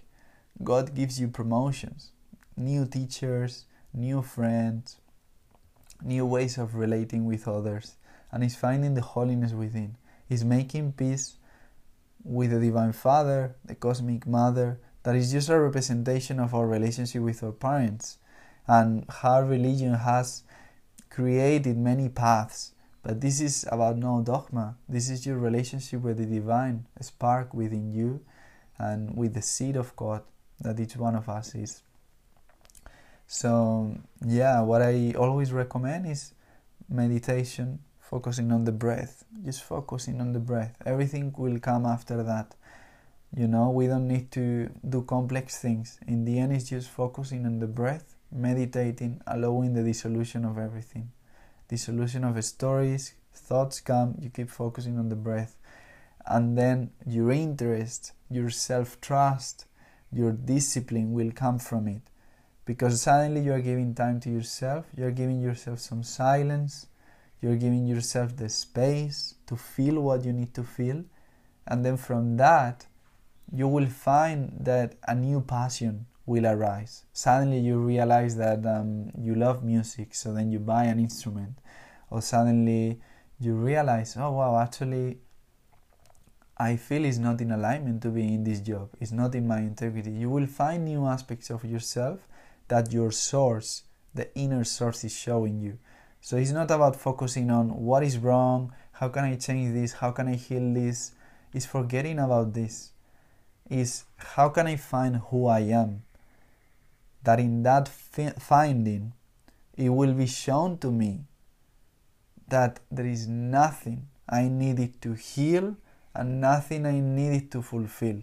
God 0.61 0.93
gives 0.93 1.21
you 1.21 1.29
promotions, 1.29 2.11
new 2.57 2.85
teachers, 2.85 3.65
new 3.93 4.21
friends, 4.21 4.97
new 6.03 6.25
ways 6.25 6.57
of 6.57 6.75
relating 6.75 7.25
with 7.25 7.47
others, 7.47 7.95
and 8.29 8.43
is 8.43 8.57
finding 8.57 8.93
the 8.93 9.01
holiness 9.01 9.53
within. 9.53 9.95
Is 10.27 10.43
making 10.43 10.91
peace 10.93 11.37
with 12.23 12.51
the 12.51 12.59
Divine 12.59 12.91
Father, 12.91 13.55
the 13.63 13.73
Cosmic 13.73 14.27
Mother, 14.27 14.79
that 15.03 15.15
is 15.15 15.31
just 15.31 15.49
a 15.49 15.57
representation 15.57 16.39
of 16.39 16.53
our 16.53 16.67
relationship 16.67 17.21
with 17.21 17.41
our 17.41 17.53
parents 17.53 18.17
and 18.67 19.05
how 19.09 19.41
religion 19.41 19.93
has 19.93 20.43
created 21.09 21.77
many 21.77 22.09
paths. 22.09 22.73
But 23.01 23.21
this 23.21 23.39
is 23.39 23.65
about 23.71 23.97
no 23.97 24.21
dogma. 24.21 24.75
This 24.89 25.09
is 25.09 25.25
your 25.25 25.37
relationship 25.37 26.01
with 26.01 26.17
the 26.17 26.25
divine 26.25 26.85
spark 26.99 27.53
within 27.53 27.93
you 27.93 28.19
and 28.77 29.15
with 29.15 29.33
the 29.33 29.41
seed 29.41 29.77
of 29.77 29.95
God 29.95 30.21
that 30.61 30.79
each 30.79 30.97
one 30.97 31.15
of 31.15 31.29
us 31.29 31.55
is. 31.55 31.81
So, 33.27 33.95
yeah, 34.25 34.61
what 34.61 34.81
I 34.81 35.13
always 35.17 35.51
recommend 35.51 36.07
is 36.07 36.33
meditation, 36.89 37.79
focusing 37.99 38.51
on 38.51 38.63
the 38.65 38.71
breath. 38.71 39.25
Just 39.45 39.63
focusing 39.63 40.19
on 40.19 40.33
the 40.33 40.39
breath. 40.39 40.75
Everything 40.85 41.33
will 41.37 41.59
come 41.59 41.85
after 41.85 42.23
that. 42.23 42.55
You 43.35 43.47
know, 43.47 43.69
we 43.69 43.85
don't 43.87 44.07
need 44.07 44.31
to 44.31 44.69
do 44.87 45.03
complex 45.03 45.59
things. 45.59 45.99
In 46.07 46.25
the 46.25 46.39
end, 46.39 46.53
it's 46.53 46.69
just 46.69 46.89
focusing 46.89 47.45
on 47.45 47.59
the 47.59 47.67
breath 47.67 48.15
meditating, 48.31 49.21
allowing 49.27 49.73
the 49.73 49.83
dissolution 49.83 50.45
of 50.45 50.57
everything. 50.57 51.11
Dissolution 51.67 52.23
of 52.23 52.43
stories, 52.43 53.13
thoughts 53.33 53.79
come, 53.79 54.15
you 54.19 54.29
keep 54.29 54.49
focusing 54.49 54.97
on 54.97 55.09
the 55.09 55.15
breath. 55.15 55.55
And 56.25 56.57
then 56.57 56.91
your 57.05 57.31
interest, 57.31 58.13
your 58.29 58.49
self 58.49 58.99
trust, 59.01 59.65
your 60.11 60.31
discipline 60.31 61.13
will 61.13 61.31
come 61.31 61.59
from 61.59 61.87
it. 61.87 62.01
Because 62.65 63.01
suddenly 63.01 63.41
you 63.41 63.53
are 63.53 63.61
giving 63.61 63.95
time 63.95 64.19
to 64.21 64.29
yourself, 64.29 64.85
you 64.95 65.05
are 65.05 65.11
giving 65.11 65.41
yourself 65.41 65.79
some 65.79 66.03
silence, 66.03 66.87
you're 67.41 67.55
giving 67.55 67.87
yourself 67.87 68.35
the 68.35 68.49
space 68.49 69.35
to 69.47 69.55
feel 69.55 70.01
what 70.01 70.23
you 70.23 70.33
need 70.33 70.53
to 70.53 70.63
feel. 70.63 71.03
And 71.65 71.85
then 71.85 71.97
from 71.97 72.37
that, 72.37 72.85
you 73.51 73.67
will 73.67 73.87
find 73.87 74.53
that 74.59 74.95
a 75.07 75.15
new 75.15 75.41
passion 75.41 76.05
will 76.25 76.45
arise. 76.45 77.05
Suddenly 77.13 77.59
you 77.59 77.79
realize 77.79 78.35
that 78.37 78.65
um, 78.65 79.11
you 79.17 79.33
love 79.33 79.63
music, 79.63 80.13
so 80.13 80.33
then 80.33 80.51
you 80.51 80.59
buy 80.59 80.83
an 80.83 80.99
instrument, 80.99 81.57
or 82.11 82.21
suddenly 82.21 82.99
you 83.39 83.55
realize, 83.55 84.15
oh 84.17 84.31
wow, 84.31 84.59
actually, 84.59 85.17
I 86.59 86.75
feel 86.75 87.05
is 87.05 87.19
not 87.19 87.41
in 87.41 87.51
alignment 87.51 88.01
to 88.03 88.09
be 88.09 88.33
in 88.33 88.43
this 88.43 88.59
job. 88.59 88.89
It's 88.99 89.11
not 89.11 89.33
in 89.35 89.47
my 89.47 89.59
integrity. 89.59 90.11
You 90.11 90.29
will 90.29 90.45
find 90.45 90.85
new 90.85 91.05
aspects 91.05 91.49
of 91.49 91.63
yourself 91.63 92.19
that 92.67 92.91
your 92.91 93.11
source, 93.11 93.83
the 94.13 94.33
inner 94.35 94.63
source, 94.63 95.03
is 95.03 95.15
showing 95.15 95.61
you. 95.61 95.79
So 96.21 96.35
it's 96.35 96.51
not 96.51 96.69
about 96.69 96.97
focusing 96.97 97.49
on 97.49 97.69
what 97.69 98.03
is 98.03 98.17
wrong, 98.17 98.73
how 98.91 99.07
can 99.07 99.23
I 99.23 99.35
change 99.37 99.73
this, 99.73 99.93
how 99.93 100.11
can 100.11 100.27
I 100.27 100.35
heal 100.35 100.73
this. 100.73 101.13
It's 101.53 101.65
forgetting 101.65 102.19
about 102.19 102.53
this. 102.53 102.91
Is 103.69 104.03
how 104.17 104.49
can 104.49 104.67
I 104.67 104.75
find 104.75 105.17
who 105.29 105.47
I 105.47 105.59
am? 105.59 106.03
that 107.23 107.39
in 107.39 107.63
that 107.63 107.87
fi- 107.87 108.33
finding 108.39 109.13
it 109.75 109.89
will 109.89 110.13
be 110.13 110.25
shown 110.25 110.77
to 110.77 110.91
me 110.91 111.21
that 112.47 112.79
there 112.91 113.05
is 113.05 113.27
nothing 113.27 114.07
I 114.27 114.47
needed 114.47 115.01
to 115.01 115.13
heal 115.13 115.77
and 116.13 116.41
nothing 116.41 116.85
I 116.85 116.99
needed 116.99 117.51
to 117.51 117.61
fulfill. 117.61 118.21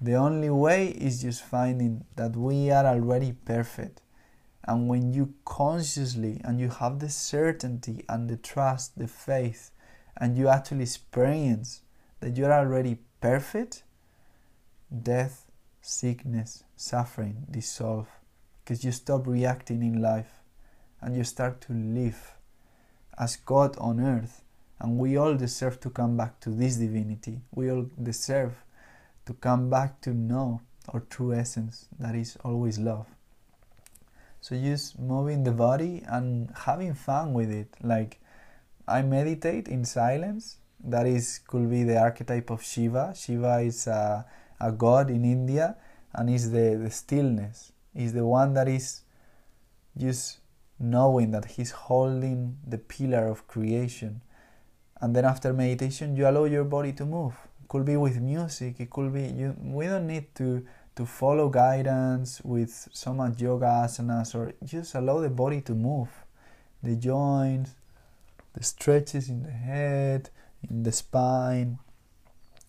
The 0.00 0.14
only 0.14 0.50
way 0.50 0.88
is 0.88 1.22
just 1.22 1.42
finding 1.42 2.04
that 2.16 2.36
we 2.36 2.70
are 2.70 2.84
already 2.84 3.32
perfect. 3.32 4.02
And 4.64 4.88
when 4.88 5.12
you 5.12 5.34
consciously 5.44 6.40
and 6.44 6.58
you 6.58 6.68
have 6.68 6.98
the 6.98 7.10
certainty 7.10 8.04
and 8.08 8.28
the 8.28 8.36
trust, 8.36 8.98
the 8.98 9.08
faith, 9.08 9.70
and 10.16 10.36
you 10.36 10.48
actually 10.48 10.82
experience 10.82 11.82
that 12.20 12.36
you're 12.36 12.52
already 12.52 12.98
perfect, 13.20 13.82
death 15.02 15.46
sickness, 15.80 16.64
suffering 16.76 17.46
dissolve 17.50 18.08
because 18.64 18.84
you 18.84 18.92
stop 18.92 19.26
reacting 19.26 19.82
in 19.82 20.00
life 20.00 20.40
and 21.00 21.14
you 21.14 21.24
start 21.24 21.60
to 21.60 21.72
live 21.72 22.34
as 23.18 23.36
God 23.36 23.76
on 23.78 24.00
earth. 24.00 24.43
And 24.84 24.98
we 24.98 25.16
all 25.16 25.34
deserve 25.34 25.80
to 25.80 25.88
come 25.88 26.18
back 26.18 26.40
to 26.40 26.50
this 26.50 26.76
divinity. 26.76 27.40
We 27.54 27.70
all 27.70 27.86
deserve 28.02 28.52
to 29.24 29.32
come 29.32 29.70
back 29.70 30.02
to 30.02 30.10
know 30.12 30.60
our 30.90 31.00
true 31.00 31.32
essence 31.32 31.88
that 31.98 32.14
is 32.14 32.36
always 32.44 32.78
love. 32.78 33.06
So 34.42 34.54
just 34.54 34.98
moving 34.98 35.42
the 35.42 35.52
body 35.52 36.02
and 36.06 36.52
having 36.54 36.92
fun 36.92 37.32
with 37.32 37.50
it. 37.50 37.68
Like 37.82 38.20
I 38.86 39.00
meditate 39.00 39.68
in 39.68 39.86
silence. 39.86 40.58
That 40.84 41.06
is 41.06 41.40
could 41.48 41.70
be 41.70 41.84
the 41.84 41.98
archetype 41.98 42.50
of 42.50 42.62
Shiva. 42.62 43.14
Shiva 43.16 43.60
is 43.60 43.86
a 43.86 44.26
a 44.60 44.70
God 44.70 45.08
in 45.08 45.24
India, 45.24 45.76
and 46.12 46.28
is 46.28 46.50
the, 46.50 46.78
the 46.82 46.90
stillness. 46.90 47.72
Is 47.94 48.12
the 48.12 48.26
one 48.26 48.52
that 48.52 48.68
is 48.68 49.00
just 49.96 50.40
knowing 50.78 51.30
that 51.30 51.46
He's 51.46 51.70
holding 51.70 52.58
the 52.66 52.76
pillar 52.76 53.28
of 53.28 53.48
creation. 53.48 54.20
And 55.04 55.14
then 55.14 55.26
after 55.26 55.52
meditation, 55.52 56.16
you 56.16 56.26
allow 56.26 56.44
your 56.44 56.64
body 56.64 56.94
to 56.94 57.04
move. 57.04 57.34
It 57.62 57.68
could 57.68 57.84
be 57.84 57.98
with 57.98 58.18
music. 58.22 58.80
It 58.80 58.88
could 58.88 59.12
be 59.12 59.24
you. 59.24 59.54
We 59.60 59.84
don't 59.84 60.06
need 60.06 60.34
to 60.36 60.64
to 60.96 61.04
follow 61.04 61.50
guidance 61.50 62.40
with 62.42 62.88
so 62.90 63.12
much 63.12 63.38
yoga 63.38 63.66
asanas, 63.66 64.34
or 64.34 64.54
just 64.64 64.94
allow 64.94 65.18
the 65.20 65.28
body 65.28 65.60
to 65.60 65.74
move, 65.74 66.08
the 66.82 66.96
joints, 66.96 67.72
the 68.54 68.62
stretches 68.62 69.28
in 69.28 69.42
the 69.42 69.50
head, 69.50 70.30
in 70.70 70.84
the 70.84 70.92
spine. 70.92 71.78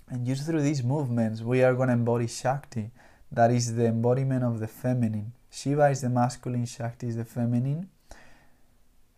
And 0.09 0.25
just 0.25 0.45
through 0.45 0.63
these 0.63 0.83
movements, 0.83 1.41
we 1.41 1.63
are 1.63 1.73
going 1.73 1.87
to 1.87 1.93
embody 1.93 2.27
Shakti. 2.27 2.91
That 3.31 3.49
is 3.49 3.75
the 3.75 3.85
embodiment 3.85 4.43
of 4.43 4.59
the 4.59 4.67
feminine. 4.67 5.31
Shiva 5.49 5.87
is 5.89 6.01
the 6.01 6.09
masculine, 6.09 6.65
Shakti 6.65 7.07
is 7.07 7.15
the 7.15 7.23
feminine. 7.23 7.87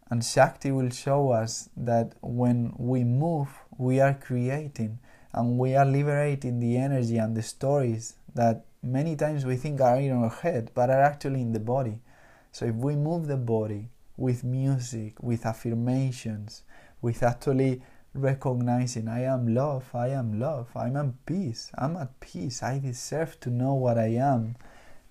And 0.10 0.24
Shakti 0.24 0.72
will 0.72 0.90
show 0.90 1.32
us 1.32 1.70
that 1.76 2.14
when 2.22 2.74
we 2.78 3.04
move, 3.04 3.50
we 3.78 4.00
are 4.00 4.14
creating 4.14 5.00
and 5.34 5.60
we 5.60 5.76
are 5.76 5.86
liberating 5.86 6.60
the 6.60 6.78
energy 6.78 7.18
and 7.18 7.36
the 7.36 7.44
stories 7.44 8.16
that 8.34 8.66
many 8.82 9.16
times 9.16 9.46
we 9.46 9.56
think 9.58 9.82
are 9.82 9.98
in 9.98 10.12
our 10.12 10.30
head 10.30 10.72
but 10.74 10.90
are 10.90 11.02
actually 11.02 11.42
in 11.42 11.52
the 11.52 11.60
body. 11.60 12.00
So 12.52 12.66
if 12.66 12.76
we 12.76 12.96
move 12.96 13.28
the 13.28 13.38
body 13.38 13.90
with 14.16 14.44
music, 14.44 15.22
with 15.22 15.46
affirmations, 15.46 16.64
with 17.02 17.22
actually 17.22 17.82
recognizing 18.14 19.08
I 19.08 19.24
am 19.24 19.54
love, 19.54 19.90
I 19.94 20.10
am 20.10 20.40
love, 20.40 20.70
I'm 20.76 20.96
at 20.98 21.26
peace, 21.26 21.72
I'm 21.78 21.96
at 21.98 22.20
peace, 22.20 22.64
I 22.64 22.80
deserve 22.80 23.40
to 23.42 23.50
know 23.50 23.74
what 23.74 23.98
I 23.98 24.16
am. 24.16 24.56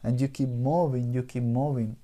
And 0.03 0.21
you 0.21 0.29
keep 0.29 0.49
moving, 0.49 1.13
you 1.13 1.23
keep 1.23 1.43
moving. 1.43 1.97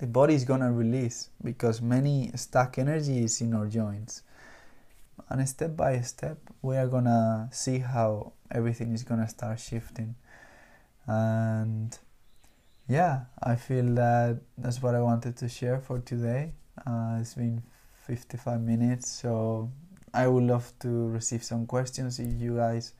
The 0.00 0.06
body 0.06 0.34
is 0.34 0.44
gonna 0.46 0.72
release 0.72 1.28
because 1.44 1.82
many 1.82 2.30
stuck 2.34 2.78
energy 2.78 3.22
is 3.22 3.38
in 3.42 3.52
our 3.52 3.66
joints. 3.66 4.22
And 5.28 5.46
step 5.46 5.76
by 5.76 6.00
step, 6.00 6.38
we 6.62 6.78
are 6.78 6.88
gonna 6.88 7.50
see 7.52 7.80
how 7.80 8.32
everything 8.50 8.94
is 8.94 9.02
gonna 9.02 9.28
start 9.28 9.60
shifting. 9.60 10.14
And 11.06 11.98
yeah, 12.88 13.24
I 13.42 13.56
feel 13.56 13.84
that 13.96 14.40
that's 14.56 14.82
what 14.82 14.94
I 14.94 15.02
wanted 15.02 15.36
to 15.36 15.50
share 15.50 15.78
for 15.80 15.98
today. 15.98 16.54
Uh, 16.86 17.18
it's 17.20 17.34
been 17.34 17.62
55 18.06 18.58
minutes, 18.58 19.06
so 19.06 19.70
I 20.14 20.28
would 20.28 20.44
love 20.44 20.72
to 20.80 21.08
receive 21.08 21.44
some 21.44 21.66
questions 21.66 22.18
if 22.18 22.40
you 22.40 22.56
guys 22.56 22.94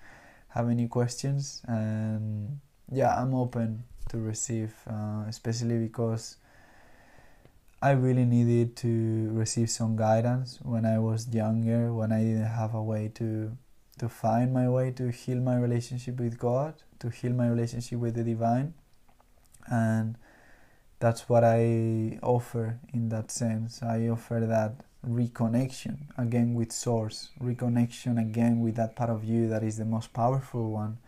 have 0.49 0.69
any 0.69 0.87
questions. 0.87 1.63
And 1.67 2.61
yeah, 2.93 3.17
I'm 3.17 3.35
open 3.35 3.85
to 4.11 4.19
receive, 4.19 4.75
uh, 4.87 5.25
especially 5.27 5.79
because 5.79 6.37
I 7.83 7.93
really 7.93 8.27
needed 8.27 8.77
to 8.79 9.31
receive 9.33 9.71
some 9.71 9.97
guidance 9.97 10.59
when 10.63 10.85
I 10.85 10.99
was 10.99 11.29
younger, 11.29 11.95
when 11.95 12.13
I 12.13 12.21
didn't 12.23 12.45
have 12.45 12.75
a 12.75 12.83
way 12.83 13.09
to 13.15 13.57
to 13.99 14.09
find 14.09 14.53
my 14.53 14.67
way 14.67 14.91
to 14.93 15.11
heal 15.11 15.37
my 15.39 15.57
relationship 15.57 16.19
with 16.19 16.39
God, 16.39 16.75
to 17.01 17.11
heal 17.11 17.33
my 17.33 17.49
relationship 17.49 17.99
with 17.99 18.15
the 18.15 18.25
divine. 18.25 18.73
And 19.67 20.17
that's 21.01 21.29
what 21.29 21.45
I 21.45 22.19
offer 22.23 22.81
in 22.95 23.11
that 23.11 23.31
sense. 23.31 23.83
I 23.83 24.09
offer 24.09 24.41
that 24.41 24.85
reconnection 25.07 26.09
again 26.17 26.55
with 26.55 26.73
source, 26.73 27.29
reconnection 27.41 28.19
again 28.19 28.61
with 28.61 28.77
that 28.77 28.97
part 28.97 29.11
of 29.11 29.25
you 29.25 29.49
that 29.49 29.63
is 29.63 29.77
the 29.77 29.85
most 29.85 30.13
powerful 30.13 30.71
one 30.71 30.99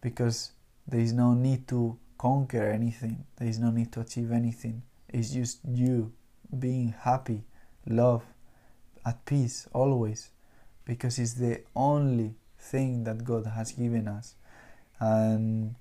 because 0.00 0.52
there 0.86 1.00
is 1.00 1.12
no 1.12 1.34
need 1.34 1.66
to 1.68 1.98
conquer 2.18 2.70
anything, 2.70 3.24
there 3.36 3.48
is 3.48 3.58
no 3.58 3.70
need 3.70 3.92
to 3.92 4.00
achieve 4.00 4.30
anything. 4.30 4.82
It's 5.12 5.30
just 5.30 5.60
you 5.64 6.12
being 6.58 6.94
happy, 7.00 7.42
love, 7.86 8.22
at 9.04 9.24
peace 9.24 9.68
always 9.72 10.30
because 10.84 11.18
it's 11.18 11.34
the 11.34 11.62
only 11.74 12.34
thing 12.58 13.04
that 13.04 13.24
God 13.24 13.46
has 13.46 13.72
given 13.72 14.08
us. 14.08 14.34
And 14.98 15.76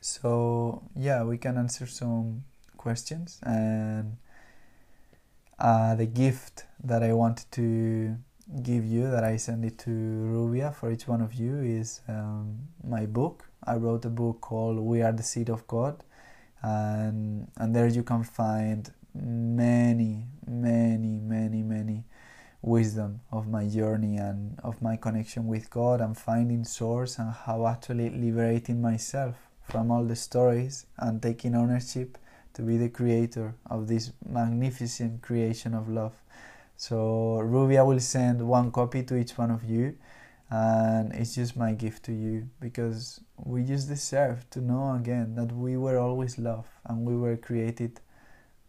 so, 0.00 0.82
yeah, 0.96 1.22
we 1.24 1.38
can 1.38 1.58
answer 1.58 1.86
some 1.86 2.44
questions. 2.76 3.40
And 3.42 4.16
uh, 5.58 5.94
the 5.96 6.06
gift 6.06 6.64
that 6.84 7.02
I 7.02 7.12
wanted 7.12 7.50
to 7.52 8.16
give 8.62 8.84
you, 8.86 9.10
that 9.10 9.24
I 9.24 9.36
send 9.36 9.64
it 9.64 9.78
to 9.80 9.90
Rubia 9.90 10.72
for 10.72 10.90
each 10.90 11.06
one 11.06 11.20
of 11.20 11.34
you, 11.34 11.60
is 11.60 12.00
um, 12.08 12.68
my 12.82 13.04
book. 13.06 13.44
I 13.64 13.74
wrote 13.74 14.04
a 14.04 14.10
book 14.10 14.40
called 14.40 14.78
We 14.78 15.02
Are 15.02 15.12
the 15.12 15.22
Seed 15.22 15.50
of 15.50 15.66
God. 15.66 16.02
And, 16.62 17.48
and 17.56 17.74
there 17.74 17.86
you 17.86 18.02
can 18.02 18.24
find 18.24 18.90
many, 19.14 20.26
many, 20.46 21.18
many, 21.18 21.62
many 21.62 22.04
wisdom 22.62 23.20
of 23.30 23.48
my 23.48 23.66
journey 23.68 24.16
and 24.16 24.58
of 24.64 24.82
my 24.82 24.96
connection 24.96 25.46
with 25.46 25.70
God 25.70 26.00
and 26.00 26.16
finding 26.16 26.64
source 26.64 27.18
and 27.18 27.32
how 27.32 27.66
actually 27.66 28.10
liberating 28.10 28.82
myself 28.82 29.36
from 29.62 29.90
all 29.90 30.04
the 30.04 30.16
stories 30.16 30.86
and 30.98 31.22
taking 31.22 31.54
ownership 31.54 32.18
to 32.54 32.62
be 32.62 32.76
the 32.76 32.88
creator 32.88 33.54
of 33.70 33.86
this 33.86 34.12
magnificent 34.28 35.22
creation 35.22 35.74
of 35.74 35.88
love. 35.88 36.14
So 36.76 37.38
Rubia 37.40 37.84
will 37.84 38.00
send 38.00 38.46
one 38.46 38.72
copy 38.72 39.02
to 39.04 39.16
each 39.16 39.36
one 39.36 39.50
of 39.50 39.64
you 39.64 39.96
and 40.50 41.12
it's 41.12 41.34
just 41.34 41.56
my 41.56 41.72
gift 41.72 42.04
to 42.04 42.12
you 42.12 42.48
because 42.60 43.20
we 43.36 43.62
just 43.62 43.88
deserve 43.88 44.48
to 44.50 44.60
know 44.60 44.94
again 44.94 45.34
that 45.34 45.52
we 45.52 45.76
were 45.76 45.98
always 45.98 46.38
loved 46.38 46.70
and 46.86 47.04
we 47.04 47.16
were 47.16 47.36
created 47.36 48.00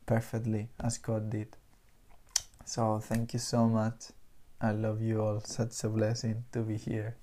perfectly 0.06 0.70
as 0.80 0.98
God 0.98 1.30
did. 1.30 1.56
So 2.66 3.00
thank 3.00 3.34
you 3.34 3.40
so 3.40 3.68
much. 3.68 4.12
I 4.62 4.72
love 4.72 5.02
you 5.02 5.22
all. 5.22 5.40
Such 5.40 5.84
a 5.84 5.90
blessing 5.90 6.44
to 6.52 6.60
be 6.60 6.78
here. 6.78 7.16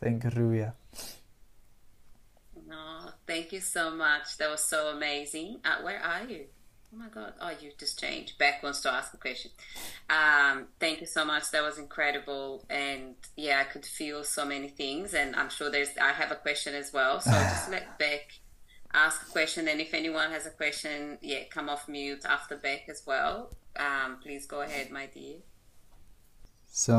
Thank 0.00 0.24
you, 0.24 0.30
Rubia. 0.30 0.74
Thank 3.26 3.52
you 3.52 3.60
so 3.60 3.90
much. 3.90 4.36
That 4.38 4.50
was 4.50 4.64
so 4.64 4.88
amazing. 4.88 5.60
Uh, 5.64 5.82
where 5.82 6.02
are 6.02 6.24
you? 6.24 6.46
Oh 6.92 6.98
my 6.98 7.08
God. 7.08 7.32
Oh, 7.40 7.48
you 7.48 7.70
just 7.78 7.98
changed. 7.98 8.36
Beck 8.36 8.62
wants 8.62 8.80
to 8.82 8.92
ask 8.92 9.14
a 9.14 9.16
question. 9.16 9.50
Um, 10.10 10.66
thank 10.78 11.00
you 11.00 11.06
so 11.06 11.24
much. 11.24 11.50
That 11.50 11.62
was 11.62 11.78
incredible. 11.78 12.66
And 12.68 13.14
yeah, 13.34 13.60
I 13.60 13.64
could 13.64 13.86
feel 13.86 14.24
so 14.24 14.44
many 14.44 14.68
things. 14.68 15.14
And 15.14 15.34
I'm 15.34 15.48
sure 15.48 15.70
there's, 15.70 15.96
I 15.96 16.12
have 16.12 16.30
a 16.30 16.36
question 16.36 16.74
as 16.74 16.92
well. 16.92 17.20
So 17.20 17.30
just 17.30 17.70
let 17.70 17.98
Beck 17.98 18.40
ask 18.92 19.26
a 19.26 19.30
question. 19.30 19.68
And 19.68 19.80
if 19.80 19.94
anyone 19.94 20.30
has 20.32 20.44
a 20.44 20.50
question, 20.50 21.18
yeah, 21.22 21.44
come 21.48 21.70
off 21.70 21.88
mute 21.88 22.26
after 22.26 22.56
Beck 22.56 22.88
as 22.90 23.02
well. 23.06 23.54
Um, 23.76 24.18
please 24.22 24.44
go 24.44 24.60
ahead, 24.60 24.90
my 24.90 25.06
dear. 25.06 25.36
So, 26.74 26.94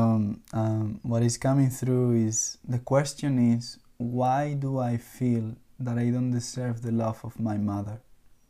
um, 0.52 1.00
what 1.02 1.22
is 1.22 1.36
coming 1.36 1.70
through 1.70 2.26
is 2.26 2.58
the 2.66 2.78
question 2.78 3.52
is 3.54 3.78
why 3.96 4.54
do 4.54 4.78
I 4.78 4.96
feel 4.96 5.54
that 5.78 5.98
I 5.98 6.10
don't 6.10 6.30
deserve 6.30 6.82
the 6.82 6.92
love 6.92 7.20
of 7.24 7.38
my 7.38 7.56
mother? 7.56 8.00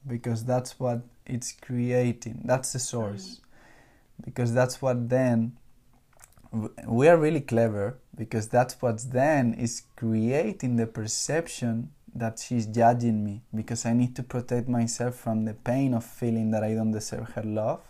Because 0.06 0.44
that's 0.44 0.78
what 0.78 1.02
it's 1.26 1.52
creating, 1.52 2.42
that's 2.44 2.72
the 2.72 2.78
source. 2.78 3.26
Mm-hmm. 3.26 4.24
Because 4.24 4.54
that's 4.54 4.80
what 4.80 5.08
then 5.08 5.56
we 6.86 7.08
are 7.08 7.16
really 7.16 7.40
clever 7.40 7.98
because 8.14 8.46
that's 8.46 8.80
what 8.80 9.00
then 9.10 9.54
is 9.54 9.82
creating 9.96 10.76
the 10.76 10.86
perception 10.86 11.90
that 12.14 12.38
she's 12.38 12.66
judging 12.66 13.24
me 13.24 13.42
because 13.52 13.84
I 13.84 13.92
need 13.92 14.14
to 14.14 14.22
protect 14.22 14.68
myself 14.68 15.16
from 15.16 15.46
the 15.46 15.54
pain 15.54 15.94
of 15.94 16.04
feeling 16.04 16.52
that 16.52 16.62
I 16.62 16.74
don't 16.74 16.92
deserve 16.92 17.30
her 17.30 17.42
love 17.42 17.80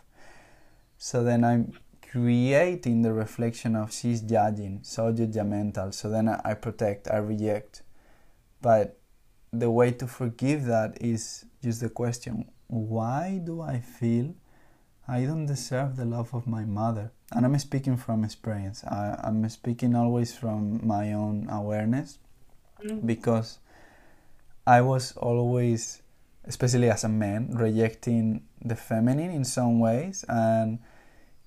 so 0.97 1.23
then 1.23 1.45
I'm 1.45 1.75
creating 2.11 3.03
the 3.03 3.13
reflection 3.13 3.77
of 3.77 3.93
she's 3.93 4.21
judging, 4.21 4.81
so 4.83 5.13
judgmental. 5.13 5.93
So 5.93 6.09
then 6.09 6.29
I 6.29 6.55
protect, 6.55 7.11
I 7.11 7.17
reject. 7.17 7.83
But 8.63 8.99
the 9.53 9.71
way 9.71 9.91
to 9.93 10.07
forgive 10.07 10.65
that 10.65 10.97
is 11.01 11.45
just 11.65 11.81
the 11.81 11.89
question 11.89 12.45
why 12.69 13.41
do 13.43 13.61
I 13.61 13.81
feel 13.81 14.35
I 15.09 15.25
don't 15.25 15.47
deserve 15.47 15.97
the 15.97 16.05
love 16.05 16.35
of 16.35 16.47
my 16.47 16.65
mother? 16.65 17.13
And 17.33 17.45
I'm 17.45 17.59
speaking 17.59 17.97
from 17.97 18.25
experience. 18.25 18.85
I, 18.85 19.21
am 19.25 19.49
speaking 19.49 19.95
always 19.95 20.35
from 20.35 20.87
my 20.87 21.13
own 21.13 21.49
awareness 21.51 22.19
mm. 22.83 23.05
because 23.05 23.59
I 24.67 24.81
was 24.81 25.13
always, 25.17 26.01
especially 26.45 26.91
as 26.91 27.05
a 27.05 27.09
man, 27.09 27.51
rejecting 27.53 28.45
the 28.65 28.77
feminine 28.77 29.31
in 29.31 29.45
some 29.45 29.79
ways 29.79 30.25
and 30.29 30.79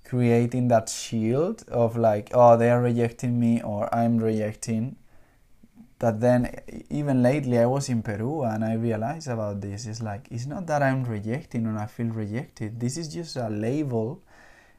creating 0.07 0.70
that 0.70 0.88
shield 0.88 1.65
of 1.68 1.97
like 1.97 2.30
oh 2.34 2.55
they 2.55 2.70
are 2.70 2.82
rejecting 2.82 3.38
me 3.38 3.61
or 3.61 3.93
i'm 3.93 4.18
rejecting 4.18 4.95
but 6.00 6.20
then 6.22 6.54
even 6.89 7.24
lately 7.24 7.58
i 7.58 7.66
was 7.66 7.89
in 7.89 8.02
peru 8.04 8.43
and 8.43 8.64
i 8.64 8.74
realized 8.74 9.28
about 9.28 9.62
this. 9.62 9.86
It's 9.86 10.02
like 10.02 10.28
it's 10.30 10.45
not 10.45 10.68
that 10.68 10.84
i'm 10.84 11.04
rejecting 11.04 11.66
or 11.66 11.78
i 11.78 11.86
feel 11.88 12.08
rejected. 12.08 12.80
This 12.80 12.98
is 12.98 13.08
just 13.08 13.36
a 13.36 13.50
label 13.50 14.22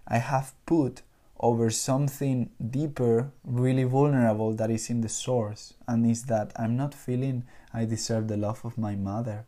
i 0.06 0.18
have 0.18 0.54
put 0.66 1.02
over 1.40 1.70
something 1.70 2.50
deeper 2.70 3.30
really 3.44 3.84
vulnerable 3.84 4.52
that 4.54 4.70
is 4.70 4.90
in 4.90 5.00
the 5.00 5.08
source. 5.08 5.74
And 5.86 6.06
is 6.08 6.24
that 6.24 6.52
i'm 6.56 6.76
not 6.76 6.94
feeling 6.94 7.44
i 7.74 7.84
deserve 7.84 8.28
the 8.28 8.36
love 8.36 8.64
of 8.64 8.78
my 8.78 8.94
mother. 8.94 9.46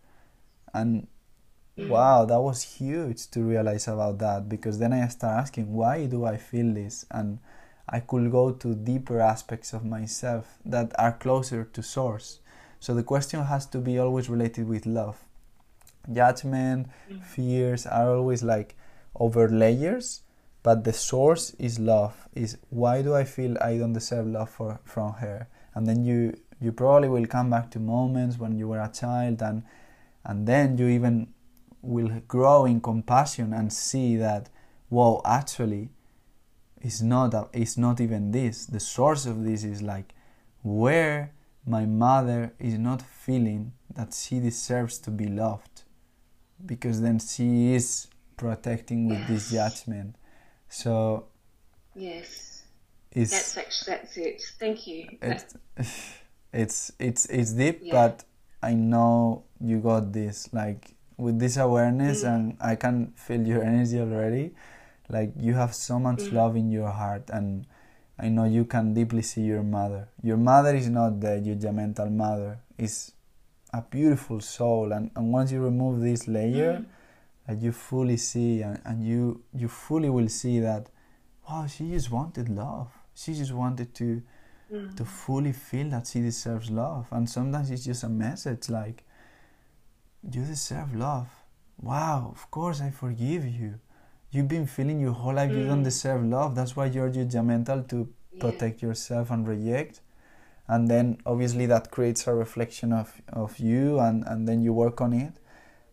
And 0.74 1.06
wow 1.76 2.24
that 2.26 2.40
was 2.40 2.62
huge 2.62 3.30
to 3.30 3.40
realize 3.40 3.88
about 3.88 4.18
that 4.18 4.46
because 4.50 4.78
then 4.78 4.92
i 4.92 5.06
start 5.08 5.40
asking 5.40 5.72
why 5.72 6.06
do 6.06 6.24
i 6.24 6.36
feel 6.36 6.74
this? 6.74 7.06
And 7.10 7.38
i 7.90 8.00
could 8.00 8.30
go 8.30 8.52
to 8.52 8.74
deeper 8.74 9.20
aspects 9.20 9.72
of 9.72 9.84
myself 9.84 10.58
that 10.64 10.92
are 10.98 11.12
closer 11.12 11.64
to 11.64 11.82
source. 11.82 12.38
So 12.78 12.94
the 12.94 13.02
question 13.02 13.44
has 13.44 13.66
to 13.66 13.78
be 13.78 13.98
always 13.98 14.30
related 14.30 14.66
with 14.66 14.86
love. 14.86 15.18
Judgment 16.10 16.88
mm-hmm. 17.10 17.20
fears 17.20 17.86
are 17.86 18.14
always 18.14 18.42
like 18.42 18.76
over 19.14 19.48
layers 19.48 20.22
but 20.62 20.84
the 20.84 20.92
source 20.92 21.54
is 21.58 21.78
love 21.78 22.28
is 22.34 22.58
why 22.68 23.02
do 23.02 23.14
i 23.14 23.24
feel 23.24 23.56
i 23.60 23.78
don't 23.78 23.92
deserve 23.92 24.26
love 24.26 24.50
for, 24.50 24.80
from 24.84 25.14
her? 25.14 25.48
And 25.74 25.86
then 25.86 26.04
you 26.04 26.36
you 26.60 26.72
probably 26.72 27.08
will 27.08 27.26
come 27.26 27.48
back 27.50 27.70
to 27.72 27.78
moments 27.78 28.38
when 28.38 28.58
you 28.58 28.68
were 28.68 28.80
a 28.80 28.90
child 28.92 29.42
and 29.42 29.62
and 30.24 30.46
then 30.46 30.76
you 30.76 30.88
even 30.88 31.32
will 31.82 32.20
grow 32.28 32.66
in 32.66 32.80
compassion 32.80 33.54
and 33.54 33.72
see 33.72 34.16
that 34.16 34.50
whoa 34.90 35.22
actually 35.24 35.88
it's 36.80 37.00
not 37.02 37.34
a, 37.34 37.48
it's 37.52 37.76
not 37.76 38.00
even 38.00 38.30
this 38.30 38.66
the 38.66 38.80
source 38.80 39.26
of 39.26 39.44
this 39.44 39.64
is 39.64 39.82
like 39.82 40.14
where 40.62 41.32
my 41.66 41.84
mother 41.86 42.52
is 42.58 42.78
not 42.78 43.02
feeling 43.02 43.72
that 43.94 44.14
she 44.14 44.40
deserves 44.40 44.98
to 44.98 45.10
be 45.10 45.26
loved 45.26 45.82
because 46.64 47.00
then 47.00 47.18
she 47.18 47.74
is 47.74 48.06
protecting 48.36 49.08
with 49.08 49.26
this 49.28 49.50
judgment 49.50 50.16
so 50.68 51.26
Yes. 51.94 52.62
it's 53.12 53.30
That's 53.32 53.56
actually 53.58 53.96
that's 53.96 54.16
it. 54.16 54.42
Thank 54.58 54.86
you. 54.86 55.08
it's 55.20 55.54
it's 56.52 56.92
it's 56.98 57.26
it's 57.26 57.52
deep 57.52 57.80
Yeah. 57.82 57.92
but 57.92 58.24
i 58.62 58.74
know 58.74 59.44
you 59.60 59.78
got 59.80 60.12
this 60.12 60.48
like 60.52 60.94
with 61.16 61.38
this 61.38 61.56
awareness 61.56 62.24
Mm. 62.24 62.34
and 62.34 62.56
i 62.60 62.74
can 62.76 63.12
feel 63.16 63.46
your 63.46 63.62
energy 63.72 63.98
already 64.00 64.52
like 65.10 65.32
you 65.38 65.54
have 65.54 65.74
so 65.74 65.98
much 65.98 66.20
Mm. 66.30 66.32
love 66.32 66.56
in 66.56 66.70
your 66.70 66.90
heart 66.90 67.30
and 67.30 67.66
i 68.18 68.28
know 68.28 68.44
you 68.44 68.64
can 68.64 68.94
deeply 68.94 69.22
see 69.22 69.42
your 69.42 69.62
mother 69.62 70.08
your 70.22 70.36
mother 70.36 70.74
is 70.76 70.88
not 70.88 71.20
the 71.20 71.40
judgmental 71.46 72.10
mother 72.10 72.58
is 72.78 73.12
a 73.72 73.82
beautiful 73.82 74.40
soul 74.40 74.92
and, 74.92 75.10
and 75.16 75.32
once 75.32 75.52
you 75.52 75.60
remove 75.62 76.00
this 76.00 76.26
layer 76.28 76.72
Mm. 76.78 76.86
that 77.46 77.58
you 77.62 77.72
fully 77.72 78.16
see 78.16 78.62
and, 78.62 78.80
and 78.84 79.04
you 79.04 79.42
you 79.52 79.68
fully 79.68 80.08
will 80.16 80.28
see 80.28 80.60
that 80.60 80.84
wow 81.48 81.66
she 81.66 81.90
just 81.90 82.10
wanted 82.10 82.48
love 82.48 82.88
she 83.14 83.34
just 83.34 83.52
wanted 83.52 83.94
to 83.94 84.22
Mm. 84.72 84.94
to 84.96 85.04
fully 85.04 85.52
feel 85.52 85.88
that 85.90 86.06
she 86.06 86.20
deserves 86.20 86.70
love 86.70 87.04
and 87.10 87.28
sometimes 87.28 87.70
it's 87.72 87.84
just 87.84 88.04
a 88.04 88.08
message 88.08 88.68
like 88.68 89.02
you 90.22 90.44
deserve 90.44 90.94
love 90.94 91.28
wow 91.80 92.28
of 92.30 92.50
course 92.50 92.80
i 92.80 92.90
forgive 92.90 93.44
you 93.46 93.74
you've 94.32 94.48
been 94.48 94.66
feeling 94.66 95.00
your 95.00 95.12
whole 95.12 95.34
life 95.34 95.50
you 95.52 95.64
don't 95.66 95.80
Mm. 95.82 95.90
deserve 95.90 96.24
love 96.24 96.54
that's 96.54 96.76
why 96.76 96.86
you're 96.86 97.10
judgmental 97.10 97.86
to 97.88 98.08
Yeah. 98.32 98.40
protect 98.40 98.82
yourself 98.82 99.30
and 99.30 99.46
reject 99.46 100.00
and 100.68 100.88
then 100.88 101.18
obviously 101.26 101.66
that 101.66 101.90
creates 101.90 102.26
a 102.28 102.34
reflection 102.34 102.92
of, 102.92 103.20
of 103.32 103.58
you 103.58 103.98
and, 103.98 104.24
and 104.26 104.46
then 104.48 104.62
you 104.62 104.72
work 104.72 105.00
on 105.00 105.12
it 105.12 105.34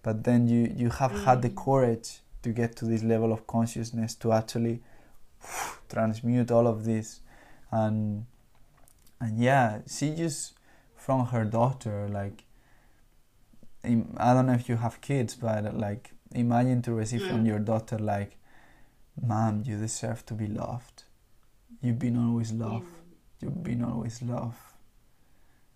but 0.03 0.23
then 0.23 0.47
you, 0.47 0.71
you 0.75 0.89
have 0.89 1.11
had 1.25 1.41
the 1.41 1.49
Mm. 1.49 1.63
courage 1.65 2.21
to 2.43 2.49
get 2.51 2.75
to 2.75 2.85
this 2.85 3.03
level 3.03 3.31
of 3.33 3.47
consciousness 3.47 4.15
to 4.15 4.31
actually 4.31 4.81
transmute 5.89 6.51
all 6.51 6.67
of 6.67 6.85
this 6.85 7.21
and 7.71 8.25
and 9.19 9.39
yeah 9.39 9.79
she 9.87 10.15
just 10.15 10.53
from 10.95 11.25
her 11.27 11.43
daughter 11.43 12.07
like 12.09 12.43
i 13.83 14.33
don't 14.33 14.45
know 14.45 14.53
if 14.53 14.67
you 14.69 14.75
have 14.77 14.99
kids 15.01 15.35
but 15.35 15.75
like 15.75 16.11
imagine 16.31 16.81
to 16.83 16.93
receive 16.93 17.25
from 17.27 17.43
Mm. 17.43 17.47
your 17.47 17.59
daughter 17.59 17.97
like 17.99 18.37
mom 19.21 19.63
you 19.65 19.77
deserve 19.77 20.25
to 20.25 20.33
be 20.33 20.47
loved. 20.47 21.03
You've 21.81 21.99
been 21.99 22.17
always 22.17 22.51
loved. 22.51 22.87
You've 23.41 23.63
been 23.63 23.83
always 23.83 24.21
loved. 24.21 24.57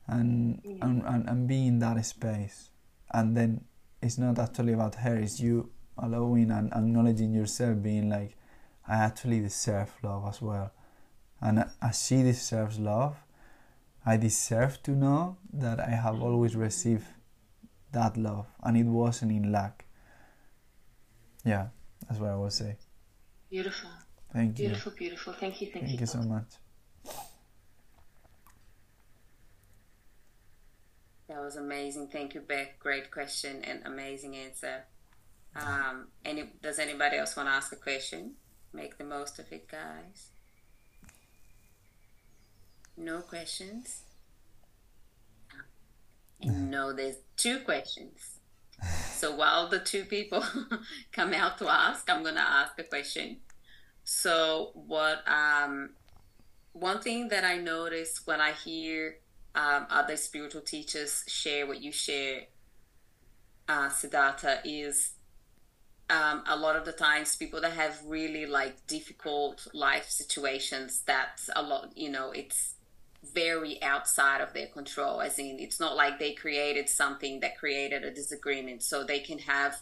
And, 0.08 0.62
Mm. 0.64 0.78
and, 0.82 1.04
and 1.06 1.30
and 1.30 1.48
be 1.48 1.68
in 1.68 1.80
that 1.80 2.04
space. 2.06 2.70
And 3.14 3.36
then 3.38 3.66
it's 4.02 4.18
not 4.18 4.40
actually 4.40 4.74
about 4.74 4.96
her 4.96 5.16
it's 5.16 5.40
you 5.40 5.70
allowing 5.98 6.52
and 6.52 6.72
acknowledging 6.74 7.34
yourself 7.34 7.82
being 7.84 8.10
like 8.10 8.36
i 8.88 8.96
actually 8.96 9.40
deserve 9.42 9.94
love 10.04 10.28
as 10.28 10.42
well. 10.42 10.72
And 11.40 11.66
as 11.82 12.06
she 12.06 12.24
deserves 12.24 12.80
love 12.80 13.16
i 14.06 14.18
deserve 14.18 14.82
to 14.84 14.92
know 14.92 15.38
that 15.54 15.80
i 15.80 15.92
have 15.92 16.20
always 16.22 16.56
received 16.56 17.06
that 17.92 18.18
love 18.18 18.48
and 18.64 18.76
it 18.78 18.86
wasn't 18.86 19.32
in 19.32 19.52
lack 19.52 19.86
yeah 21.46 21.68
that's 22.08 22.20
what 22.20 22.30
i 22.30 22.36
will 22.36 22.50
say 22.50 22.78
Beautiful. 23.50 23.90
thank 24.34 24.60
you 24.60 24.68
Beautiful, 24.68 24.94
beautiful. 24.98 25.34
Thank 25.34 25.62
you, 25.62 25.68
thank, 25.72 25.86
thank 25.86 26.00
you 26.00 26.06
so 26.06 26.20
much 26.20 26.46
That 31.32 31.42
was 31.42 31.56
amazing. 31.56 32.10
Thank 32.10 32.34
you, 32.34 32.42
Beck. 32.42 32.78
Great 32.78 33.10
question 33.10 33.64
and 33.64 33.82
amazing 33.86 34.36
answer. 34.36 34.84
Um, 35.56 36.08
any, 36.26 36.50
does 36.62 36.78
anybody 36.78 37.16
else 37.16 37.38
want 37.38 37.48
to 37.48 37.54
ask 37.54 37.72
a 37.72 37.78
question? 37.78 38.34
Make 38.74 38.98
the 38.98 39.06
most 39.06 39.40
of 39.40 39.50
it, 39.50 39.70
guys. 39.70 40.32
No 42.98 43.22
questions? 43.22 44.02
No, 46.44 46.92
there's 46.92 47.16
two 47.38 47.60
questions. 47.60 48.31
So 49.14 49.36
while 49.36 49.68
the 49.68 49.80
two 49.80 50.06
people 50.06 50.44
come 51.12 51.34
out 51.34 51.58
to 51.60 51.70
ask, 51.70 52.10
I'm 52.10 52.24
going 52.24 52.36
to 52.36 52.42
ask 52.42 52.78
a 52.80 52.84
question. 52.84 53.38
So, 54.04 54.72
what 54.74 55.24
um, 55.28 55.92
one 56.74 57.02
thing 57.02 57.28
that 57.30 57.44
I 57.44 57.58
notice 57.58 58.22
when 58.26 58.42
I 58.42 58.54
hear 58.54 59.18
um, 59.54 59.86
other 59.90 60.18
spiritual 60.18 60.62
teachers 60.62 61.24
share 61.28 61.68
what 61.68 61.82
you 61.82 61.92
share, 61.92 62.42
uh, 63.68 63.90
Siddhartha, 63.90 64.62
is 64.66 65.12
um, 66.10 66.44
a 66.48 66.56
lot 66.56 66.76
of 66.76 66.86
the 66.86 66.92
times 66.92 67.36
people 67.36 67.62
that 67.62 67.74
have 67.74 68.00
really 68.06 68.46
like 68.46 68.86
difficult 68.88 69.68
life 69.74 70.10
situations 70.10 71.04
that 71.08 71.40
a 71.56 71.62
lot, 71.62 71.96
you 71.96 72.10
know, 72.10 72.32
it's 72.32 72.76
very 73.24 73.82
outside 73.84 74.42
of 74.42 74.54
their 74.54 74.68
control. 74.68 75.22
As 75.22 75.38
in, 75.38 75.58
it's 75.60 75.80
not 75.80 75.96
like 75.96 76.20
they 76.20 76.34
created 76.34 76.90
something 76.90 77.40
that 77.42 77.58
created 77.58 78.04
a 78.04 78.12
disagreement. 78.12 78.84
So 78.84 79.04
they 79.04 79.20
can 79.20 79.40
have 79.40 79.76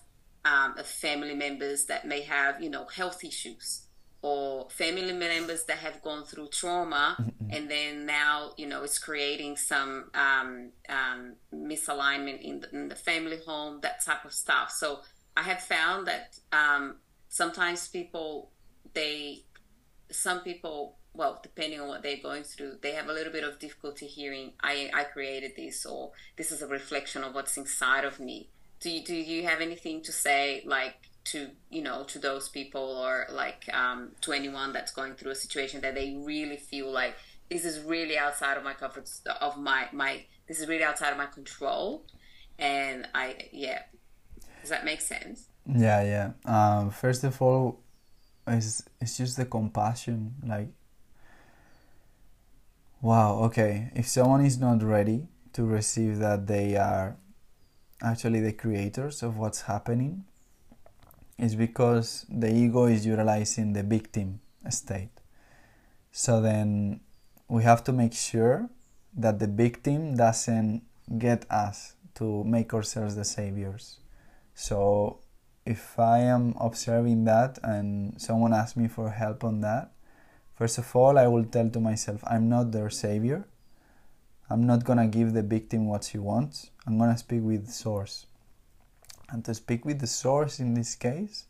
um, 0.45 0.75
a 0.77 0.83
family 0.83 1.35
members 1.35 1.85
that 1.85 2.05
may 2.05 2.21
have, 2.21 2.61
you 2.61 2.69
know, 2.69 2.85
health 2.85 3.23
issues 3.23 3.85
or 4.21 4.69
family 4.69 5.13
members 5.13 5.63
that 5.65 5.77
have 5.77 6.01
gone 6.01 6.25
through 6.25 6.49
trauma 6.49 7.15
and 7.49 7.71
then 7.71 8.05
now 8.05 8.51
you 8.57 8.67
know 8.67 8.83
it's 8.83 8.99
creating 8.99 9.55
some 9.55 10.09
um, 10.13 10.71
um, 10.89 11.35
misalignment 11.53 12.41
in 12.41 12.59
the, 12.59 12.69
in 12.71 12.89
the 12.89 12.95
family 12.95 13.37
home 13.45 13.79
that 13.81 14.03
type 14.03 14.25
of 14.25 14.33
stuff 14.33 14.71
so 14.71 14.99
i 15.37 15.41
have 15.41 15.61
found 15.61 16.05
that 16.05 16.37
um, 16.51 16.97
sometimes 17.29 17.87
people 17.87 18.51
they 18.93 19.43
some 20.11 20.41
people 20.41 20.97
well 21.19 21.39
depending 21.43 21.79
on 21.79 21.87
what 21.87 22.01
they're 22.01 22.17
going 22.29 22.43
through 22.43 22.77
they 22.81 22.93
have 22.93 23.09
a 23.09 23.13
little 23.13 23.31
bit 23.31 23.43
of 23.43 23.59
difficulty 23.59 24.07
hearing 24.07 24.53
i 24.61 24.89
i 24.93 25.03
created 25.03 25.51
this 25.55 25.85
or 25.85 26.11
this 26.37 26.51
is 26.51 26.61
a 26.61 26.67
reflection 26.67 27.23
of 27.23 27.35
what's 27.35 27.57
inside 27.57 28.05
of 28.05 28.19
me 28.19 28.49
do 28.79 28.89
you 28.89 29.03
do 29.03 29.15
you 29.15 29.45
have 29.45 29.61
anything 29.61 30.01
to 30.01 30.11
say 30.11 30.63
like 30.65 30.95
to 31.25 31.49
you 31.69 31.81
know 31.81 32.03
to 32.05 32.17
those 32.17 32.47
people 32.49 32.81
or 32.81 33.27
like 33.31 33.69
um, 33.73 34.11
to 34.21 34.31
anyone 34.31 34.71
that's 34.71 34.91
going 34.91 35.13
through 35.13 35.31
a 35.31 35.35
situation 35.35 35.81
that 35.81 35.93
they 35.93 36.17
really 36.25 36.57
feel 36.57 36.89
like 36.89 37.13
this 37.51 37.65
is 37.65 37.83
really 37.83 38.17
outside 38.17 38.57
of 38.57 38.63
my 38.63 38.73
comfort 38.73 39.09
of 39.41 39.57
my 39.57 39.87
my 39.91 40.23
this 40.47 40.59
is 40.59 40.67
really 40.67 40.83
outside 40.83 41.11
of 41.11 41.17
my 41.17 41.25
control 41.25 42.05
and 42.57 43.07
i 43.13 43.35
yeah 43.51 43.81
does 44.61 44.69
that 44.69 44.85
make 44.85 45.01
sense 45.01 45.49
Yeah, 45.75 46.01
yeah. 46.03 46.31
Um, 46.45 46.89
first 46.89 47.23
of 47.23 47.41
all, 47.41 47.79
it's 48.47 48.83
it's 49.01 49.17
just 49.17 49.37
the 49.37 49.45
compassion. 49.45 50.35
Like, 50.45 50.69
wow. 53.01 53.39
Okay, 53.45 53.91
if 53.95 54.07
someone 54.07 54.45
is 54.45 54.57
not 54.57 54.83
ready 54.83 55.27
to 55.53 55.63
receive 55.63 56.19
that 56.19 56.47
they 56.47 56.75
are 56.75 57.17
actually 58.01 58.39
the 58.39 58.53
creators 58.53 59.23
of 59.23 59.37
what's 59.37 59.61
happening, 59.61 60.25
it's 61.37 61.55
because 61.55 62.25
the 62.29 62.53
ego 62.53 62.85
is 62.85 63.05
utilizing 63.05 63.73
the 63.73 63.83
victim 63.83 64.41
state. 64.69 65.11
So 66.11 66.41
then 66.41 67.01
we 67.47 67.63
have 67.63 67.83
to 67.85 67.93
make 67.93 68.13
sure 68.13 68.69
that 69.15 69.39
the 69.39 69.47
victim 69.47 70.15
doesn't 70.15 70.83
get 71.17 71.49
us 71.49 71.93
to 72.15 72.43
make 72.43 72.73
ourselves 72.73 73.15
the 73.15 73.23
saviors. 73.23 73.99
So 74.53 75.19
if 75.65 75.97
I 75.97 76.19
am 76.19 76.55
observing 76.59 77.25
that 77.25 77.59
and 77.63 78.19
someone 78.21 78.53
asks 78.53 78.75
me 78.75 78.87
for 78.87 79.09
help 79.09 79.43
on 79.43 79.61
that, 79.61 79.91
first 80.59 80.77
of 80.77 80.93
all, 80.93 81.17
I 81.17 81.25
will 81.27 81.45
tell 81.45 81.69
to 81.69 81.79
myself, 81.79 82.21
I'm 82.27 82.49
not 82.49 82.73
their 82.73 82.89
savior. 82.89 83.47
I'm 84.49 84.67
not 84.67 84.83
gonna 84.83 85.07
give 85.07 85.31
the 85.33 85.41
victim 85.41 85.87
what 85.87 86.03
she 86.03 86.17
wants. 86.17 86.69
I'm 86.85 86.99
gonna 86.99 87.17
speak 87.17 87.43
with 87.43 87.67
the 87.67 87.71
source. 87.71 88.25
And 89.29 89.45
to 89.45 89.53
speak 89.53 89.85
with 89.85 89.99
the 89.99 90.07
source 90.07 90.59
in 90.59 90.73
this 90.73 90.95
case, 90.95 91.45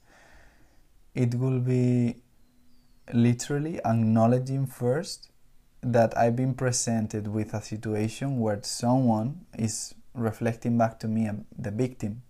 it 1.16 1.34
will 1.34 1.60
be 1.60 2.22
literally 3.12 3.80
acknowledging 3.84 4.68
first 4.68 5.32
that 5.82 6.16
I've 6.16 6.36
been 6.36 6.54
presented 6.54 7.28
with 7.28 7.54
a 7.56 7.62
situation 7.64 8.40
where 8.40 8.60
someone 8.62 9.46
is 9.58 9.96
reflecting 10.14 10.78
back 10.78 11.00
to 11.00 11.08
me, 11.08 11.28
um, 11.28 11.46
the 11.58 11.72
victim, 11.72 12.22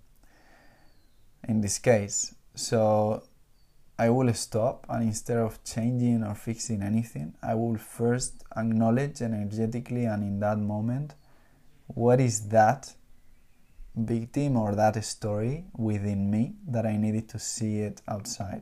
in 1.46 1.60
this 1.60 1.78
case. 1.78 2.36
So 2.56 3.24
I 4.00 4.10
will 4.10 4.34
stop 4.34 4.86
and 4.88 5.04
instead 5.04 5.38
of 5.38 5.62
changing 5.66 6.24
or 6.24 6.34
fixing 6.34 6.82
anything, 6.82 7.34
I 7.44 7.54
will 7.56 7.76
first 7.76 8.46
acknowledge 8.56 9.22
energetically 9.22 10.06
and 10.06 10.24
in 10.24 10.40
that 10.40 10.58
moment 10.58 11.16
what 11.88 12.22
is 12.22 12.48
that 12.48 12.94
victim 13.94 14.56
or 14.56 14.74
that 14.74 15.04
story 15.04 15.66
within 15.76 16.32
me 16.32 16.54
that 16.66 16.86
I 16.86 16.96
needed 16.96 17.28
to 17.30 17.40
see 17.40 17.80
it 17.80 18.02
outside. 18.08 18.62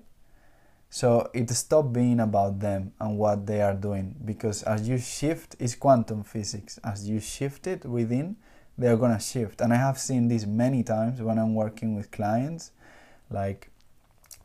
So 0.90 1.30
it 1.36 1.52
stopped 1.52 1.94
being 1.94 2.20
about 2.20 2.60
them 2.60 2.94
and 3.00 3.20
what 3.20 3.46
they 3.46 3.62
are 3.62 3.76
doing 3.76 4.16
because 4.26 4.64
as 4.64 4.90
you 4.90 4.98
shift, 4.98 5.56
it's 5.60 5.76
quantum 5.76 6.24
physics. 6.24 6.80
As 6.84 7.08
you 7.08 7.20
shift 7.20 7.68
it 7.68 7.86
within, 7.86 8.38
they're 8.76 8.98
gonna 8.98 9.20
shift. 9.20 9.62
And 9.62 9.72
I 9.72 9.76
have 9.76 10.00
seen 10.00 10.30
this 10.30 10.48
many 10.48 10.82
times 10.82 11.22
when 11.22 11.38
I'm 11.38 11.54
working 11.54 11.96
with 11.96 12.10
clients. 12.10 12.72
Like 13.30 13.70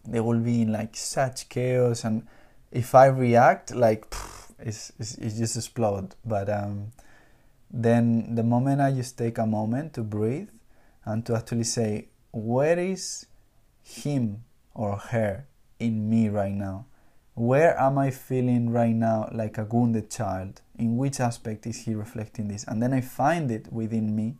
they 0.04 0.20
will 0.20 0.40
be 0.40 0.62
in 0.62 0.72
like 0.72 0.96
such 0.96 1.48
chaos, 1.48 2.04
and 2.04 2.26
if 2.70 2.94
I 2.94 3.06
react, 3.06 3.74
like 3.74 4.10
pff, 4.10 4.50
it's, 4.58 4.92
it's, 4.98 5.14
it's 5.16 5.38
just 5.38 5.56
explode. 5.56 6.14
But 6.24 6.48
um, 6.48 6.92
then 7.70 8.34
the 8.34 8.42
moment 8.42 8.80
I 8.80 8.92
just 8.92 9.18
take 9.18 9.38
a 9.38 9.46
moment 9.46 9.94
to 9.94 10.02
breathe 10.02 10.48
and 11.04 11.24
to 11.26 11.36
actually 11.36 11.64
say, 11.64 12.08
where 12.30 12.78
is 12.78 13.26
him 13.82 14.44
or 14.74 14.96
her 14.96 15.46
in 15.78 16.08
me 16.08 16.28
right 16.28 16.52
now? 16.52 16.86
Where 17.34 17.78
am 17.80 17.98
I 17.98 18.10
feeling 18.10 18.70
right 18.70 18.94
now 18.94 19.28
like 19.32 19.56
a 19.58 19.64
wounded 19.64 20.10
child? 20.10 20.60
In 20.78 20.96
which 20.96 21.18
aspect 21.20 21.66
is 21.66 21.84
he 21.84 21.94
reflecting 21.94 22.48
this? 22.48 22.64
And 22.64 22.82
then 22.82 22.92
I 22.92 23.00
find 23.00 23.50
it 23.50 23.72
within 23.72 24.14
me 24.14 24.36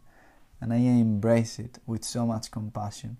and 0.60 0.72
I 0.72 0.76
embrace 0.76 1.58
it 1.58 1.78
with 1.86 2.04
so 2.04 2.26
much 2.26 2.50
compassion. 2.50 3.16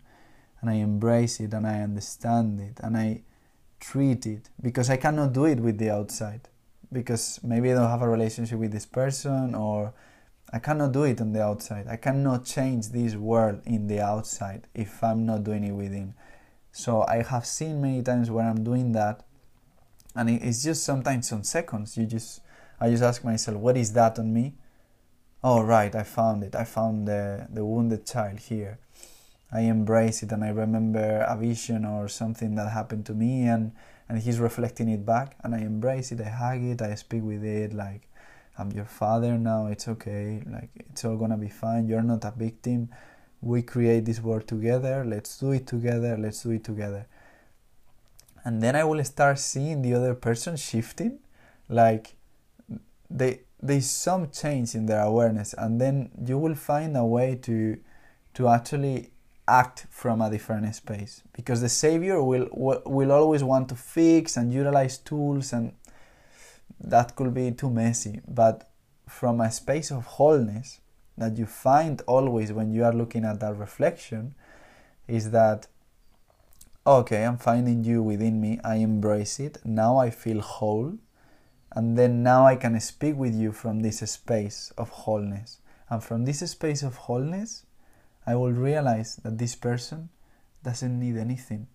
And 0.63 0.71
I 0.71 0.75
embrace 0.75 1.41
it 1.41 1.53
and 1.53 1.67
I 1.67 1.83
understand 1.83 2.59
it 2.61 2.81
and 2.83 2.97
I 2.97 3.23
treat 3.81 4.25
it 4.25 4.49
because 4.63 4.89
I 4.89 4.97
cannot 4.97 5.35
do 5.35 5.45
it 5.45 5.61
with 5.61 5.77
the 5.77 5.91
outside. 5.91 6.49
Because 6.91 7.41
maybe 7.43 7.71
I 7.71 7.75
don't 7.75 7.91
have 7.91 8.03
a 8.03 8.09
relationship 8.09 8.59
with 8.59 8.73
this 8.73 8.87
person 8.87 9.55
or 9.55 9.93
I 10.53 10.59
cannot 10.59 10.93
do 10.93 11.05
it 11.05 11.21
on 11.21 11.33
the 11.33 11.43
outside. 11.43 11.87
I 11.89 11.97
cannot 11.97 12.45
change 12.45 12.91
this 12.91 13.17
world 13.17 13.63
in 13.65 13.87
the 13.89 14.01
outside 14.01 14.67
if 14.75 15.03
I'm 15.03 15.25
not 15.25 15.45
doing 15.45 15.65
it 15.65 15.73
within. 15.73 16.15
So 16.73 17.05
I 17.09 17.23
have 17.23 17.47
seen 17.47 17.81
many 17.81 18.03
times 18.03 18.31
when 18.31 18.47
I'm 18.47 18.63
doing 18.63 18.93
that, 18.93 19.25
and 20.15 20.29
it's 20.29 20.63
just 20.63 20.85
sometimes 20.85 21.29
some 21.29 21.43
seconds. 21.43 21.97
You 21.97 22.07
just, 22.07 22.41
I 22.79 22.91
just 22.91 23.03
ask 23.03 23.25
myself, 23.25 23.57
what 23.59 23.77
is 23.77 23.93
that 23.95 24.19
on 24.19 24.33
me? 24.33 24.55
Oh 25.43 25.63
right, 25.63 25.95
I 25.95 26.03
found 26.03 26.45
it. 26.45 26.55
I 26.55 26.65
found 26.65 27.09
the 27.09 27.49
the 27.51 27.65
wounded 27.65 28.07
child 28.07 28.39
here. 28.39 28.79
I 29.53 29.61
embrace 29.61 30.22
it, 30.22 30.32
and 30.32 30.42
I 30.44 30.48
remember 30.48 31.26
a 31.28 31.36
vision 31.36 31.84
or 31.84 32.09
something 32.09 32.55
that 32.55 32.70
happened 32.70 33.07
to 33.07 33.14
me, 33.14 33.44
and 33.44 33.72
and 34.09 34.20
he's 34.20 34.38
reflecting 34.38 34.88
it 34.88 35.07
back, 35.07 35.36
and 35.42 35.55
I 35.55 35.59
embrace 35.59 36.12
it. 36.12 36.20
I 36.20 36.28
hug 36.28 36.62
it. 36.62 36.82
I 36.82 36.94
speak 36.94 37.22
with 37.22 37.44
it 37.44 37.72
like 37.72 38.09
I'm 38.59 38.70
your 38.72 38.84
father 38.84 39.38
now. 39.38 39.66
It's 39.66 39.88
okay. 39.88 40.42
Like 40.50 40.70
it's 40.74 41.05
all 41.05 41.16
gonna 41.16 41.36
be 41.36 41.48
fine. 41.48 41.86
You're 41.86 42.03
not 42.03 42.24
a 42.24 42.32
victim. 42.36 42.90
We 43.40 43.62
create 43.62 44.05
this 44.05 44.20
world 44.20 44.46
together. 44.46 45.05
Let's 45.05 45.38
do 45.38 45.53
it 45.53 45.66
together. 45.66 46.16
Let's 46.18 46.42
do 46.42 46.50
it 46.50 46.64
together. 46.64 47.07
And 48.44 48.62
then 48.62 48.74
I 48.76 48.84
will 48.84 49.03
start 49.05 49.38
seeing 49.38 49.82
the 49.82 49.94
other 49.94 50.14
person 50.14 50.57
shifting, 50.57 51.18
like 51.68 52.14
they 53.11 53.40
there's 53.61 53.88
some 53.88 54.30
change 54.30 54.74
in 54.74 54.86
their 54.86 55.03
awareness, 55.03 55.55
and 55.55 55.80
then 55.80 56.11
you 56.26 56.38
will 56.38 56.55
find 56.55 56.96
a 56.96 57.05
way 57.05 57.36
to 57.42 57.78
to 58.34 58.48
actually 58.48 59.12
act 59.49 59.86
from 59.90 60.20
a 60.22 60.30
different 60.30 60.74
space 60.74 61.22
because 61.32 61.61
the 61.61 61.68
savior 61.68 62.22
will 62.22 62.49
will 62.86 63.12
always 63.12 63.43
want 63.43 63.68
to 63.68 63.74
fix 63.74 64.36
and 64.36 64.53
utilize 64.53 64.99
tools 64.99 65.53
and 65.53 65.72
that 66.80 67.14
could 67.16 67.34
be 67.34 67.51
too 67.53 67.70
messy. 67.70 68.20
But 68.26 68.70
from 69.09 69.40
a 69.40 69.51
space 69.51 69.90
of 69.90 70.05
wholeness 70.07 70.80
that 71.18 71.36
you 71.36 71.47
find 71.47 72.01
always 72.07 72.53
when 72.53 72.72
you 72.72 72.84
are 72.84 72.93
looking 72.93 73.24
at 73.24 73.40
that 73.40 73.57
reflection, 73.57 74.34
is 75.07 75.30
that 75.30 75.66
okay, 76.86 77.24
I'm 77.24 77.38
finding 77.38 77.84
you 77.84 78.03
within 78.03 78.40
me, 78.40 78.59
I 78.64 78.76
embrace 78.76 79.38
it, 79.38 79.59
now 79.64 79.99
I 79.99 80.11
feel 80.11 80.40
whole, 80.40 80.99
and 81.76 81.97
then 81.97 82.24
now 82.24 82.45
I 82.45 82.57
can 82.57 82.78
speak 82.80 83.16
with 83.16 83.34
you 83.34 83.53
from 83.53 83.80
this 83.80 83.99
space 84.11 84.72
of 84.76 84.88
wholeness. 84.88 85.59
And 85.88 86.03
from 86.03 86.24
this 86.24 86.38
space 86.51 86.82
of 86.82 86.97
wholeness, 86.97 87.66
I 88.27 88.37
will 88.37 88.53
realize 88.53 89.16
that 89.16 89.39
this 89.39 89.55
person 89.55 90.09
doesn't 90.62 90.99
need 90.99 91.16
anything 91.16 91.66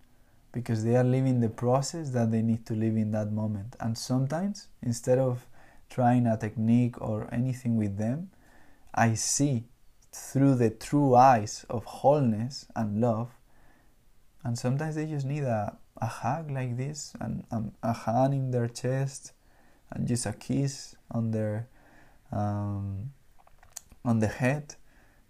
because 0.52 0.82
they 0.82 0.96
are 0.96 1.04
living 1.04 1.40
the 1.40 1.48
process 1.48 2.10
that 2.10 2.30
they 2.30 2.42
need 2.42 2.64
to 2.66 2.74
live 2.74 2.96
in 2.96 3.10
that 3.10 3.30
moment. 3.30 3.76
And 3.80 3.98
sometimes, 3.98 4.68
instead 4.82 5.18
of 5.18 5.46
trying 5.90 6.26
a 6.26 6.36
technique 6.36 7.00
or 7.00 7.28
anything 7.32 7.76
with 7.76 7.98
them, 7.98 8.30
I 8.94 9.14
see 9.14 9.64
through 10.10 10.54
the 10.54 10.70
true 10.70 11.14
eyes 11.14 11.66
of 11.68 11.84
wholeness 11.84 12.66
and 12.74 13.00
love. 13.00 13.30
And 14.42 14.58
sometimes 14.58 14.94
they 14.94 15.06
just 15.06 15.26
need 15.26 15.42
a, 15.42 15.76
a 15.98 16.06
hug 16.06 16.50
like 16.50 16.76
this, 16.76 17.12
and 17.20 17.44
um, 17.50 17.72
a 17.82 17.92
hand 17.92 18.32
in 18.32 18.50
their 18.50 18.68
chest, 18.68 19.32
and 19.90 20.08
just 20.08 20.24
a 20.26 20.32
kiss 20.32 20.94
on 21.10 21.32
their 21.32 21.68
um, 22.32 23.12
on 24.04 24.20
the 24.20 24.28
head, 24.28 24.76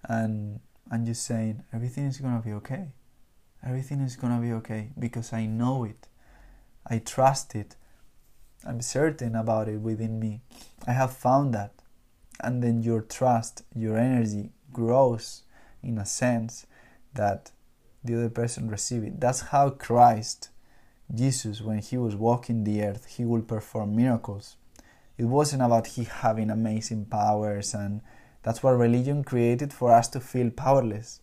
and 0.05 0.61
and 0.91 1.07
just 1.07 1.25
saying 1.25 1.63
everything 1.73 2.07
is 2.07 2.19
gonna 2.19 2.43
be 2.45 2.53
okay 2.53 2.89
everything 3.65 4.01
is 4.01 4.17
gonna 4.17 4.41
be 4.41 4.53
okay 4.53 4.91
because 4.99 5.33
I 5.33 5.47
know 5.47 5.85
it. 5.85 6.07
I 6.87 6.99
trust 6.99 7.55
it. 7.55 7.77
I'm 8.65 8.81
certain 8.81 9.35
about 9.35 9.69
it 9.69 9.81
within 9.81 10.19
me. 10.19 10.41
I 10.87 10.93
have 10.93 11.17
found 11.17 11.55
that. 11.55 11.73
And 12.41 12.63
then 12.63 12.83
your 12.83 13.01
trust, 13.01 13.65
your 13.75 13.97
energy 13.97 14.51
grows 14.73 15.43
in 15.83 15.99
a 15.99 16.07
sense 16.07 16.67
that 17.15 17.51
the 18.05 18.15
other 18.15 18.31
person 18.31 18.69
receives 18.69 19.07
it. 19.07 19.21
That's 19.21 19.41
how 19.41 19.71
Christ, 19.71 20.51
Jesus, 21.13 21.61
when 21.61 21.79
he 21.79 21.97
was 21.97 22.15
walking 22.15 22.65
the 22.65 22.83
earth, 22.83 23.07
he 23.17 23.25
would 23.25 23.49
perform 23.49 23.97
miracles. 23.97 24.57
It 25.17 25.25
wasn't 25.25 25.63
about 25.63 25.89
he 25.89 26.05
having 26.05 26.49
amazing 26.49 27.07
powers 27.07 27.75
and 27.75 28.03
that's 28.49 28.63
what 28.63 28.79
religion 28.79 29.25
created 29.25 29.75
for 29.75 29.93
us 29.93 30.09
to 30.09 30.21
feel 30.21 30.49
powerless. 30.49 31.21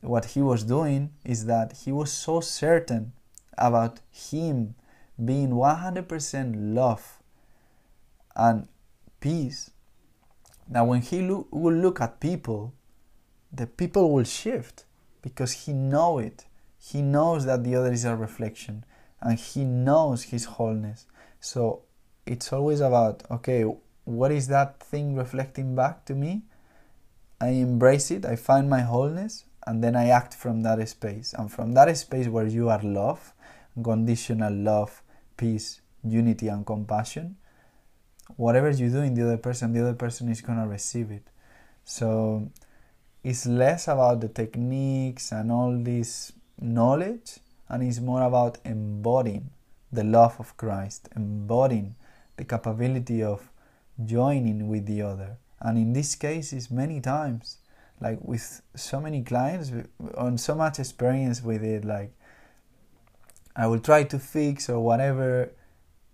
What 0.00 0.24
he 0.24 0.40
was 0.40 0.64
doing 0.64 1.10
is 1.26 1.44
that 1.44 1.76
he 1.84 1.92
was 1.92 2.10
so 2.10 2.40
certain 2.40 3.12
about 3.58 4.00
him 4.10 4.74
being 5.22 5.50
100% 5.50 6.54
love 6.74 7.18
and 8.34 8.66
peace 9.20 9.72
that 10.68 10.86
when 10.86 11.02
he 11.02 11.20
lo- 11.20 11.46
will 11.50 11.74
look 11.74 12.00
at 12.00 12.18
people 12.18 12.72
the 13.52 13.66
people 13.66 14.10
will 14.10 14.24
shift 14.24 14.86
because 15.20 15.52
he 15.66 15.74
know 15.74 16.18
it. 16.18 16.46
He 16.78 17.02
knows 17.02 17.44
that 17.44 17.62
the 17.62 17.76
other 17.76 17.92
is 17.92 18.06
a 18.06 18.16
reflection 18.16 18.86
and 19.20 19.38
he 19.38 19.66
knows 19.66 20.22
his 20.22 20.46
wholeness. 20.46 21.04
So 21.40 21.82
it's 22.24 22.54
always 22.54 22.80
about 22.80 23.22
okay 23.30 23.66
what 24.04 24.32
is 24.32 24.48
that 24.48 24.80
thing 24.80 25.14
reflecting 25.14 25.74
back 25.74 26.04
to 26.04 26.14
me 26.14 26.42
i 27.40 27.48
embrace 27.48 28.10
it 28.10 28.24
i 28.24 28.36
find 28.36 28.68
my 28.68 28.80
wholeness 28.80 29.44
and 29.66 29.82
then 29.82 29.94
I 29.94 30.08
act 30.08 30.34
from 30.34 30.62
that 30.62 30.86
space. 30.88 31.34
And 31.36 31.50
from 31.50 31.72
that 31.74 31.94
space 31.96 32.28
where 32.28 32.46
you 32.46 32.68
are 32.68 32.82
love, 32.82 33.32
conditional 33.82 34.52
love, 34.52 35.02
peace, 35.36 35.80
unity, 36.02 36.48
and 36.48 36.66
compassion, 36.66 37.36
whatever 38.36 38.70
you 38.70 38.90
do 38.90 39.00
in 39.00 39.14
the 39.14 39.22
other 39.22 39.36
person, 39.36 39.72
the 39.72 39.82
other 39.82 39.94
person 39.94 40.28
is 40.28 40.40
gonna 40.40 40.66
receive 40.66 41.10
it. 41.10 41.22
So 41.84 42.50
it's 43.22 43.46
less 43.46 43.86
about 43.88 44.20
the 44.20 44.28
techniques 44.28 45.32
and 45.32 45.52
all 45.52 45.76
this 45.78 46.32
knowledge, 46.60 47.38
and 47.68 47.82
it's 47.82 48.00
more 48.00 48.22
about 48.22 48.58
embodying 48.64 49.50
the 49.92 50.04
love 50.04 50.36
of 50.40 50.56
Christ, 50.56 51.08
embodying 51.14 51.94
the 52.36 52.44
capability 52.44 53.22
of 53.22 53.51
joining 54.06 54.68
with 54.68 54.86
the 54.86 55.02
other. 55.02 55.38
And 55.60 55.78
in 55.78 55.92
these 55.92 56.14
cases, 56.16 56.70
many 56.70 57.00
times 57.00 57.58
like 58.02 58.18
with 58.22 58.60
so 58.74 59.00
many 59.00 59.22
clients 59.22 59.70
on 60.16 60.36
so 60.36 60.54
much 60.54 60.78
experience 60.78 61.42
with 61.42 61.62
it 61.62 61.84
like 61.84 62.12
i 63.54 63.66
will 63.66 63.78
try 63.78 64.02
to 64.02 64.18
fix 64.18 64.68
or 64.68 64.80
whatever 64.80 65.52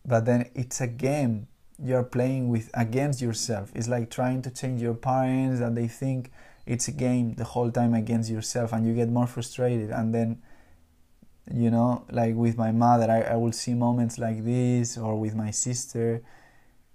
but 0.05 0.25
then 0.27 0.49
it's 0.55 0.81
a 0.81 0.87
game 0.87 1.49
you're 1.83 2.03
playing 2.03 2.49
with 2.49 2.71
against 2.75 3.23
yourself 3.23 3.73
it's 3.75 3.89
like 3.89 4.11
trying 4.11 4.43
to 4.43 4.51
change 4.51 4.83
your 4.83 4.95
parents 4.95 5.61
and 5.61 5.77
they 5.77 5.89
think 5.89 6.31
it's 6.67 6.89
a 6.89 6.93
game 6.93 7.35
the 7.35 7.45
whole 7.45 7.71
time 7.71 7.95
against 7.95 8.31
yourself 8.31 8.73
and 8.73 8.87
you 8.87 8.95
get 8.95 9.09
more 9.09 9.27
frustrated 9.27 9.91
and 9.91 10.15
then 10.15 10.43
you 11.53 11.71
know 11.71 12.05
like 12.11 12.35
with 12.35 12.59
my 12.59 12.71
mother 12.71 13.11
I, 13.11 13.33
I 13.33 13.37
will 13.37 13.53
see 13.53 13.75
moments 13.75 14.19
like 14.19 14.45
this 14.45 14.99
or 14.99 15.19
with 15.19 15.35
my 15.35 15.51
sister 15.51 16.23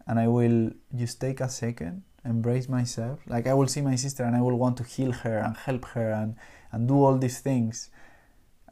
and 0.07 0.19
i 0.19 0.27
will 0.27 0.71
just 0.95 1.19
take 1.19 1.39
a 1.41 1.49
second 1.49 2.03
embrace 2.25 2.69
myself. 2.69 3.19
Like 3.27 3.47
I 3.47 3.53
will 3.53 3.67
see 3.67 3.81
my 3.81 3.95
sister 3.95 4.23
and 4.23 4.33
I 4.33 4.41
will 4.41 4.55
want 4.55 4.77
to 4.77 4.83
heal 4.85 5.11
her 5.11 5.39
and 5.39 5.57
help 5.57 5.83
her 5.87 6.09
and, 6.09 6.37
and 6.71 6.87
do 6.87 7.03
all 7.03 7.17
these 7.17 7.41
things. 7.41 7.89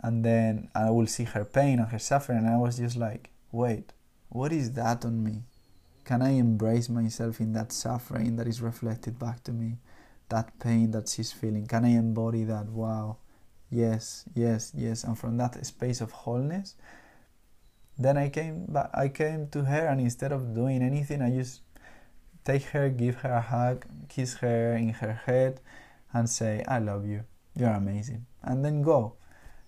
and 0.03 0.25
then 0.25 0.69
I 0.73 0.89
will 0.89 1.07
see 1.07 1.25
her 1.25 1.45
pain 1.45 1.79
and 1.79 1.89
her 1.89 1.99
suffering, 1.99 2.39
and 2.39 2.49
I 2.49 2.57
was 2.57 2.77
just 2.77 2.97
like, 2.97 3.29
wait, 3.51 3.93
what 4.29 4.51
is 4.51 4.73
that 4.73 5.05
on 5.05 5.23
me? 5.23 5.43
Can 6.03 6.21
I 6.21 6.31
embrace 6.31 6.89
myself 6.89 7.39
in 7.39 7.53
that 7.53 7.71
suffering 7.71 8.35
that 8.37 8.47
is 8.47 8.61
reflected 8.61 9.19
back 9.19 9.43
to 9.43 9.51
me? 9.51 9.77
That 10.29 10.59
pain 10.59 10.91
that 10.91 11.09
she's 11.09 11.31
feeling? 11.31 11.67
Can 11.67 11.85
I 11.85 11.89
embody 11.89 12.43
that? 12.45 12.67
Wow, 12.67 13.17
yes, 13.69 14.25
yes, 14.33 14.71
yes. 14.75 15.03
And 15.03 15.17
from 15.17 15.37
that 15.37 15.63
space 15.65 16.01
of 16.01 16.11
wholeness, 16.11 16.75
then 18.03 18.17
I 18.17 18.29
came 18.29 18.65
back, 18.65 18.89
I 18.93 19.07
came 19.09 19.47
to 19.49 19.63
her, 19.65 19.87
and 19.87 19.99
instead 19.99 20.31
of 20.31 20.53
doing 20.53 20.81
anything, 20.81 21.21
I 21.21 21.31
just 21.31 21.61
take 22.43 22.63
her, 22.73 22.89
give 22.89 23.15
her 23.17 23.33
a 23.33 23.41
hug, 23.41 23.85
kiss 24.09 24.35
her 24.37 24.75
in 24.75 24.89
her 24.89 25.13
head, 25.25 25.59
and 26.13 26.29
say, 26.29 26.63
I 26.67 26.79
love 26.79 27.05
you. 27.05 27.23
You're 27.55 27.69
amazing. 27.69 28.25
And 28.43 28.63
then 28.63 28.81
go. 28.81 29.15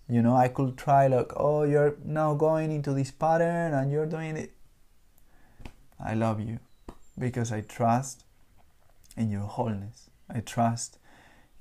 You 0.08 0.22
know, 0.22 0.36
I 0.36 0.48
could 0.48 0.78
try, 0.78 1.08
like, 1.08 1.32
oh, 1.36 1.64
you're 1.64 1.98
now 2.04 2.34
going 2.34 2.72
into 2.72 2.94
this 2.94 3.12
pattern 3.12 3.74
and 3.74 3.92
you're 3.92 4.06
doing 4.06 4.36
it. 4.36 4.54
I 6.00 6.14
love 6.14 6.40
you 6.42 6.60
because 7.18 7.52
I 7.52 7.62
trust 7.62 8.26
in 9.16 9.32
your 9.32 9.42
wholeness. 9.44 10.10
I 10.30 10.42
trust 10.42 10.98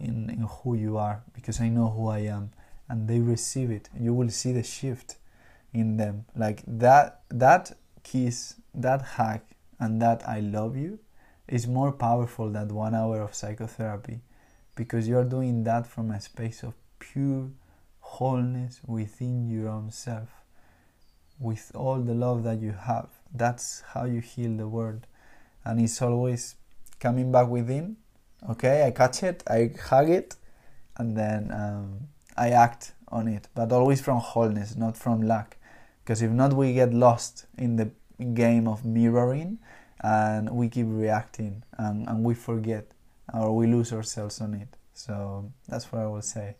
in, 0.01 0.29
in 0.31 0.47
who 0.49 0.75
you 0.75 0.97
are 0.97 1.23
because 1.33 1.61
I 1.61 1.69
know 1.69 1.91
who 1.91 2.09
I 2.09 2.21
am. 2.21 2.51
And 2.89 3.09
they 3.09 3.21
receive 3.21 3.71
it. 3.71 3.89
You 3.99 4.13
will 4.13 4.31
see 4.31 4.53
the 4.53 4.63
shift 4.63 5.17
in 5.73 5.97
them. 5.97 6.25
Like 6.37 6.63
that 6.67 7.21
that 7.29 7.73
kiss, 8.03 8.57
that 8.75 9.03
hug, 9.03 9.41
and 9.79 10.01
that 10.03 10.29
I 10.29 10.41
love 10.41 10.77
you 10.77 10.99
is 11.49 11.67
more 11.67 11.93
powerful 11.93 12.51
than 12.51 12.69
one 12.69 12.95
hour 12.95 13.21
of 13.21 13.35
psychotherapy 13.35 14.21
because 14.75 15.09
you're 15.09 15.25
doing 15.25 15.65
that 15.65 15.87
from 15.87 16.11
a 16.11 16.21
space 16.21 16.63
of 16.63 16.75
pure 16.99 17.51
wholeness 18.01 18.81
within 18.87 19.49
your 19.49 19.69
own 19.69 19.91
self 19.91 20.29
with 21.39 21.73
all 21.75 22.01
the 22.01 22.15
love 22.15 22.45
that 22.45 22.61
you 22.61 22.73
have. 22.73 23.09
That's 23.35 23.83
how 23.93 24.05
you 24.05 24.21
heal 24.21 24.57
the 24.57 24.69
world. 24.69 25.07
And 25.65 25.81
it's 25.81 26.01
always 26.01 26.57
coming 27.01 27.33
back 27.33 27.49
within. 27.49 27.97
Okay 28.49 28.85
i 28.85 28.91
catch 28.91 29.23
it 29.23 29.43
i 29.47 29.71
hug 29.89 30.11
it 30.11 30.35
and 30.97 31.17
then 31.17 31.51
um, 31.53 32.09
i 32.37 32.51
act 32.51 32.93
on 33.09 33.29
it. 33.29 33.49
But 33.55 33.73
always 33.73 34.01
from 34.01 34.19
wholeness 34.19 34.77
not 34.77 34.97
from 34.97 35.23
lack 35.23 35.59
because 36.03 36.23
if 36.23 36.31
not 36.31 36.53
we 36.53 36.75
get 36.75 36.93
lost 36.93 37.47
in 37.57 37.77
the 37.77 37.91
game 38.35 38.69
of 38.69 38.85
mirroring 38.85 39.59
and 40.03 40.51
we 40.51 40.69
keep 40.69 40.87
reacting 40.89 41.63
and, 41.79 42.09
and 42.09 42.25
we 42.25 42.35
forget 42.35 42.87
or 43.33 43.55
we 43.55 43.67
lose 43.67 43.93
ourselves 43.93 44.41
on 44.41 44.55
it 44.55 44.77
so 44.93 45.51
that's 45.69 45.91
what 45.93 46.03
i 46.03 46.07
will 46.07 46.23
say 46.23 46.57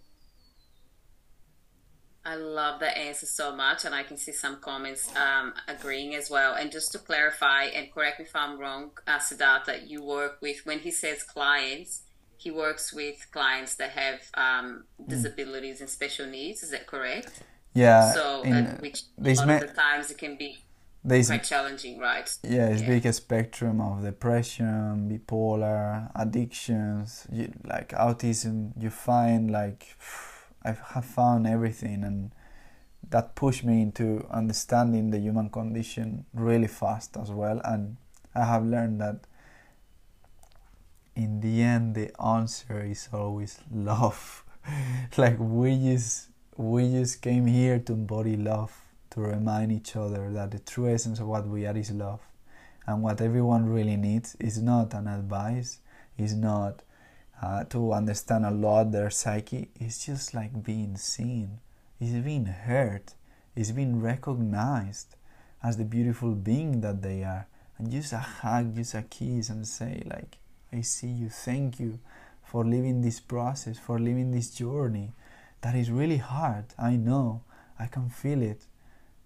I 2.25 2.37
love 2.37 2.79
that 2.81 2.97
answer 2.97 3.27
so 3.27 3.55
much, 3.55 3.85
and 3.85 3.95
I 3.95 4.05
can 4.05 4.17
see 4.17 4.31
some 4.33 4.61
comments 4.61 5.13
um, 5.17 5.55
agreeing 5.67 6.15
as 6.15 6.31
well. 6.31 6.55
And 6.55 6.71
just 6.71 6.93
to 6.93 6.99
clarify, 6.99 7.65
and 7.65 7.93
correct 7.93 8.21
me 8.21 8.27
if 8.27 8.37
I'm 8.37 8.59
wrong, 8.59 8.93
uh, 9.09 9.19
Siddhartha, 9.19 9.81
you 9.85 10.05
work 10.05 10.39
with, 10.41 10.65
when 10.65 10.79
he 10.79 10.93
says 10.93 11.25
clients, 11.25 12.03
he 12.37 12.53
works 12.53 12.93
with 12.93 13.27
clients 13.33 13.75
that 13.77 13.91
have 13.91 14.21
um, 14.35 14.85
disabilities 15.07 15.81
and 15.81 15.91
special 15.91 16.27
needs. 16.27 16.63
Is 16.63 16.71
that 16.71 16.87
correct? 16.87 17.43
Yeah 17.75 18.13
So, 18.13 18.43
in- 18.43 18.77
which 18.81 19.05
lot 19.39 19.47
ma- 19.47 19.55
of 19.55 19.61
the 19.61 19.67
times 19.75 20.11
it 20.11 20.19
can 20.19 20.37
be 20.37 20.59
there's 21.05 21.27
quite 21.29 21.43
challenging, 21.45 21.99
right? 21.99 22.29
yeah 22.45 22.69
it's 22.69 22.83
Yeah. 22.83 22.89
big 22.89 23.07
a 23.07 23.13
spectrum 23.13 23.81
of 23.81 24.03
depression 24.03 25.09
bipolar 25.11 26.11
addictions 26.15 27.27
you, 27.33 27.53
like 27.65 27.89
autism 27.91 28.73
you 28.81 28.91
find 28.91 29.51
like 29.51 29.97
i 30.65 30.73
have 30.95 31.05
found 31.05 31.47
everything 31.47 32.05
and 32.05 32.31
that 33.11 33.35
pushed 33.35 33.65
me 33.65 33.83
into 33.83 34.25
understanding 34.31 35.11
the 35.11 35.19
human 35.19 35.51
condition 35.51 36.25
really 36.33 36.69
fast 36.69 37.17
as 37.17 37.31
well 37.31 37.61
and 37.65 37.97
i 38.35 38.45
have 38.45 38.65
learned 38.65 39.01
that 39.01 39.27
in 41.15 41.41
the 41.41 41.63
end 41.63 41.95
the 41.95 42.11
answer 42.23 42.81
is 42.85 43.09
always 43.13 43.59
love 43.73 44.45
like 45.17 45.37
we 45.39 45.77
just 45.79 46.29
we 46.57 46.91
just 46.91 47.23
came 47.23 47.47
here 47.47 47.79
to 47.79 47.93
embody 47.95 48.37
love 48.37 48.73
to 49.11 49.21
remind 49.21 49.73
each 49.73 49.97
other 49.97 50.31
that 50.33 50.51
the 50.51 50.59
true 50.59 50.93
essence 50.93 51.19
of 51.19 51.27
what 51.27 51.47
we 51.47 51.67
are 51.67 51.77
is 51.77 51.91
love. 51.91 52.21
And 52.87 53.03
what 53.03 53.21
everyone 53.21 53.69
really 53.69 53.97
needs 53.97 54.37
is 54.41 54.61
not 54.61 54.93
an 54.93 55.07
advice 55.07 55.79
is 56.19 56.35
not 56.35 56.83
uh, 57.41 57.65
to 57.65 57.93
understand 57.93 58.45
a 58.45 58.51
lot 58.51 58.93
their 58.93 59.11
psyche. 59.11 59.71
It's 59.81 60.05
just 60.05 60.35
like 60.35 60.63
being 60.63 60.97
seen. 60.97 61.61
It's 62.01 62.13
being 62.25 62.47
heard. 62.47 63.15
It's 63.57 63.71
being 63.71 64.01
recognized 64.01 65.17
as 65.63 65.77
the 65.77 65.85
beautiful 65.85 66.33
being 66.33 66.81
that 66.81 67.03
they 67.03 67.23
are. 67.23 67.47
And 67.79 67.91
just 67.91 68.13
a 68.13 68.19
hug 68.19 68.77
just 68.77 68.95
a 68.95 69.03
kiss 69.03 69.49
and 69.49 69.67
say 69.67 70.03
like 70.07 70.37
i 70.73 70.83
see 70.83 71.09
you. 71.09 71.29
Thank 71.29 71.81
you 71.81 71.99
for 72.45 72.65
living 72.65 73.01
this 73.01 73.21
process 73.21 73.79
for 73.79 73.99
living 73.99 74.31
this 74.31 74.51
journey 74.51 75.13
that 75.63 75.75
is 75.75 75.91
really 75.91 76.19
hard. 76.19 76.67
I 76.79 76.97
know. 76.97 77.43
I 77.79 77.87
can 77.87 78.11
feel 78.11 78.43
it. 78.43 78.67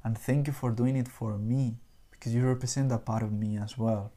And 0.05 0.17
thank 0.17 0.47
you 0.47 0.53
for 0.53 0.71
doing 0.71 0.97
it 0.97 1.09
for 1.09 1.37
me 1.37 1.77
because 2.11 2.35
you 2.35 2.47
represent 2.47 2.93
a 2.93 2.99
part 2.99 3.23
of 3.23 3.33
me 3.33 3.59
as 3.59 3.77
well. 3.77 4.13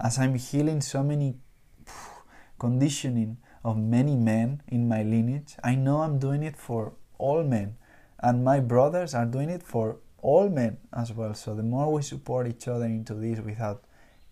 As 0.00 0.18
i'm 0.18 0.34
healing 0.34 0.80
so 0.80 1.02
many 1.02 1.36
conditioning 2.58 3.38
of 3.64 3.76
many 3.76 4.16
men 4.16 4.62
in 4.68 4.88
my 4.88 5.02
lineage 5.02 5.54
i 5.62 5.74
know 5.74 6.00
i'm 6.00 6.18
doing 6.18 6.42
it 6.42 6.56
for 6.56 6.92
all 7.22 7.44
men. 7.44 7.76
And 8.18 8.44
my 8.44 8.60
brothers 8.60 9.14
are 9.14 9.24
doing 9.26 9.48
it 9.48 9.62
for 9.62 9.96
all 10.20 10.48
men 10.48 10.78
as 10.92 11.12
well. 11.12 11.34
So 11.34 11.54
the 11.54 11.62
more 11.62 11.92
we 11.92 12.02
support 12.02 12.46
each 12.46 12.68
other 12.68 12.84
into 12.84 13.14
this 13.14 13.40
without 13.40 13.84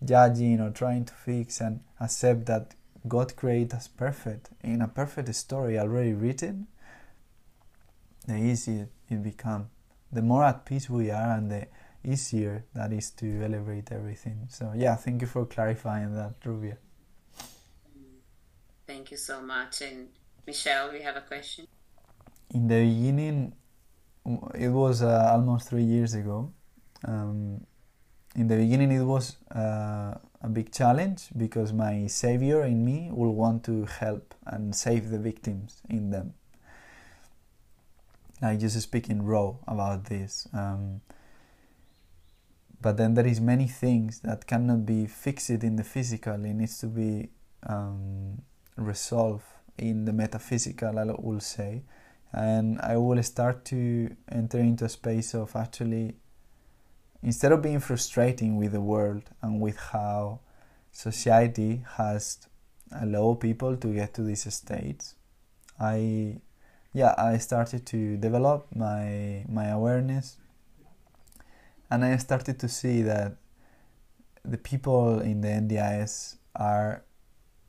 judging 0.03 0.59
or 0.59 0.69
trying 0.69 1.05
to 1.05 1.13
fix 1.13 1.61
and 1.61 1.81
accept 1.99 2.45
that 2.45 2.75
god 3.07 3.35
created 3.35 3.73
us 3.73 3.87
perfect 3.87 4.49
in 4.63 4.81
a 4.81 4.87
perfect 4.87 5.33
story 5.35 5.77
already 5.77 6.13
written 6.13 6.67
the 8.27 8.35
easier 8.37 8.89
it 9.09 9.23
becomes 9.23 9.67
the 10.11 10.21
more 10.21 10.43
at 10.43 10.65
peace 10.65 10.89
we 10.89 11.09
are 11.11 11.37
and 11.37 11.51
the 11.51 11.67
easier 12.03 12.65
that 12.73 12.91
is 12.91 13.11
to 13.11 13.41
elevate 13.43 13.91
everything 13.91 14.47
so 14.49 14.71
yeah 14.75 14.95
thank 14.95 15.21
you 15.21 15.27
for 15.27 15.45
clarifying 15.45 16.13
that 16.15 16.33
rubia 16.45 16.77
Thank 18.87 19.11
you 19.11 19.17
so 19.17 19.41
much. 19.41 19.81
And 19.81 20.09
Michelle, 20.45 20.91
we 20.91 21.01
have 21.01 21.15
a 21.15 21.21
question. 21.21 21.65
in 22.53 22.67
the 22.67 22.79
beginning 22.83 23.53
it 24.55 24.67
was 24.69 25.01
uh, 25.01 25.29
almost 25.31 25.69
three 25.69 25.83
years 25.83 26.13
ago 26.13 26.51
um, 27.07 27.61
in 28.35 28.47
the 28.47 28.55
beginning 28.57 28.91
it 28.91 29.03
was 29.03 29.37
uh, 29.55 30.13
a 30.41 30.49
big 30.51 30.71
challenge 30.71 31.29
because 31.37 31.71
my 31.73 32.07
savior 32.07 32.63
in 32.65 32.83
me 32.85 33.09
will 33.11 33.33
want 33.33 33.63
to 33.63 33.85
help 33.85 34.35
and 34.45 34.75
save 34.75 35.09
the 35.09 35.17
victims 35.19 35.81
in 35.89 36.09
them 36.11 36.33
like 38.41 38.59
just 38.59 38.79
speaking 38.81 39.23
raw 39.23 39.53
about 39.67 40.05
this 40.05 40.47
um, 40.53 41.01
but 42.81 42.97
then 42.97 43.13
there 43.13 43.27
is 43.27 43.39
many 43.39 43.67
things 43.67 44.19
that 44.21 44.47
cannot 44.47 44.85
be 44.85 45.05
fixed 45.05 45.49
in 45.51 45.75
the 45.75 45.83
physical. 45.83 46.33
It 46.33 46.53
needs 46.53 46.79
to 46.79 46.87
be 46.87 47.29
um, 47.63 48.41
resolved 48.75 49.45
in 49.77 50.05
the 50.05 50.13
metaphysical 50.13 50.99
i 50.99 51.03
will 51.03 51.39
say. 51.39 51.83
And 52.33 52.79
I 52.81 52.97
will 52.97 53.21
start 53.23 53.65
to 53.65 54.15
enter 54.31 54.59
into 54.59 54.85
a 54.85 54.89
space 54.89 55.35
of 55.35 55.55
actually, 55.55 56.15
instead 57.21 57.51
of 57.51 57.61
being 57.61 57.79
frustrating 57.79 58.55
with 58.55 58.71
the 58.71 58.81
world 58.81 59.23
and 59.41 59.59
with 59.59 59.77
how 59.77 60.39
society 60.91 61.83
has 61.97 62.39
allowed 62.99 63.41
people 63.41 63.77
to 63.77 63.93
get 63.93 64.13
to 64.15 64.23
these 64.23 64.51
states, 64.53 65.15
I, 65.79 66.37
yeah, 66.93 67.15
I 67.17 67.37
started 67.37 67.85
to 67.87 68.17
develop 68.17 68.67
my 68.75 69.45
my 69.47 69.67
awareness, 69.67 70.37
and 71.89 72.03
I 72.03 72.17
started 72.17 72.59
to 72.59 72.67
see 72.67 73.01
that 73.03 73.37
the 74.43 74.57
people 74.57 75.19
in 75.19 75.41
the 75.41 75.47
NDIS 75.47 76.37
are, 76.55 77.03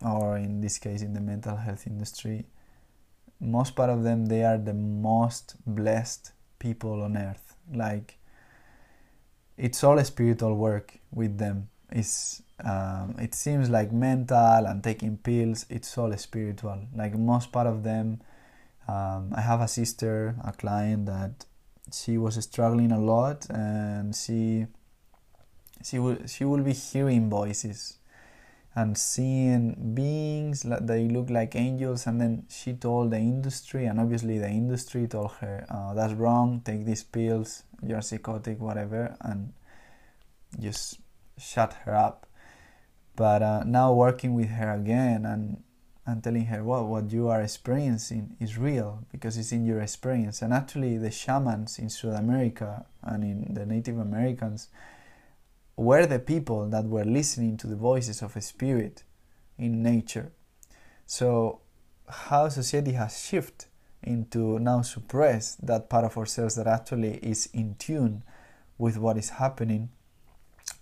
or 0.04 0.36
in 0.36 0.60
this 0.60 0.78
case, 0.78 1.02
in 1.02 1.14
the 1.14 1.20
mental 1.20 1.56
health 1.56 1.86
industry, 1.86 2.46
most 3.40 3.74
part 3.76 3.90
of 3.90 4.02
them 4.02 4.26
they 4.26 4.44
are 4.44 4.58
the 4.58 4.74
most 4.74 5.56
blessed 5.66 6.32
people 6.58 7.02
on 7.02 7.16
earth. 7.16 7.56
Like 7.72 8.18
it's 9.56 9.84
all 9.84 9.98
a 9.98 10.04
spiritual 10.04 10.56
work 10.56 10.98
with 11.12 11.38
them. 11.38 11.68
It's 11.90 12.42
um, 12.64 13.16
it 13.18 13.34
seems 13.34 13.68
like 13.68 13.92
mental 13.92 14.66
and 14.66 14.82
taking 14.82 15.16
pills 15.16 15.66
it's 15.68 15.96
all 15.98 16.16
spiritual. 16.16 16.80
Like 16.94 17.18
most 17.18 17.52
part 17.52 17.66
of 17.66 17.82
them 17.82 18.20
um, 18.88 19.32
i 19.34 19.40
have 19.40 19.60
a 19.60 19.68
sister 19.68 20.34
a 20.44 20.52
client 20.52 21.06
that 21.06 21.44
she 21.92 22.16
was 22.16 22.42
struggling 22.42 22.92
a 22.92 22.98
lot 23.00 23.46
and 23.50 24.14
she 24.14 24.66
she 25.82 25.98
will 25.98 26.18
she 26.26 26.44
will 26.44 26.62
be 26.62 26.72
hearing 26.72 27.28
voices 27.28 27.98
and 28.74 28.96
seeing 28.96 29.92
beings 29.94 30.62
that 30.62 30.86
they 30.86 31.06
look 31.06 31.28
like 31.28 31.54
angels 31.54 32.06
and 32.06 32.20
then 32.20 32.44
she 32.48 32.72
told 32.72 33.10
the 33.10 33.18
industry 33.18 33.84
and 33.84 34.00
obviously 34.00 34.38
the 34.38 34.48
industry 34.48 35.06
told 35.06 35.32
her 35.40 35.66
uh, 35.68 35.92
that's 35.92 36.14
wrong 36.14 36.62
take 36.64 36.86
these 36.86 37.02
pills 37.02 37.64
you're 37.82 38.00
psychotic 38.00 38.58
whatever 38.60 39.14
and 39.20 39.52
just 40.58 40.98
shut 41.38 41.74
her 41.84 41.94
up. 41.94 42.26
But 43.16 43.42
uh, 43.42 43.64
now 43.64 43.92
working 43.92 44.34
with 44.34 44.48
her 44.48 44.72
again 44.72 45.26
and 45.26 45.62
and 46.04 46.22
telling 46.22 46.46
her 46.46 46.64
well 46.64 46.86
what 46.86 47.12
you 47.12 47.28
are 47.28 47.42
experiencing 47.42 48.36
is 48.40 48.58
real 48.58 49.04
because 49.12 49.38
it's 49.38 49.52
in 49.52 49.64
your 49.64 49.80
experience 49.80 50.42
and 50.42 50.52
actually 50.52 50.98
the 50.98 51.10
shamans 51.10 51.78
in 51.78 51.88
south 51.88 52.18
america 52.18 52.84
and 53.02 53.22
in 53.22 53.54
the 53.54 53.64
native 53.64 53.98
americans 53.98 54.68
were 55.76 56.06
the 56.06 56.18
people 56.18 56.68
that 56.68 56.84
were 56.84 57.04
listening 57.04 57.56
to 57.56 57.66
the 57.66 57.76
voices 57.76 58.22
of 58.22 58.36
a 58.36 58.40
spirit 58.40 59.04
in 59.58 59.82
nature. 59.82 60.32
So, 61.06 61.60
how 62.08 62.48
society 62.48 62.92
has 62.92 63.20
shifted 63.20 63.68
into 64.02 64.58
now 64.58 64.82
suppress 64.82 65.54
that 65.56 65.88
part 65.88 66.04
of 66.04 66.18
ourselves 66.18 66.56
that 66.56 66.66
actually 66.66 67.14
is 67.22 67.48
in 67.52 67.76
tune 67.76 68.22
with 68.76 68.98
what 68.98 69.16
is 69.16 69.30
happening 69.30 69.90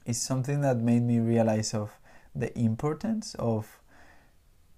is 0.06 0.20
something 0.20 0.62
that 0.62 0.78
made 0.78 1.02
me 1.02 1.18
realize 1.18 1.74
of 1.74 1.92
the 2.34 2.56
importance 2.58 3.34
of 3.38 3.79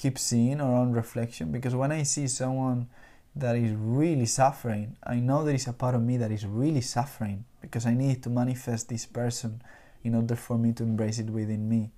keep 0.03 0.19
seeing 0.19 0.61
our 0.61 0.75
own 0.75 0.91
reflection 0.91 1.53
because 1.53 1.77
when 1.77 1.93
I 1.93 2.03
see 2.03 2.27
someone 2.27 2.89
that 3.37 3.55
is 3.55 3.73
really 3.73 4.27
suffering, 4.27 4.97
I 5.05 5.17
know 5.21 5.45
there 5.45 5.55
is 5.55 5.69
a 5.69 5.73
part 5.73 5.95
of 5.95 6.03
me 6.03 6.17
that 6.17 6.33
is 6.33 6.45
really 6.45 6.81
suffering 6.81 7.45
because 7.61 7.87
I 7.87 7.95
need 7.95 8.21
to 8.25 8.31
manifest 8.31 8.89
this 8.89 9.07
person 9.07 9.63
in 10.03 10.17
order 10.17 10.35
for 10.35 10.59
me 10.59 10.73
to 10.73 10.83
embrace 10.83 11.21
it 11.21 11.31
within 11.31 11.69
me. 11.69 11.93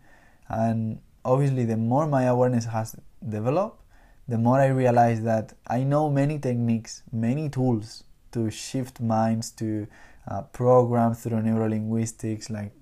And 0.51 1.01
obviously, 1.25 1.65
the 1.65 1.79
more 1.79 2.07
my 2.07 2.25
awareness 2.25 2.67
has 2.67 2.95
developed, 3.27 3.81
the 4.29 4.37
more 4.37 4.61
I 4.61 4.67
realize 4.67 5.23
that 5.23 5.55
I 5.67 5.83
know 5.83 6.11
many 6.11 6.39
techniques, 6.39 7.03
many 7.11 7.49
tools 7.49 8.05
to 8.33 8.51
shift 8.51 9.01
minds, 9.01 9.51
to 9.53 9.87
uh, 10.29 10.43
program 10.43 11.15
through 11.15 11.41
neurolinguistics, 11.41 12.51
like 12.51 12.73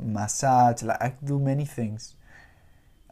massage, 0.00 0.84
like 0.84 1.02
I 1.02 1.14
do 1.24 1.40
many 1.40 1.64
things. 1.64 2.14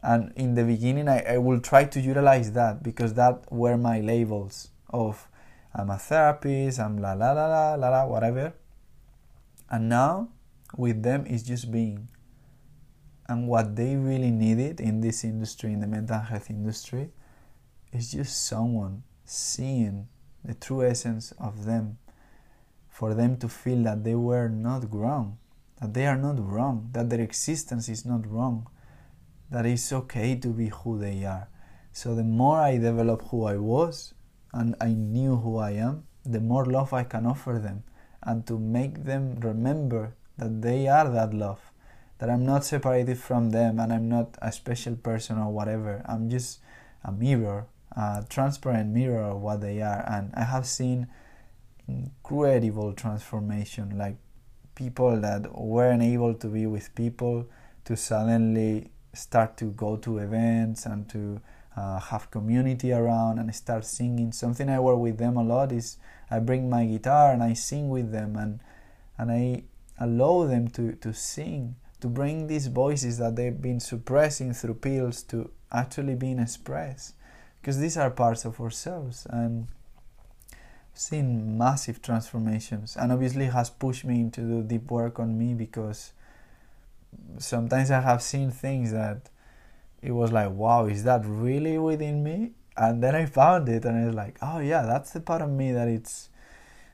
And 0.03 0.33
in 0.35 0.53
the 0.55 0.65
beginning, 0.65 1.07
I, 1.07 1.35
I 1.35 1.37
will 1.37 1.61
try 1.61 1.85
to 1.85 1.99
utilize 1.99 2.51
that 2.51 2.83
because 2.83 3.13
that 3.13 3.49
were 3.49 3.77
my 3.77 4.01
labels 4.01 4.67
of 4.89 5.29
I'm 5.73 5.89
a 5.89 5.97
therapist, 5.97 6.79
I'm 6.79 6.97
la 6.97 7.13
la 7.13 7.31
la 7.31 7.47
la 7.47 7.75
la 7.75 7.89
la, 7.89 8.05
whatever. 8.05 8.53
And 9.71 9.87
now 9.87 10.29
with 10.75 11.01
them 11.01 11.25
is 11.25 11.41
just 11.41 11.71
being. 11.71 12.09
And 13.29 13.47
what 13.47 13.77
they 13.77 13.95
really 13.95 14.29
needed 14.29 14.81
in 14.81 14.99
this 14.99 15.23
industry, 15.23 15.71
in 15.71 15.79
the 15.79 15.87
mental 15.87 16.19
health 16.19 16.49
industry, 16.49 17.09
is 17.93 18.11
just 18.11 18.45
someone 18.45 19.03
seeing 19.23 20.09
the 20.43 20.53
true 20.53 20.83
essence 20.83 21.31
of 21.39 21.63
them, 21.63 21.97
for 22.89 23.13
them 23.13 23.37
to 23.37 23.47
feel 23.47 23.81
that 23.83 24.03
they 24.03 24.15
were 24.15 24.49
not 24.49 24.93
wrong, 24.93 25.37
that 25.79 25.93
they 25.93 26.05
are 26.05 26.17
not 26.17 26.37
wrong, 26.37 26.89
that 26.91 27.09
their 27.09 27.21
existence 27.21 27.87
is 27.87 28.05
not 28.05 28.29
wrong, 28.29 28.67
that 29.49 29.65
it's 29.65 29.91
okay 29.93 30.35
to 30.35 30.47
be 30.49 30.69
who 30.69 30.97
they 30.97 31.23
are. 31.25 31.47
So 31.91 32.15
the 32.15 32.23
more 32.23 32.59
I 32.59 32.77
develop 32.77 33.23
who 33.29 33.45
I 33.45 33.57
was 33.57 34.13
and 34.51 34.75
I 34.81 34.89
knew 34.89 35.37
who 35.37 35.57
I 35.57 35.71
am, 35.71 36.05
the 36.25 36.39
more 36.39 36.65
love 36.65 36.93
I 36.93 37.03
can 37.03 37.25
offer 37.25 37.59
them 37.59 37.83
and 38.23 38.47
to 38.47 38.57
make 38.57 39.03
them 39.03 39.35
remember 39.41 40.15
that 40.37 40.61
they 40.61 40.87
are 40.87 41.09
that 41.09 41.33
love, 41.33 41.59
that 42.17 42.29
I'm 42.29 42.45
not 42.45 42.63
separated 42.63 43.19
from 43.19 43.51
them 43.51 43.79
and 43.79 43.91
I'm 43.91 44.09
not 44.09 44.37
a 44.41 44.51
special 44.51 44.95
person 44.95 45.37
or 45.37 45.51
whatever. 45.51 46.03
I'm 46.05 46.29
just 46.29 46.59
a 47.03 47.11
mirror, 47.11 47.67
a 47.91 48.25
transparent 48.29 48.91
mirror 48.91 49.23
of 49.23 49.41
what 49.41 49.61
they 49.61 49.81
are. 49.81 50.03
And 50.09 50.31
I 50.33 50.45
have 50.45 50.65
seen 50.65 51.07
incredible 51.87 52.93
transformation, 52.93 53.97
like 53.97 54.15
people 54.73 55.19
that 55.19 55.53
weren't 55.59 56.01
able 56.01 56.33
to 56.35 56.47
be 56.47 56.65
with 56.65 56.95
people 56.95 57.45
to 57.85 57.97
suddenly 57.97 58.92
start 59.13 59.57
to 59.57 59.65
go 59.65 59.95
to 59.97 60.17
events 60.17 60.85
and 60.85 61.07
to 61.09 61.41
uh, 61.75 61.99
have 61.99 62.29
community 62.31 62.91
around 62.91 63.39
and 63.39 63.53
start 63.55 63.85
singing. 63.85 64.31
Something 64.31 64.69
I 64.69 64.79
work 64.79 64.99
with 64.99 65.17
them 65.17 65.37
a 65.37 65.43
lot 65.43 65.71
is 65.71 65.97
I 66.29 66.39
bring 66.39 66.69
my 66.69 66.85
guitar 66.85 67.31
and 67.31 67.43
I 67.43 67.53
sing 67.53 67.89
with 67.89 68.11
them 68.11 68.35
and 68.35 68.59
and 69.17 69.31
I 69.31 69.63
allow 69.99 70.45
them 70.45 70.67
to, 70.69 70.93
to 70.93 71.13
sing, 71.13 71.75
to 72.01 72.07
bring 72.07 72.47
these 72.47 72.67
voices 72.67 73.19
that 73.19 73.35
they've 73.35 73.61
been 73.61 73.79
suppressing 73.79 74.53
through 74.53 74.75
pills 74.75 75.21
to 75.23 75.51
actually 75.71 76.15
being 76.15 76.39
expressed. 76.39 77.13
Because 77.61 77.79
these 77.79 77.95
are 77.95 78.09
parts 78.09 78.43
of 78.43 78.59
ourselves 78.59 79.27
and 79.29 79.67
seen 80.93 81.57
massive 81.57 82.01
transformations 82.01 82.95
and 82.95 83.11
obviously 83.11 83.45
has 83.45 83.69
pushed 83.69 84.05
me 84.05 84.29
to 84.29 84.41
do 84.41 84.63
deep 84.63 84.91
work 84.91 85.19
on 85.19 85.37
me 85.37 85.53
because 85.53 86.13
sometimes 87.37 87.91
I 87.91 88.01
have 88.01 88.21
seen 88.21 88.51
things 88.51 88.91
that 88.91 89.29
it 90.01 90.11
was 90.11 90.31
like, 90.31 90.51
wow, 90.51 90.85
is 90.85 91.03
that 91.03 91.21
really 91.25 91.77
within 91.77 92.23
me? 92.23 92.51
And 92.75 93.03
then 93.03 93.15
I 93.15 93.25
found 93.25 93.69
it 93.69 93.85
and 93.85 94.07
it's 94.07 94.15
like, 94.15 94.37
oh 94.41 94.59
yeah, 94.59 94.83
that's 94.83 95.11
the 95.11 95.21
part 95.21 95.41
of 95.41 95.49
me 95.49 95.71
that 95.71 95.87
it's 95.87 96.29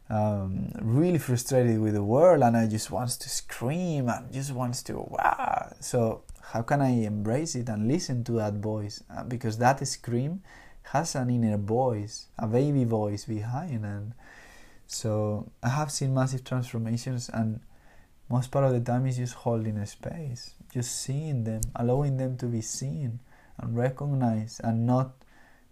um, 0.09 0.71
really 0.81 1.19
frustrated 1.19 1.79
with 1.79 1.93
the 1.93 2.03
world 2.03 2.43
and 2.43 2.57
I 2.57 2.67
just 2.67 2.91
wants 2.91 3.17
to 3.17 3.29
scream 3.29 4.09
and 4.09 4.31
just 4.31 4.51
wants 4.51 4.83
to 4.83 4.93
wow. 4.97 5.73
So 5.79 6.23
how 6.41 6.63
can 6.63 6.81
I 6.81 6.89
embrace 7.03 7.55
it 7.55 7.69
and 7.69 7.87
listen 7.87 8.23
to 8.25 8.33
that 8.33 8.55
voice? 8.55 9.03
Uh, 9.15 9.23
because 9.23 9.57
that 9.59 9.85
scream 9.87 10.41
has 10.83 11.15
an 11.15 11.29
inner 11.29 11.57
voice, 11.57 12.27
a 12.37 12.47
baby 12.47 12.83
voice 12.83 13.25
behind, 13.25 13.85
and 13.85 14.13
so 14.87 15.51
I 15.61 15.69
have 15.69 15.91
seen 15.91 16.15
massive 16.15 16.43
transformations 16.43 17.29
and 17.29 17.59
most 18.29 18.51
part 18.51 18.65
of 18.65 18.73
the 18.73 18.79
time 18.79 19.07
is 19.07 19.17
just 19.17 19.33
holding 19.33 19.77
a 19.77 19.87
space, 19.87 20.53
just 20.71 21.01
seeing 21.01 21.43
them, 21.43 21.61
allowing 21.75 22.17
them 22.17 22.37
to 22.37 22.45
be 22.45 22.61
seen 22.61 23.19
and 23.57 23.75
recognized 23.75 24.61
and 24.63 24.85
not 24.85 25.11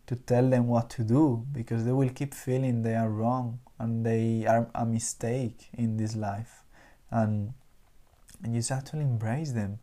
to 0.08 0.16
tell 0.16 0.50
them 0.50 0.68
what 0.68 0.90
to 0.90 1.04
do 1.04 1.46
because 1.52 1.86
they 1.86 1.92
will 1.92 2.10
keep 2.10 2.34
feeling 2.34 2.82
they 2.82 2.96
are 2.96 3.10
wrong 3.10 3.60
and 3.78 4.06
they 4.06 4.46
are 4.48 4.68
a 4.74 4.86
mistake 4.86 5.70
in 5.74 5.98
this 5.98 6.16
life. 6.16 6.64
And 7.12 7.54
and 8.44 8.54
you 8.54 8.60
just 8.60 8.70
have 8.70 8.86
to 8.86 9.00
embrace 9.00 9.52
them. 9.52 9.80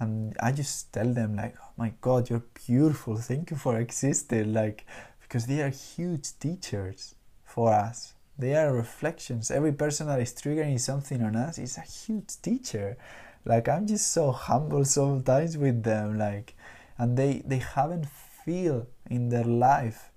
And 0.00 0.36
i 0.40 0.52
just 0.52 0.92
tell 0.92 1.12
them 1.12 1.34
like 1.34 1.56
oh 1.60 1.72
my 1.76 1.92
god 2.00 2.28
you're 2.28 2.44
beautiful. 2.66 3.16
Thank 3.16 3.50
you 3.50 3.56
for 3.56 3.78
existing 3.78 4.52
like 4.52 4.86
because 5.22 5.46
they 5.46 5.62
are 5.62 5.70
huge 5.70 6.38
teachers 6.38 7.14
for 7.44 7.72
us 7.72 8.14
they 8.38 8.54
are 8.54 8.72
reflections 8.72 9.50
every 9.50 9.72
person 9.72 10.06
that 10.06 10.20
is 10.20 10.32
triggering 10.32 10.78
something 10.78 11.22
on 11.22 11.36
us 11.36 11.58
is 11.58 11.76
a 11.76 11.80
huge 11.80 12.40
teacher 12.42 12.96
like 13.44 13.68
i'm 13.68 13.86
just 13.86 14.10
so 14.10 14.30
humble 14.30 14.84
sometimes 14.84 15.56
with 15.56 15.82
them 15.82 16.16
like 16.18 16.54
and 16.98 17.16
they 17.16 17.42
they 17.46 17.58
haven't 17.58 18.06
feel 18.06 18.86
in 19.10 19.28
their 19.28 19.44
life 19.44 20.10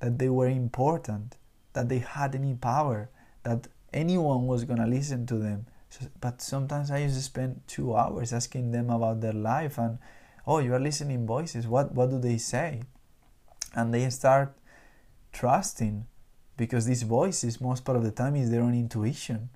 that 0.00 0.18
they 0.18 0.28
were 0.28 0.48
important 0.48 1.36
that 1.78 1.88
they 1.88 1.98
had 1.98 2.34
any 2.34 2.54
power, 2.54 3.08
that 3.44 3.68
anyone 3.92 4.46
was 4.46 4.64
going 4.64 4.80
to 4.80 4.86
listen 4.86 5.26
to 5.26 5.36
them. 5.36 5.66
So, 5.90 6.06
but 6.20 6.42
sometimes 6.42 6.90
I 6.90 6.98
used 6.98 7.16
to 7.16 7.22
spend 7.22 7.60
two 7.66 7.96
hours 7.96 8.32
asking 8.32 8.72
them 8.72 8.90
about 8.90 9.20
their 9.20 9.32
life 9.32 9.78
and, 9.78 9.98
oh, 10.46 10.58
you 10.58 10.74
are 10.74 10.80
listening 10.80 11.26
voices. 11.26 11.66
What, 11.66 11.92
what 11.92 12.10
do 12.10 12.18
they 12.18 12.36
say? 12.38 12.82
And 13.74 13.94
they 13.94 14.08
start 14.10 14.56
trusting 15.32 16.06
because 16.58 16.84
these 16.84 17.04
voices, 17.04 17.58
most 17.60 17.86
part 17.86 17.96
of 17.96 18.04
the 18.04 18.10
time, 18.10 18.36
is 18.36 18.50
their 18.50 18.60
own 18.60 18.74
intuition, 18.74 19.48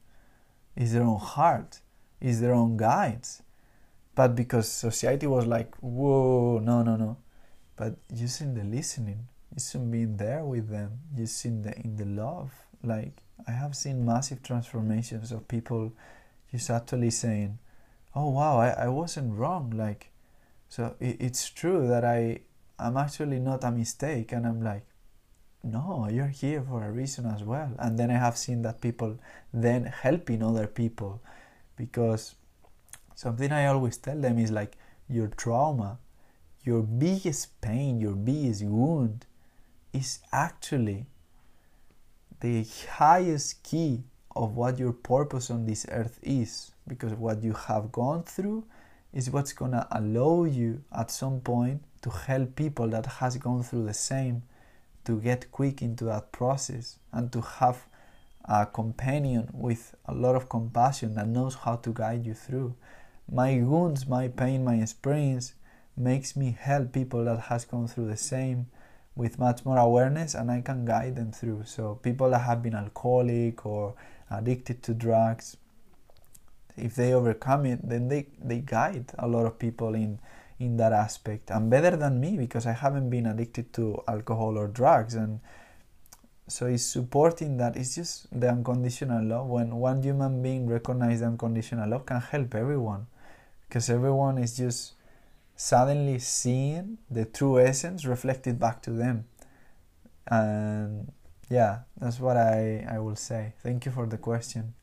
is 0.74 0.95
their 0.95 1.03
own 1.03 1.19
heart, 1.19 1.81
is 2.19 2.41
their 2.41 2.55
own 2.55 2.79
guides. 2.79 3.43
But 4.15 4.35
because 4.35 4.73
society 4.73 5.27
was 5.27 5.47
like, 5.47 5.74
whoa, 5.77 6.61
no, 6.62 6.83
no, 6.83 6.97
no. 6.97 7.19
But 7.77 7.97
using 8.09 8.55
the 8.55 8.65
listening, 8.65 9.29
it's 9.55 9.74
in 9.74 9.91
being 9.91 10.16
there 10.16 10.45
with 10.45 10.69
them 10.69 11.01
just 11.16 11.45
in 11.45 11.62
the 11.62 11.79
in 11.81 11.97
the 11.97 12.05
love 12.05 12.53
like 12.83 13.23
i 13.47 13.51
have 13.51 13.77
seen 13.77 14.05
massive 14.05 14.43
transformations 14.43 15.33
of 15.33 15.47
people 15.49 15.93
just 16.51 16.70
actually 16.70 17.11
saying 17.11 17.59
oh 18.15 18.31
wow 18.31 18.59
i, 18.59 18.69
I 18.70 18.89
wasn't 18.89 19.35
wrong 19.35 19.70
like 19.70 20.11
so 20.69 20.95
it, 21.01 21.16
it's 21.20 21.49
true 21.51 21.87
that 21.89 22.05
i 22.05 22.41
i'm 22.79 22.97
actually 22.97 23.39
not 23.39 23.65
a 23.65 23.70
mistake 23.70 24.33
and 24.33 24.47
i'm 24.47 24.62
like 24.62 24.87
no 25.62 26.09
you're 26.10 26.26
here 26.26 26.62
for 26.62 26.84
a 26.84 26.90
reason 26.90 27.26
as 27.26 27.43
well. 27.43 27.70
And 27.78 27.98
then 27.98 28.10
i 28.10 28.18
have 28.18 28.36
seen 28.36 28.62
that 28.62 28.80
people 28.80 29.18
then 29.52 29.84
helping 29.84 30.43
other 30.43 30.66
people 30.66 31.20
because 31.76 32.34
something 33.14 33.52
i 33.52 33.66
always 33.66 33.97
tell 33.97 34.20
them 34.20 34.39
is 34.39 34.51
like 34.51 34.76
your 35.09 35.28
trauma 35.28 35.98
your 36.64 36.82
biggest 36.82 37.60
pain 37.60 38.01
your 38.01 38.14
biggest 38.14 38.62
wound 38.64 39.26
is 39.93 40.20
actually 40.32 41.06
the 42.40 42.66
highest 42.90 43.62
key 43.62 44.02
of 44.34 44.56
what 44.56 44.78
your 44.78 44.93
purpose 44.93 45.51
on 45.51 45.66
this 45.66 45.86
earth 45.90 46.18
is. 46.22 46.72
Because 46.89 47.12
what 47.14 47.43
you 47.43 47.52
have 47.52 47.93
gone 47.93 48.24
through 48.24 48.64
is 49.12 49.30
what's 49.30 49.52
gonna 49.52 49.86
allow 49.90 50.44
you 50.44 50.82
at 50.97 51.10
some 51.10 51.40
point 51.40 51.82
to 52.02 52.10
help 52.10 52.56
people 52.56 52.89
that 52.89 53.06
has 53.06 53.36
gone 53.36 53.62
through 53.62 53.84
the 53.84 53.94
same 53.94 54.43
to 55.05 55.20
get 55.20 55.51
quick 55.51 55.83
into 55.83 56.05
that 56.05 56.33
process 56.33 56.99
and 57.12 57.33
to 57.33 57.41
have 57.41 57.87
a 58.45 58.66
companion 58.66 59.49
with 59.53 59.95
a 60.07 60.15
lot 60.15 60.35
of 60.35 60.49
compassion 60.49 61.15
that 61.15 61.29
knows 61.29 61.55
how 61.55 61.77
to 61.77 61.93
guide 61.93 62.27
you 62.27 62.35
through. 62.35 62.74
My 63.31 63.61
wounds 63.61 64.07
my 64.07 64.29
pain 64.29 64.65
my 64.65 64.77
experience 64.77 65.55
makes 65.97 66.37
me 66.37 66.57
help 66.59 66.93
people 66.93 67.24
that 67.24 67.41
has 67.41 67.65
gone 67.65 67.87
through 67.87 68.09
the 68.09 68.16
same 68.16 68.66
with 69.15 69.39
much 69.39 69.65
more 69.65 69.77
awareness 69.77 70.35
and 70.35 70.51
i 70.51 70.61
can 70.61 70.85
guide 70.85 71.16
them 71.16 71.33
through. 71.33 71.62
So 71.66 71.97
people 72.03 72.31
that 72.31 72.41
have 72.41 72.62
been 72.62 72.74
alcoholic 72.74 73.65
or 73.66 73.95
addicted 74.31 74.83
to 74.85 74.95
drugs 74.95 75.57
if 76.77 76.95
they 76.95 77.12
overcome 77.12 77.66
it 77.66 77.87
then 77.87 78.09
they, 78.09 78.27
they 78.43 78.59
guide 78.59 79.12
a 79.19 79.29
lot 79.29 79.45
of 79.47 79.59
people 79.59 79.95
in 79.95 80.19
in 80.62 80.76
that 80.76 80.93
aspect. 80.93 81.51
And 81.51 81.70
better 81.70 81.97
than 81.97 82.20
me 82.20 82.36
because 82.36 82.66
i 82.66 82.72
haven't 82.72 83.10
been 83.10 83.26
addicted 83.26 83.72
to 83.74 84.02
alcohol 84.09 84.56
or 84.59 84.68
drugs. 84.68 85.14
And 85.14 85.40
so 86.48 86.66
it's 86.66 86.84
supporting 86.84 87.56
that. 87.59 87.76
It's 87.76 87.94
just 87.94 88.28
the 88.39 88.48
unconditional 88.48 89.24
love. 89.24 89.47
When 89.48 89.76
one 89.76 90.02
human 90.02 90.43
being 90.43 90.68
recognizes 90.68 91.22
unconditional 91.22 91.89
love 91.89 92.06
can 92.06 92.20
help 92.20 92.55
everyone. 92.55 93.06
Because 93.68 93.90
everyone 93.90 94.39
is 94.39 94.56
just 94.56 94.93
suddenly 95.56 96.18
seeing 96.18 96.98
the 97.10 97.24
true 97.24 97.59
essence 97.59 98.05
reflected 98.05 98.59
back 98.59 98.82
to 98.82 98.90
them. 98.90 99.24
And 100.26 101.12
yeah 101.51 101.80
that's 102.01 102.18
what 102.18 102.36
i 102.36 102.86
i 102.89 102.98
will 102.98 103.16
say. 103.16 103.52
Thank 103.62 103.84
you 103.86 103.93
for 103.93 104.06
the 104.06 104.18
question. 104.18 104.74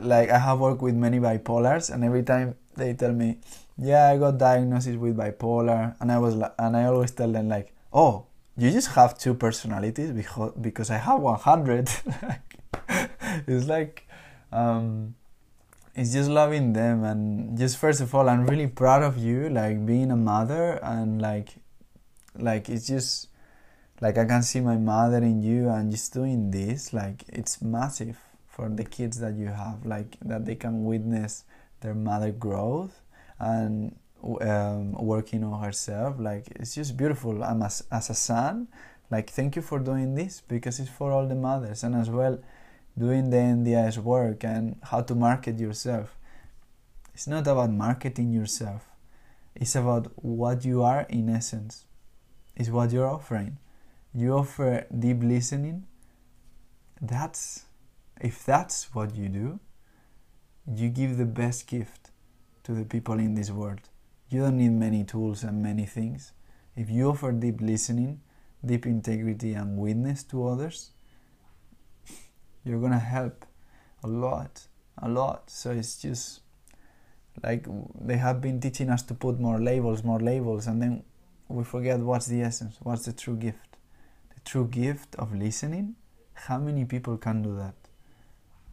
Like 0.00 0.30
i 0.30 0.38
have 0.38 0.60
worked 0.60 0.82
with 0.82 0.94
many 0.94 1.18
bipolars 1.18 1.92
and 1.92 2.04
every 2.04 2.22
time 2.22 2.56
they 2.76 2.94
tell 2.94 3.12
me 3.12 3.38
yeah 3.78 4.08
i 4.08 4.16
got 4.18 4.38
diagnosed 4.38 4.88
with 4.88 5.16
bipolar 5.16 5.94
and 6.00 6.10
i 6.10 6.18
was 6.18 6.34
and 6.58 6.76
i 6.76 6.84
always 6.84 7.10
tell 7.12 7.30
them 7.30 7.48
like 7.48 7.72
oh 7.92 8.26
you 8.56 8.70
just 8.70 8.88
have 8.88 9.16
two 9.16 9.34
personalities 9.34 10.10
because 10.10 10.52
because 10.60 10.90
i 10.90 10.96
have 10.96 11.20
100 11.20 11.88
it's 13.46 13.66
like 13.66 14.08
um 14.52 15.14
it's 15.94 16.12
just 16.12 16.28
loving 16.28 16.72
them 16.72 17.04
and 17.04 17.56
just 17.56 17.76
first 17.78 18.00
of 18.00 18.14
all 18.14 18.28
i'm 18.28 18.46
really 18.46 18.66
proud 18.66 19.02
of 19.02 19.16
you 19.16 19.48
like 19.48 19.84
being 19.86 20.10
a 20.10 20.16
mother 20.16 20.80
and 20.82 21.22
like 21.22 21.50
like 22.36 22.68
it's 22.68 22.86
just 22.86 23.28
like 24.00 24.18
i 24.18 24.24
can 24.24 24.42
see 24.42 24.60
my 24.60 24.76
mother 24.76 25.18
in 25.18 25.42
you 25.42 25.68
and 25.68 25.90
just 25.90 26.12
doing 26.12 26.50
this 26.50 26.92
like 26.92 27.24
it's 27.28 27.62
massive 27.62 28.18
for 28.46 28.68
the 28.68 28.84
kids 28.84 29.18
that 29.20 29.34
you 29.34 29.46
have 29.46 29.84
like 29.86 30.16
that 30.20 30.44
they 30.46 30.54
can 30.54 30.84
witness 30.84 31.44
their 31.80 31.94
mother 31.94 32.32
growth 32.32 33.00
and 33.38 33.94
um, 34.40 34.92
working 34.92 35.44
on 35.44 35.62
herself 35.62 36.16
like 36.18 36.48
it's 36.56 36.74
just 36.74 36.96
beautiful 36.96 37.44
i'm 37.44 37.62
as, 37.62 37.84
as 37.92 38.10
a 38.10 38.14
son 38.14 38.66
like 39.10 39.30
thank 39.30 39.56
you 39.56 39.62
for 39.62 39.78
doing 39.78 40.14
this 40.14 40.42
because 40.48 40.80
it's 40.80 40.90
for 40.90 41.12
all 41.12 41.26
the 41.26 41.34
mothers 41.34 41.84
and 41.84 41.94
as 41.94 42.10
well 42.10 42.38
doing 42.98 43.30
the 43.30 43.36
NDIS 43.36 43.98
work 43.98 44.44
and 44.44 44.76
how 44.82 45.00
to 45.02 45.14
market 45.14 45.58
yourself. 45.58 46.16
It's 47.14 47.26
not 47.26 47.46
about 47.46 47.70
marketing 47.70 48.32
yourself. 48.32 48.84
It's 49.54 49.74
about 49.74 50.12
what 50.16 50.64
you 50.64 50.82
are 50.82 51.06
in 51.08 51.28
essence. 51.28 51.84
It's 52.56 52.68
what 52.68 52.90
you're 52.92 53.08
offering. 53.08 53.58
You 54.14 54.34
offer 54.34 54.86
deep 54.96 55.22
listening. 55.22 55.86
That's 57.00 57.64
if 58.20 58.44
that's 58.44 58.92
what 58.94 59.14
you 59.14 59.28
do, 59.28 59.60
you 60.66 60.88
give 60.88 61.16
the 61.16 61.24
best 61.24 61.68
gift 61.68 62.10
to 62.68 62.74
the 62.74 62.84
people 62.84 63.18
in 63.18 63.34
this 63.34 63.50
world. 63.50 63.80
You 64.28 64.42
don't 64.42 64.58
need 64.58 64.72
many 64.72 65.02
tools 65.02 65.42
and 65.42 65.62
many 65.62 65.86
things. 65.86 66.32
If 66.76 66.90
you 66.90 67.08
offer 67.08 67.32
deep 67.32 67.62
listening, 67.62 68.20
deep 68.64 68.84
integrity 68.84 69.54
and 69.54 69.78
witness 69.78 70.22
to 70.24 70.46
others, 70.46 70.90
you're 72.64 72.78
gonna 72.78 72.98
help 72.98 73.46
a 74.04 74.06
lot 74.06 74.68
a 75.02 75.08
lot. 75.08 75.50
So 75.50 75.70
it's 75.70 75.96
just 75.96 76.40
like 77.42 77.66
they 78.00 78.16
have 78.16 78.40
been 78.40 78.60
teaching 78.60 78.90
us 78.90 79.02
to 79.04 79.14
put 79.14 79.38
more 79.38 79.60
labels 79.60 80.02
more 80.02 80.20
labels 80.20 80.66
and 80.66 80.82
then 80.82 81.04
we 81.46 81.62
forget 81.62 82.00
what's 82.00 82.26
the 82.26 82.42
essence 82.42 82.76
what's 82.82 83.04
the 83.06 83.12
true 83.12 83.36
gift. 83.36 83.76
The 84.34 84.40
true 84.40 84.66
gift 84.66 85.14
of 85.16 85.34
listening? 85.34 85.94
How 86.34 86.58
many 86.58 86.84
people 86.84 87.16
can 87.16 87.42
do 87.42 87.56
that? 87.56 87.74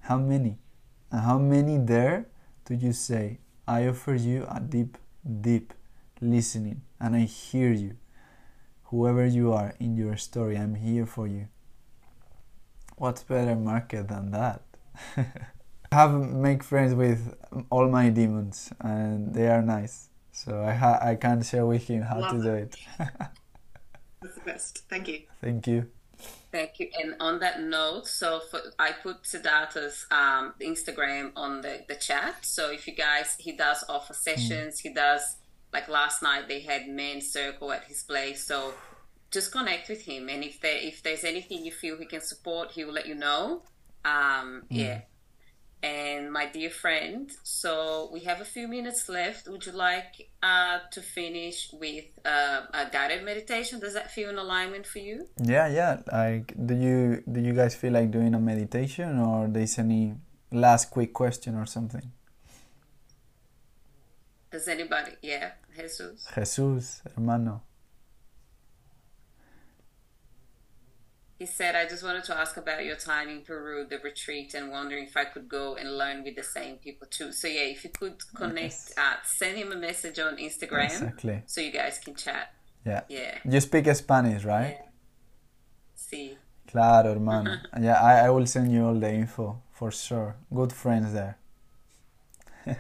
How 0.02 0.18
many? 0.18 0.58
And 1.12 1.22
how 1.22 1.38
many 1.38 1.78
dare 1.78 2.28
to 2.66 2.76
just 2.76 3.06
say 3.06 3.40
i 3.68 3.88
offer 3.88 4.16
you 4.16 4.46
a 4.50 4.60
deep 4.60 4.98
deep 5.42 5.74
listening 6.22 6.82
and 7.00 7.16
i 7.16 7.22
hear 7.22 7.72
you 7.72 7.96
whoever 8.86 9.26
you 9.26 9.52
are 9.54 9.74
in 9.80 9.96
your 9.98 10.16
story 10.18 10.58
i'm 10.58 10.76
here 10.76 11.06
for 11.06 11.28
you 11.28 11.48
what's 12.98 13.24
better 13.24 13.56
market 13.56 14.08
than 14.08 14.32
that? 14.32 14.62
I 15.18 15.96
have 15.96 16.14
make 16.14 16.64
friends 16.64 16.94
with 16.94 17.36
all 17.70 17.88
my 17.90 18.10
demons, 18.10 18.72
and 18.80 19.34
they 19.34 19.48
are 19.48 19.62
nice. 19.62 20.10
So 20.32 20.64
I 20.64 20.74
ha- 20.74 21.00
I 21.02 21.16
can't 21.16 21.46
share 21.46 21.66
with 21.66 21.88
him 21.88 22.02
how 22.02 22.20
Love 22.20 22.32
to 22.32 22.42
do 22.44 22.54
it. 22.54 22.76
it. 23.00 23.08
That's 24.22 24.36
the 24.36 24.42
best. 24.42 24.84
Thank 24.90 25.08
you. 25.08 25.22
Thank 25.42 25.68
you. 25.68 25.90
Thank 26.52 26.80
you. 26.80 26.90
And 27.02 27.16
on 27.20 27.40
that 27.40 27.62
note, 27.62 28.08
so 28.08 28.40
for, 28.50 28.62
I 28.80 28.92
put 28.92 29.24
Siddhartha's 29.24 30.06
um, 30.12 30.54
Instagram 30.62 31.32
on 31.36 31.62
the, 31.62 31.84
the 31.88 31.96
chat. 31.96 32.46
So 32.46 32.72
if 32.72 32.88
you 32.88 32.94
guys, 32.94 33.36
he 33.38 33.52
does 33.52 33.84
offer 33.90 34.14
sessions. 34.14 34.80
He 34.80 34.94
does, 34.94 35.38
like 35.74 35.90
last 35.90 36.24
night, 36.24 36.48
they 36.48 36.62
had 36.62 36.88
men's 36.88 37.32
circle 37.32 37.72
at 37.72 37.84
his 37.86 38.04
place. 38.04 38.46
So 38.46 38.74
just 39.32 39.52
connect 39.52 39.90
with 39.90 40.04
him. 40.04 40.30
And 40.30 40.44
if 40.44 40.62
there 40.62 40.78
if 40.78 41.04
there's 41.04 41.24
anything 41.24 41.66
you 41.66 41.72
feel 41.72 41.98
he 41.98 42.06
can 42.06 42.22
support, 42.22 42.72
he 42.72 42.86
will 42.86 42.94
let 42.94 43.08
you 43.08 43.16
know. 43.16 43.64
Um, 44.06 44.64
Yeah. 44.70 45.02
And 45.86 46.34
my 46.34 46.48
dear 46.48 46.72
friend, 46.72 47.30
so 47.44 48.10
we 48.12 48.22
have 48.22 48.42
a 48.42 48.46
few 48.46 48.68
minutes 48.68 49.08
left. 49.08 49.48
Would 49.48 49.68
you 49.68 49.72
like 49.72 50.32
uh, 50.42 50.80
to 50.90 51.00
finish 51.00 51.70
with 51.72 52.06
uh, 52.26 52.62
a 52.74 52.90
guided 52.92 53.24
meditation? 53.24 53.80
Does 53.80 53.94
that 53.94 54.10
feel 54.10 54.32
in 54.32 54.40
alignment 54.40 54.88
for 54.88 54.98
you? 54.98 55.28
Yeah, 55.38 55.68
yeah. 55.68 56.02
Like, 56.12 56.56
do 56.58 56.74
you 56.74 57.22
do 57.32 57.40
you 57.40 57.54
guys 57.54 57.76
feel 57.76 57.94
like 57.94 58.10
doing 58.10 58.34
a 58.34 58.40
meditation, 58.40 59.20
or 59.20 59.48
there's 59.48 59.78
any 59.78 60.16
last 60.52 60.90
quick 60.90 61.14
question 61.14 61.54
or 61.54 61.68
something? 61.68 62.12
Does 64.50 64.68
anybody? 64.68 65.12
Yeah, 65.22 65.52
Jesus. 65.78 66.26
Jesus, 66.34 67.04
hermano. 67.14 67.62
He 71.38 71.46
said, 71.46 71.76
I 71.76 71.86
just 71.86 72.02
wanted 72.02 72.24
to 72.26 72.38
ask 72.38 72.56
about 72.56 72.86
your 72.86 72.96
time 72.96 73.28
in 73.28 73.42
Peru, 73.42 73.86
the 73.86 74.00
retreat, 74.00 74.54
and 74.54 74.72
wondering 74.72 75.04
if 75.04 75.18
I 75.18 75.26
could 75.26 75.50
go 75.50 75.76
and 75.76 75.98
learn 75.98 76.24
with 76.24 76.38
the 76.38 76.44
same 76.44 76.78
people 76.78 77.08
too. 77.10 77.34
So, 77.34 77.48
yeah, 77.50 77.64
if 77.64 77.84
you 77.84 77.90
could 77.90 78.16
connect, 78.34 78.94
uh, 78.98 79.16
send 79.26 79.58
him 79.58 79.74
a 79.74 79.76
message 79.76 80.18
on 80.18 80.38
Instagram 80.38 80.86
Exactly. 80.86 81.42
so 81.46 81.60
you 81.60 81.72
guys 81.72 82.00
can 82.00 82.16
chat. 82.16 82.54
Yeah. 82.86 83.02
Yeah. 83.10 83.38
You 83.44 83.60
speak 83.60 83.94
Spanish, 83.96 84.46
right? 84.46 84.78
See. 85.96 86.38
Claro, 86.68 87.14
hermano. 87.14 87.58
yeah, 87.82 88.02
I, 88.02 88.28
I 88.28 88.30
will 88.30 88.46
send 88.46 88.72
you 88.72 88.86
all 88.86 88.96
the 88.96 89.12
info 89.12 89.62
for 89.72 89.92
sure. 89.92 90.38
Good 90.54 90.72
friends 90.72 91.12
there. 91.12 91.38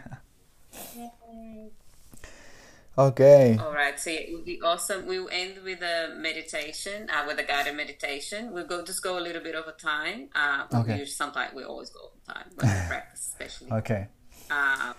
okay. 2.98 3.58
All 3.60 3.74
right. 3.74 4.00
So, 4.00 4.10
it 4.12 4.30
would 4.34 4.46
be 4.46 4.62
awesome. 4.62 5.06
We 5.06 5.20
will 5.20 5.30
end 5.32 5.60
with 5.64 5.82
a 5.82 6.14
meditation, 6.18 7.10
uh, 7.10 7.24
with 7.28 7.40
a 7.40 7.44
guided 7.44 7.76
meditation. 7.76 8.52
We'll 8.54 8.68
go 8.68 8.84
just 8.84 9.02
go 9.04 9.18
a 9.18 9.22
little 9.22 9.42
bit 9.42 9.56
over 9.56 9.72
time. 9.72 10.30
Uh, 10.36 10.66
we 10.72 10.80
Okay. 10.80 11.06
sometimes 11.06 11.54
we 11.54 11.64
always 11.64 11.90
go 11.90 12.00
over 12.06 12.34
time 12.40 12.50
when 12.56 12.68
we 12.68 12.88
practice, 12.88 13.28
especially. 13.32 13.72
Okay. 13.72 14.08
Um, 14.52 14.96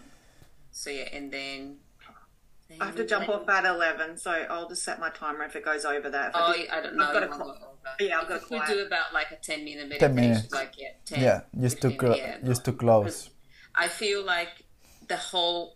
so, 0.70 0.90
yeah, 0.90 1.08
and 1.12 1.32
then. 1.32 1.76
I 2.80 2.86
have 2.86 2.96
to 2.96 3.06
jump 3.06 3.28
off 3.28 3.48
at 3.48 3.64
11, 3.64 4.18
so 4.18 4.32
I'll 4.32 4.68
just 4.68 4.82
set 4.82 4.98
my 4.98 5.08
timer 5.10 5.44
if 5.44 5.54
it 5.54 5.64
goes 5.64 5.84
over 5.84 6.10
that. 6.10 6.30
If 6.30 6.34
Oh, 6.34 6.52
do- 6.52 6.66
I 6.70 6.80
don't 6.80 6.96
know. 6.96 7.04
I've 7.06 7.12
got 7.14 7.22
you 7.22 7.26
a 7.28 7.30
wanna 7.30 7.44
cl- 7.44 7.58
go. 7.98 8.04
Yeah, 8.04 8.16
I've 8.18 8.22
If 8.24 8.48
got 8.50 8.68
a 8.68 8.70
you 8.72 8.74
do 8.80 8.86
about 8.86 9.14
like 9.14 9.30
a 9.30 9.36
10 9.36 9.64
minute 9.64 9.88
meditation. 9.88 10.16
10 10.16 10.30
minutes. 10.30 10.52
Like, 10.52 10.72
yeah, 10.76 10.88
10, 11.04 11.20
Yeah, 11.22 11.40
just 11.60 11.76
to 11.82 11.90
15, 11.90 11.98
clo- 11.98 12.16
yeah, 12.16 12.38
just 12.44 12.64
to 12.64 12.72
close. 12.72 13.30
I 13.76 13.86
feel 13.86 14.24
like 14.24 14.64
the 15.06 15.16
whole 15.16 15.75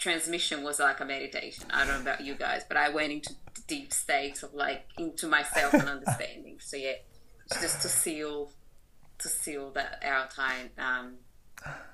transmission 0.00 0.64
was 0.64 0.80
like 0.80 0.98
a 1.00 1.04
meditation. 1.04 1.66
I 1.70 1.84
don't 1.84 1.96
know 1.96 2.00
about 2.00 2.22
you 2.22 2.34
guys, 2.34 2.62
but 2.66 2.76
I 2.76 2.88
went 2.88 3.12
into 3.12 3.34
deep 3.68 3.92
states 3.92 4.42
of 4.42 4.54
like 4.54 4.86
into 4.98 5.28
myself 5.28 5.74
and 5.74 5.88
understanding. 5.88 6.56
So 6.58 6.76
yeah, 6.76 6.94
just 7.60 7.82
to 7.82 7.88
seal, 7.88 8.50
to 9.18 9.28
seal 9.28 9.70
that 9.72 10.02
our 10.04 10.26
time, 10.28 10.70
um, 10.78 11.18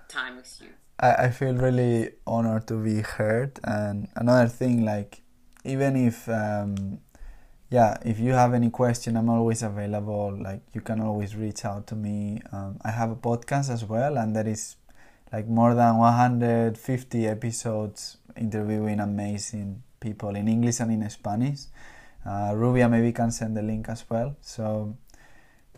time 0.09 0.37
with 0.37 0.57
you. 0.63 0.69
I, 1.01 1.27
I 1.27 1.31
feel 1.31 1.55
really 1.55 2.13
honored 2.27 2.69
to 2.69 2.75
be 2.83 3.03
heard 3.03 3.59
and 3.65 4.09
another 4.15 4.49
thing 4.49 4.85
like 4.85 5.23
even 5.65 5.97
if 5.97 6.29
um, 6.29 7.01
yeah 7.71 7.99
if 8.05 8.19
you 8.19 8.33
have 8.33 8.55
any 8.55 8.71
question 8.71 9.17
i'm 9.17 9.29
always 9.29 9.63
available 9.63 10.35
like 10.41 10.63
you 10.73 10.81
can 10.81 11.01
always 11.01 11.37
reach 11.37 11.65
out 11.67 11.87
to 11.89 11.95
me 11.95 12.41
um, 12.53 12.79
i 12.83 12.91
have 12.91 13.11
a 13.11 13.17
podcast 13.17 13.69
as 13.69 13.85
well 13.85 14.17
and 14.17 14.35
that 14.35 14.47
is 14.47 14.77
like 15.33 15.47
more 15.47 15.75
than 15.75 15.99
150 15.99 17.27
episodes 17.27 18.19
interviewing 18.37 19.01
amazing 19.01 19.83
people 20.01 20.37
in 20.37 20.49
English 20.49 20.81
and 20.81 20.91
in 20.93 21.09
Spanish. 21.11 21.61
Uh, 22.25 22.53
Rubia 22.55 22.89
maybe 22.89 23.13
can 23.13 23.31
send 23.31 23.57
the 23.57 23.63
link 23.63 23.89
as 23.89 24.05
well. 24.09 24.37
So 24.41 24.97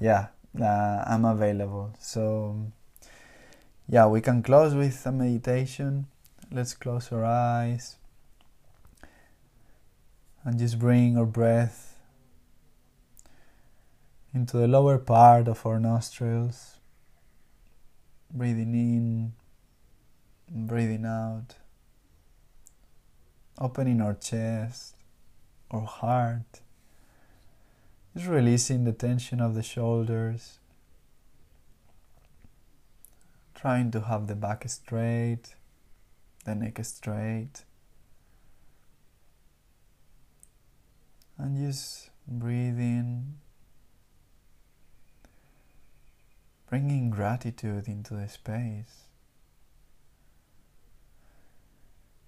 yeah, 0.01 0.29
uh, 0.61 1.05
I'm 1.07 1.25
available. 1.25 1.95
So 2.01 2.73
yeah, 3.89 4.07
we 4.07 4.21
can 4.21 4.43
close 4.43 4.75
with 4.75 5.05
a 5.07 5.13
meditation. 5.13 6.07
Let's 6.51 6.75
close 6.75 7.13
our 7.13 7.25
eyes 7.25 7.97
and 10.45 10.59
just 10.59 10.79
bring 10.79 11.19
our 11.19 11.27
breath 11.27 11.99
into 14.33 14.57
the 14.57 14.69
lower 14.69 14.99
part 14.99 15.49
of 15.49 15.65
our 15.67 15.81
nostrils, 15.81 16.78
breathing 18.33 18.75
in, 18.75 19.33
breathing 20.67 21.05
out, 21.05 21.55
opening 23.59 24.01
our 24.01 24.15
chest, 24.15 24.97
our 25.71 25.83
heart, 25.83 26.61
just 28.17 28.29
releasing 28.29 28.85
the 28.85 28.93
tension 28.93 29.41
of 29.41 29.55
the 29.55 29.63
shoulders, 29.63 30.59
trying 33.55 33.91
to 33.91 34.03
have 34.03 34.27
the 34.27 34.35
back 34.35 34.69
straight, 34.69 35.55
the 36.45 36.55
neck 36.55 36.79
straight. 36.85 37.65
and 41.39 41.57
just 41.57 42.11
breathing, 42.27 43.39
bringing 46.69 47.11
gratitude 47.11 47.89
into 47.89 48.15
the 48.15 48.29
space. 48.29 49.09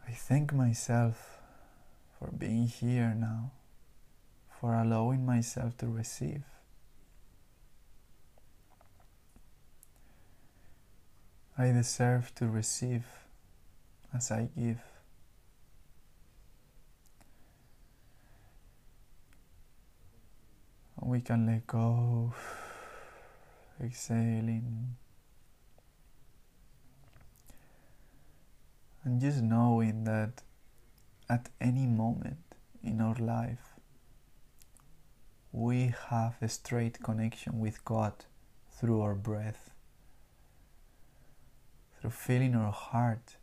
I 0.07 0.13
thank 0.13 0.53
myself 0.53 1.39
for 2.19 2.31
being 2.31 2.67
here 2.67 3.15
now, 3.17 3.53
for 4.61 4.75
allowing 4.75 5.25
myself 5.25 5.77
to 5.79 5.87
receive. 5.87 6.43
I 11.57 11.73
deserve 11.73 12.35
to 12.37 12.47
receive 12.47 13.05
as 14.15 14.31
I 14.31 14.49
give. 14.57 14.81
we 21.03 21.21
can 21.21 21.47
let 21.47 21.67
go, 21.67 22.33
exhaling, 23.83 24.97
and 29.05 29.21
just 29.21 29.43
knowing 29.43 30.05
that 30.05 30.43
at 31.29 31.49
any 31.61 31.87
moment 31.87 32.39
in 32.83 33.01
our 33.01 33.15
life 33.15 33.75
we 35.53 35.93
have 36.09 36.37
a 36.41 36.49
straight 36.49 37.03
connection 37.03 37.59
with 37.59 37.85
God 37.85 38.13
through 38.71 39.01
our 39.01 39.15
breath, 39.15 39.71
through 42.01 42.11
feeling 42.11 42.55
our 42.55 42.73
heart. 42.73 43.37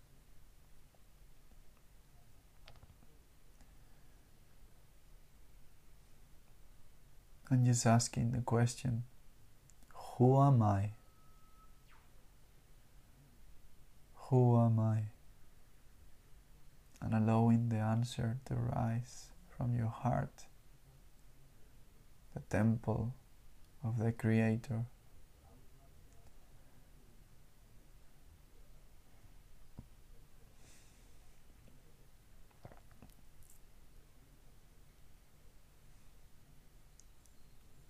And 7.50 7.66
just 7.66 7.86
asking 7.86 8.32
the 8.32 8.42
question 8.42 9.04
Who 10.18 10.42
am 10.42 10.64
I? 10.64 10.94
Who 14.16 14.60
am 14.60 14.80
I? 14.80 15.04
And 17.02 17.14
allowing 17.14 17.70
the 17.70 17.78
answer 17.78 18.40
to 18.46 18.56
rise 18.56 19.28
from 19.56 19.76
your 19.76 19.90
heart, 19.90 20.48
the 22.34 22.42
temple 22.50 23.14
of 23.84 24.00
the 24.00 24.12
Creator. 24.12 24.86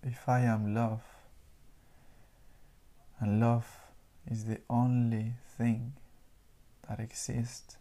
if 0.02 0.28
I 0.28 0.40
am 0.40 0.74
love, 0.74 1.02
and 3.20 3.40
love 3.40 3.80
is 4.30 4.44
the 4.44 4.60
only 4.70 5.34
thing 5.56 5.94
that 6.88 7.00
exists, 7.00 7.76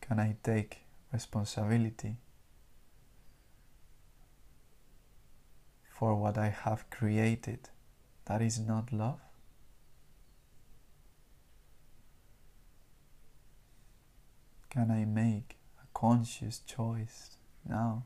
can 0.00 0.18
I 0.18 0.36
take 0.42 0.78
responsibility 1.12 2.16
for 5.98 6.14
what 6.14 6.36
I 6.36 6.48
have 6.48 6.88
created 6.90 7.70
that 8.26 8.42
is 8.42 8.58
not 8.58 8.92
love? 8.92 9.20
Can 14.70 14.90
I 14.90 15.04
make 15.04 15.56
a 15.82 15.86
conscious 15.98 16.60
choice 16.60 17.36
now? 17.66 18.04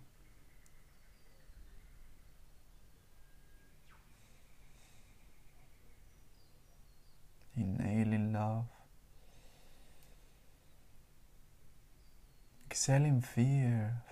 Inhaling 7.56 8.32
love. 8.32 8.64
Exhaling 12.70 13.20
fear. 13.20 14.02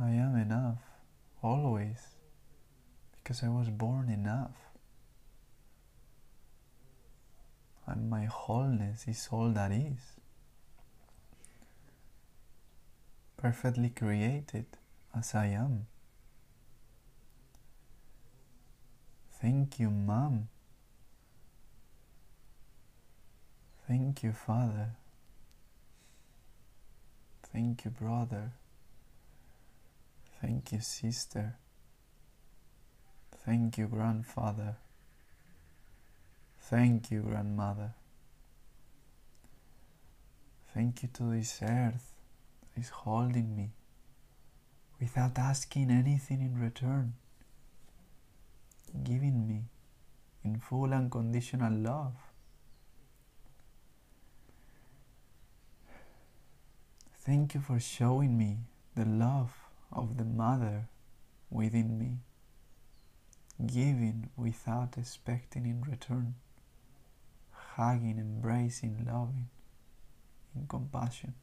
I 0.00 0.08
am 0.08 0.36
enough, 0.36 0.82
always, 1.42 2.16
because 3.22 3.44
I 3.44 3.48
was 3.48 3.68
born 3.68 4.08
enough. 4.08 4.56
And 7.86 8.10
my 8.10 8.24
wholeness 8.24 9.06
is 9.06 9.28
all 9.30 9.50
that 9.50 9.70
is. 9.70 10.16
Perfectly 13.36 13.90
created 13.90 14.66
as 15.16 15.34
I 15.34 15.46
am. 15.46 15.86
Thank 19.44 19.78
you, 19.78 19.90
Mom. 19.90 20.48
Thank 23.86 24.22
you, 24.22 24.32
Father. 24.32 24.92
Thank 27.52 27.84
you, 27.84 27.90
brother. 27.90 28.52
Thank 30.40 30.72
you, 30.72 30.80
sister. 30.80 31.56
Thank 33.44 33.76
you, 33.76 33.86
grandfather. 33.86 34.76
Thank 36.62 37.10
you, 37.10 37.20
grandmother. 37.20 37.92
Thank 40.72 41.02
you 41.02 41.10
to 41.12 41.22
this 41.32 41.58
earth 41.60 42.14
that 42.74 42.80
is 42.80 42.88
holding 42.88 43.54
me 43.54 43.72
without 44.98 45.36
asking 45.36 45.90
anything 45.90 46.40
in 46.40 46.58
return 46.58 47.12
giving 49.02 49.46
me 49.48 49.64
in 50.44 50.60
full 50.60 50.92
unconditional 50.92 51.72
love. 51.72 52.14
Thank 57.24 57.54
you 57.54 57.60
for 57.60 57.80
showing 57.80 58.36
me 58.36 58.58
the 58.94 59.06
love 59.06 59.54
of 59.90 60.18
the 60.18 60.24
mother 60.24 60.88
within 61.50 61.98
me, 61.98 62.18
giving 63.66 64.28
without 64.36 64.98
expecting 64.98 65.64
in 65.64 65.80
return, 65.80 66.34
hugging, 67.50 68.18
embracing, 68.18 69.06
loving, 69.06 69.48
in 70.54 70.66
compassion. 70.66 71.34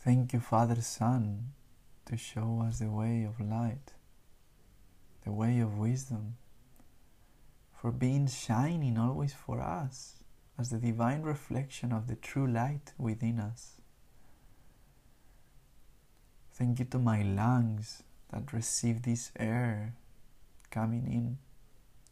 Thank 0.00 0.32
you, 0.34 0.40
Father 0.40 0.80
Son, 0.82 1.52
to 2.06 2.16
show 2.16 2.64
us 2.66 2.78
the 2.78 2.90
way 2.90 3.24
of 3.24 3.40
light 3.40 3.94
the 5.24 5.32
way 5.32 5.60
of 5.60 5.78
wisdom, 5.78 6.36
for 7.74 7.90
being 7.90 8.26
shining 8.26 8.98
always 8.98 9.32
for 9.32 9.60
us 9.60 10.16
as 10.58 10.70
the 10.70 10.78
divine 10.78 11.22
reflection 11.22 11.92
of 11.92 12.06
the 12.06 12.16
true 12.16 12.46
light 12.46 12.92
within 12.98 13.38
us. 13.38 13.80
Thank 16.52 16.78
you 16.78 16.84
to 16.86 16.98
my 16.98 17.22
lungs 17.22 18.02
that 18.30 18.52
receive 18.52 19.02
this 19.02 19.32
air 19.38 19.94
coming 20.70 21.06
in 21.06 21.38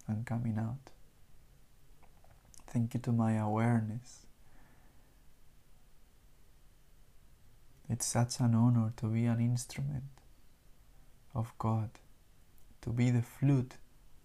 and 0.06 0.24
coming 0.24 0.58
out. 0.58 0.90
Thank 2.66 2.94
you 2.94 3.00
to 3.00 3.12
my 3.12 3.34
awareness 3.34 4.26
It's 7.88 8.04
such 8.04 8.38
an 8.40 8.54
honor 8.54 8.92
to 8.98 9.06
be 9.06 9.24
an 9.24 9.40
instrument 9.40 10.04
of 11.34 11.52
God, 11.58 11.88
to 12.82 12.90
be 12.90 13.10
the 13.10 13.22
flute 13.22 13.74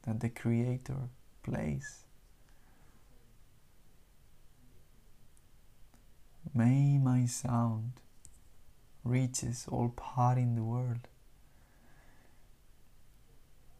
that 0.04 0.20
the 0.20 0.30
Creator 0.30 1.10
plays. 1.44 2.04
May 6.54 6.98
my 6.98 7.26
sound 7.26 7.94
reaches 9.04 9.66
all 9.70 9.90
part 9.90 10.38
in 10.38 10.56
the 10.56 10.64
world. 10.64 11.08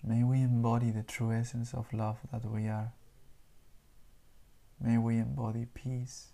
May 0.04 0.24
we 0.24 0.42
embody 0.42 0.92
the 0.92 1.04
true 1.04 1.32
essence 1.32 1.74
of 1.74 1.94
love 1.94 2.18
that 2.32 2.44
we 2.46 2.68
are. 2.68 2.92
May 4.82 4.98
we 4.98 5.18
embody 5.18 5.66
peace. 5.74 6.28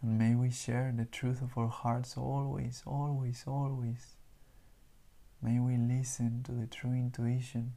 And 0.00 0.18
may 0.18 0.34
we 0.34 0.50
share 0.50 0.92
the 0.96 1.04
truth 1.04 1.42
of 1.42 1.58
our 1.58 1.68
hearts 1.68 2.16
always, 2.16 2.82
always, 2.86 3.44
always. 3.46 4.14
May 5.42 5.58
we 5.58 5.76
listen 5.76 6.42
to 6.44 6.52
the 6.52 6.66
true 6.66 6.92
intuition. 6.92 7.72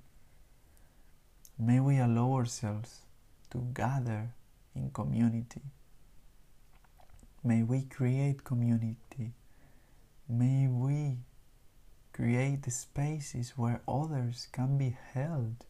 May 1.58 1.80
we 1.80 1.98
allow 1.98 2.34
ourselves 2.34 3.06
to 3.52 3.68
gather 3.74 4.34
in 4.76 4.90
community. 4.90 5.62
May 7.44 7.64
we 7.64 7.84
create 7.84 8.44
community. 8.44 9.32
May 10.28 10.68
we 10.68 11.18
create 12.12 12.64
the 12.64 12.72
spaces 12.72 13.54
where 13.56 13.82
others 13.88 14.48
can 14.52 14.78
be 14.78 14.98
held. 15.14 15.66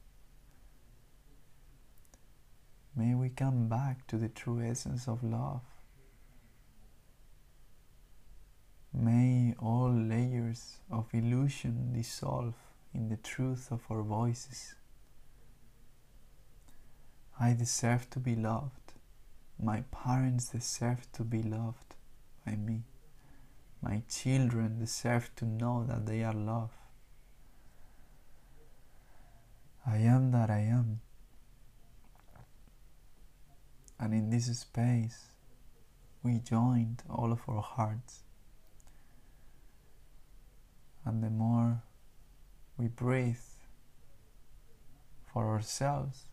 May 2.96 3.16
we 3.16 3.30
come 3.30 3.68
back 3.68 4.06
to 4.08 4.18
the 4.18 4.30
true 4.30 4.62
essence 4.62 5.08
of 5.08 5.24
love. 5.24 5.62
May 8.94 9.56
all 9.60 9.92
layers 9.92 10.78
of 10.92 11.08
illusion 11.14 11.94
dissolve 11.94 12.54
in 12.94 13.10
the 13.10 13.18
truth 13.18 13.72
of 13.72 13.82
our 13.90 14.04
voices. 14.04 14.76
I 17.40 17.54
deserve 17.54 18.10
to 18.12 18.20
be 18.20 18.36
loved. 18.36 18.94
My 19.60 19.82
parents 19.92 20.50
deserve 20.50 21.12
to 21.14 21.24
be 21.24 21.42
loved 21.42 21.96
by 22.46 22.56
me. 22.56 22.84
My 23.82 24.04
children 24.08 24.80
deserve 24.80 25.36
to 25.38 25.46
know 25.46 25.86
that 25.88 26.06
they 26.06 26.24
are 26.24 26.34
loved. 26.34 26.74
I 29.86 29.98
am 29.98 30.32
that 30.32 30.50
I 30.50 30.60
am. 30.60 31.02
And 34.00 34.14
in 34.14 34.30
this 34.30 34.46
space, 34.58 35.30
we 36.22 36.40
joined 36.40 37.04
all 37.10 37.32
of 37.32 37.42
our 37.48 37.62
hearts. 37.62 38.20
And 41.06 41.24
the 41.24 41.30
more 41.30 41.84
we 42.78 42.88
breathe 42.88 43.38
for 45.32 45.50
ourselves, 45.50 46.24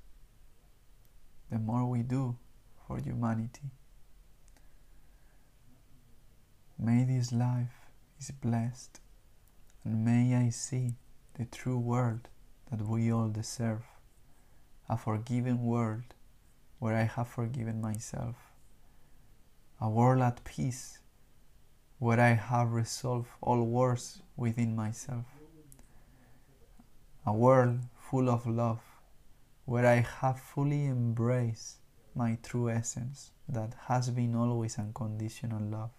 the 1.50 1.58
more 1.58 1.86
we 1.86 2.02
do 2.02 2.36
for 2.86 2.98
humanity. 2.98 3.70
May 6.78 7.04
this 7.04 7.32
life 7.32 7.74
is 8.18 8.30
blessed, 8.30 9.00
and 9.84 10.04
may 10.04 10.34
I 10.34 10.50
see 10.50 10.94
the 11.34 11.44
true 11.44 11.78
world 11.78 12.28
that 12.70 12.80
we 12.86 13.12
all 13.12 13.28
deserve, 13.28 13.82
a 14.88 14.96
forgiving 14.96 15.64
world 15.64 16.14
where 16.78 16.94
I 16.94 17.02
have 17.02 17.28
forgiven 17.28 17.80
myself, 17.80 18.36
a 19.80 19.88
world 19.88 20.22
at 20.22 20.44
peace 20.44 21.00
where 21.98 22.18
I 22.18 22.32
have 22.32 22.72
resolved 22.72 23.28
all 23.42 23.62
wars 23.62 24.22
within 24.40 24.74
myself, 24.74 25.26
a 27.26 27.32
world 27.32 27.78
full 28.10 28.30
of 28.30 28.46
love 28.46 28.80
where 29.66 29.86
I 29.86 29.96
have 30.20 30.40
fully 30.40 30.86
embraced 30.86 31.76
my 32.14 32.38
true 32.42 32.70
essence 32.70 33.32
that 33.46 33.74
has 33.88 34.08
been 34.08 34.34
always 34.34 34.78
unconditional 34.78 35.62
love, 35.62 35.90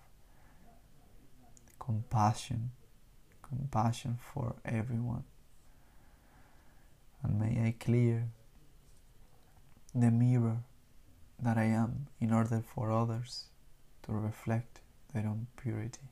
compassion, 1.80 2.72
compassion 3.44 4.18
for 4.34 4.56
everyone. 4.66 5.24
And 7.22 7.40
may 7.40 7.68
I 7.68 7.76
clear 7.80 8.28
the 9.94 10.10
mirror 10.10 10.64
that 11.40 11.60
I 11.60 11.66
am 11.66 12.08
in 12.20 12.34
order 12.34 12.64
for 12.74 12.92
others 12.92 13.46
to 14.04 14.14
reflect 14.14 14.80
their 15.14 15.28
own 15.28 15.46
purity. 15.58 16.10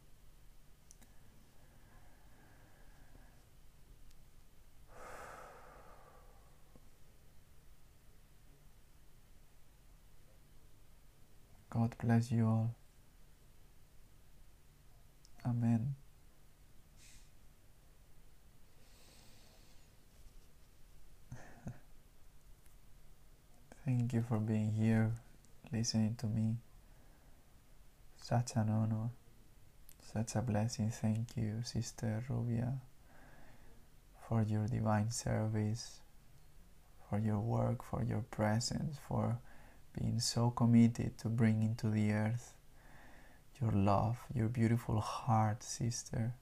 God 11.79 11.95
bless 12.03 12.29
you 12.29 12.45
all. 12.45 12.75
Amen. 15.45 15.95
Thank 23.85 24.11
you 24.11 24.25
for 24.27 24.39
being 24.39 24.73
here, 24.73 25.13
listening 25.71 26.15
to 26.15 26.27
me. 26.27 26.57
Such 28.21 28.57
an 28.57 28.69
honor, 28.69 29.11
such 30.13 30.35
a 30.35 30.41
blessing. 30.41 30.89
Thank 30.89 31.37
you, 31.37 31.61
Sister 31.63 32.25
Rubia, 32.27 32.73
for 34.27 34.41
your 34.41 34.67
divine 34.67 35.11
service, 35.11 36.01
for 37.09 37.19
your 37.19 37.39
work, 37.39 37.85
for 37.85 38.03
your 38.03 38.25
presence, 38.29 38.97
for 39.07 39.39
being 39.97 40.19
so 40.19 40.49
committed 40.51 41.17
to 41.19 41.29
bring 41.29 41.61
into 41.63 41.89
the 41.89 42.11
earth 42.11 42.53
your 43.61 43.71
love, 43.71 44.17
your 44.33 44.47
beautiful 44.47 45.01
heart, 45.01 45.63
sister. 45.63 46.33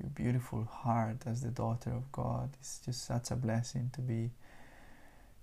Your 0.00 0.10
beautiful 0.10 0.64
heart 0.64 1.24
as 1.26 1.42
the 1.42 1.50
daughter 1.50 1.90
of 1.90 2.12
God. 2.12 2.50
It's 2.60 2.78
just 2.84 3.04
such 3.04 3.32
a 3.32 3.36
blessing 3.36 3.90
to 3.94 4.00
be 4.00 4.30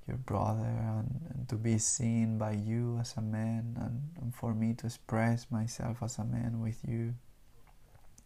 your 0.08 0.18
brother 0.18 0.64
and, 0.64 1.20
and 1.34 1.50
to 1.50 1.56
be 1.56 1.78
seen 1.78 2.38
by 2.38 2.52
you 2.54 2.98
as 3.02 3.16
a 3.18 3.22
man 3.22 3.76
and, 3.82 4.02
and 4.22 4.34
for 4.34 4.54
me 4.54 4.74
to 4.76 4.86
express 4.86 5.48
myself 5.52 5.98
as 6.02 6.18
a 6.20 6.24
man 6.24 6.62
with 6.62 6.80
you. 6.88 7.16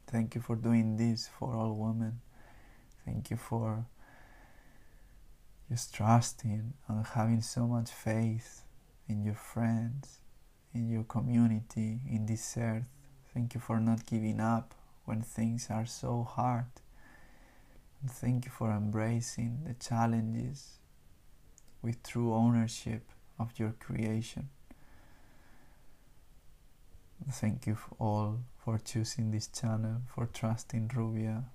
Thank 0.07 0.35
you 0.35 0.41
for 0.41 0.55
doing 0.55 0.97
this 0.97 1.27
for 1.39 1.55
all 1.55 1.73
women. 1.73 2.19
Thank 3.05 3.31
you 3.31 3.37
for 3.37 3.85
just 5.69 5.95
trusting 5.95 6.73
and 6.87 7.05
having 7.07 7.41
so 7.41 7.65
much 7.65 7.89
faith 7.89 8.63
in 9.09 9.23
your 9.23 9.35
friends, 9.35 10.19
in 10.73 10.87
your 10.87 11.03
community, 11.03 11.99
in 12.07 12.27
this 12.27 12.55
earth. 12.57 12.85
Thank 13.33 13.55
you 13.55 13.59
for 13.59 13.79
not 13.79 14.05
giving 14.05 14.39
up 14.39 14.75
when 15.05 15.21
things 15.21 15.67
are 15.69 15.85
so 15.85 16.23
hard. 16.23 16.65
And 18.01 18.11
thank 18.11 18.45
you 18.45 18.51
for 18.51 18.71
embracing 18.71 19.63
the 19.65 19.73
challenges 19.73 20.79
with 21.81 22.03
true 22.03 22.33
ownership 22.33 23.03
of 23.37 23.57
your 23.57 23.73
creation. 23.79 24.49
Thank 27.31 27.67
you 27.67 27.77
all 27.99 28.39
for 28.63 28.77
choosing 28.77 29.31
this 29.31 29.47
channel, 29.47 30.01
for 30.07 30.27
trusting 30.27 30.91
Rubia, 30.95 31.45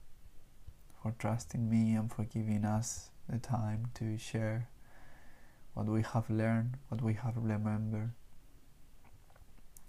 for 1.02 1.14
trusting 1.18 1.70
me, 1.70 1.94
and 1.94 2.12
for 2.12 2.24
giving 2.24 2.64
us 2.64 3.10
the 3.28 3.38
time 3.38 3.86
to 3.94 4.18
share 4.18 4.68
what 5.74 5.86
we 5.86 6.02
have 6.02 6.30
learned, 6.30 6.76
what 6.88 7.02
we 7.02 7.14
have 7.14 7.36
remembered. 7.36 8.12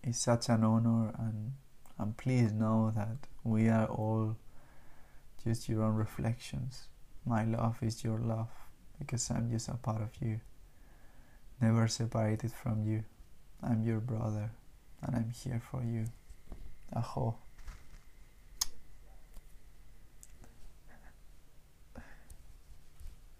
It's 0.03 0.19
such 0.19 0.49
an 0.49 0.63
honor, 0.63 1.13
and, 1.17 1.53
and 1.97 2.17
please 2.17 2.51
know 2.51 2.91
that 2.95 3.17
we 3.43 3.69
are 3.69 3.85
all 3.87 4.35
just 5.43 5.69
your 5.69 5.83
own 5.83 5.95
reflections. 5.95 6.87
My 7.25 7.43
love 7.43 7.77
is 7.81 8.03
your 8.03 8.19
love 8.19 8.49
because 8.99 9.29
I'm 9.31 9.49
just 9.49 9.67
a 9.69 9.73
part 9.73 10.01
of 10.01 10.09
you, 10.21 10.39
never 11.61 11.87
separated 11.87 12.51
from 12.51 12.83
you. 12.85 13.03
I'm 13.63 13.83
your 13.83 13.99
brother, 13.99 14.51
and 15.01 15.15
I'm 15.15 15.31
here 15.31 15.61
for 15.71 15.83
you. 15.83 16.05
Aho. 16.93 17.35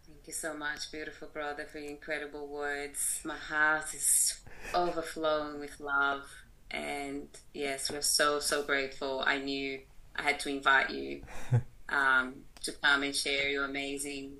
Thank 0.05 0.24
you 0.24 0.24
so 0.35 0.53
much, 0.53 0.91
beautiful 0.91 1.29
brother, 1.29 1.65
for 1.65 1.79
your 1.79 1.89
incredible 1.91 2.47
words. 2.47 3.21
My 3.23 3.37
heart 3.37 3.93
is 3.93 4.39
overflowing 4.73 5.59
with 5.59 5.79
love. 5.79 6.23
And 6.71 7.27
yes, 7.53 7.91
we're 7.91 8.01
so, 8.01 8.39
so 8.39 8.63
grateful. 8.63 9.23
I 9.25 9.37
knew 9.37 9.79
I 10.15 10.23
had 10.23 10.39
to 10.41 10.49
invite 10.49 10.89
you 10.89 11.21
um, 11.89 12.35
to 12.63 12.71
come 12.73 13.03
and 13.03 13.15
share 13.15 13.49
your 13.49 13.65
amazing, 13.65 14.33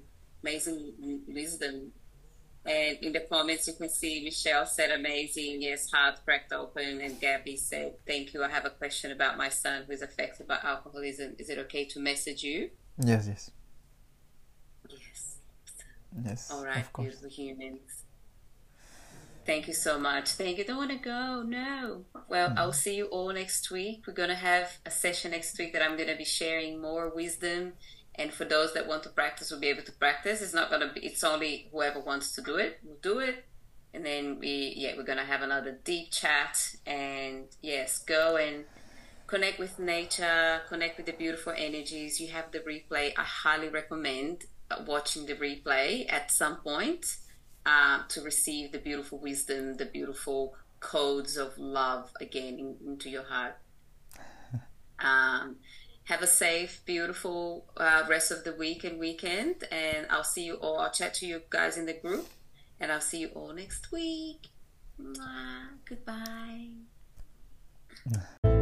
amazing 0.43 1.21
wisdom 1.27 1.91
And 2.65 2.97
in 3.01 3.13
the 3.13 3.19
comments, 3.21 3.67
you 3.67 3.73
can 3.73 3.89
see 3.89 4.23
Michelle 4.23 4.65
said 4.65 4.89
amazing. 4.91 5.61
Yes, 5.61 5.91
heart 5.91 6.19
cracked 6.25 6.51
open. 6.51 6.99
And 7.01 7.19
Gabby 7.19 7.57
said, 7.57 7.93
Thank 8.07 8.33
you. 8.33 8.43
I 8.43 8.49
have 8.49 8.65
a 8.65 8.71
question 8.71 9.11
about 9.11 9.37
my 9.37 9.49
son 9.49 9.83
who 9.85 9.93
is 9.93 10.01
affected 10.01 10.47
by 10.47 10.57
alcoholism. 10.63 11.35
Is 11.37 11.49
it 11.49 11.59
okay 11.59 11.85
to 11.85 11.99
message 11.99 12.43
you? 12.43 12.71
Yes, 12.97 13.27
Yes. 13.27 13.51
Yes. 16.23 16.51
All 16.51 16.63
right, 16.63 16.85
beautiful 16.97 17.29
humans. 17.29 18.03
Thank 19.45 19.67
you 19.67 19.75
so 19.75 19.99
much. 19.99 20.29
Thank 20.31 20.57
you. 20.57 20.63
Don't 20.63 20.77
want 20.77 20.89
to 20.89 20.97
go. 20.97 21.43
No. 21.45 22.05
Well, 22.27 22.49
mm. 22.49 22.57
I'll 22.57 22.73
see 22.73 22.95
you 22.95 23.05
all 23.05 23.31
next 23.31 23.69
week. 23.69 24.05
We're 24.07 24.13
going 24.13 24.29
to 24.29 24.35
have 24.35 24.79
a 24.87 24.91
session 24.91 25.31
next 25.31 25.57
week 25.59 25.71
that 25.73 25.83
I'm 25.83 25.97
going 25.97 26.09
to 26.09 26.15
be 26.15 26.25
sharing 26.25 26.81
more 26.81 27.09
wisdom. 27.09 27.73
And 28.15 28.33
for 28.33 28.43
those 28.45 28.73
that 28.73 28.87
want 28.87 29.03
to 29.03 29.09
practice, 29.09 29.51
will 29.51 29.59
be 29.59 29.67
able 29.67 29.83
to 29.83 29.91
practice. 29.91 30.41
It's 30.41 30.53
not 30.53 30.71
going 30.71 30.87
to 30.87 30.91
be, 30.91 31.05
it's 31.05 31.23
only 31.23 31.67
whoever 31.71 31.99
wants 31.99 32.33
to 32.35 32.41
do 32.41 32.55
it 32.55 32.79
will 32.83 32.97
do 33.03 33.19
it. 33.19 33.45
And 33.93 34.03
then 34.03 34.39
we, 34.39 34.73
yeah, 34.75 34.93
we're 34.97 35.03
going 35.03 35.19
to 35.19 35.25
have 35.25 35.43
another 35.43 35.77
deep 35.83 36.11
chat. 36.11 36.75
And 36.87 37.45
yes, 37.61 37.99
go 37.99 38.37
and 38.37 38.65
connect 39.27 39.59
with 39.59 39.77
nature, 39.77 40.61
connect 40.69 40.97
with 40.97 41.05
the 41.05 41.13
beautiful 41.13 41.53
energies. 41.55 42.19
You 42.19 42.29
have 42.29 42.51
the 42.51 42.59
replay. 42.59 43.13
I 43.15 43.23
highly 43.23 43.69
recommend 43.69 44.45
watching 44.85 45.25
the 45.25 45.35
replay 45.35 46.11
at 46.11 46.31
some 46.31 46.57
point 46.57 47.17
uh, 47.65 48.03
to 48.09 48.21
receive 48.21 48.71
the 48.71 48.79
beautiful 48.79 49.19
wisdom, 49.19 49.77
the 49.77 49.85
beautiful 49.85 50.55
codes 50.79 51.37
of 51.37 51.57
love 51.57 52.11
again 52.21 52.59
in, 52.59 52.77
into 52.85 53.09
your 53.09 53.23
heart. 53.23 53.57
Um, 54.97 55.57
have 56.05 56.21
a 56.21 56.27
safe, 56.27 56.81
beautiful 56.85 57.65
uh, 57.75 58.03
rest 58.07 58.31
of 58.31 58.45
the 58.45 58.53
week 58.53 58.85
and 58.85 58.97
weekend. 58.97 59.65
And 59.71 60.07
I'll 60.09 60.23
see 60.23 60.45
you 60.45 60.55
all. 60.55 60.79
I'll 60.79 60.91
chat 60.91 61.15
to 61.15 61.25
you 61.25 61.41
guys 61.49 61.77
in 61.77 61.85
the 61.85 61.93
group. 61.93 62.29
And 62.79 62.91
I'll 62.91 63.01
see 63.01 63.19
you 63.19 63.27
all 63.35 63.53
next 63.53 63.91
week. 63.91 64.47
Mwah. 65.01 65.67
Goodbye. 65.85 66.69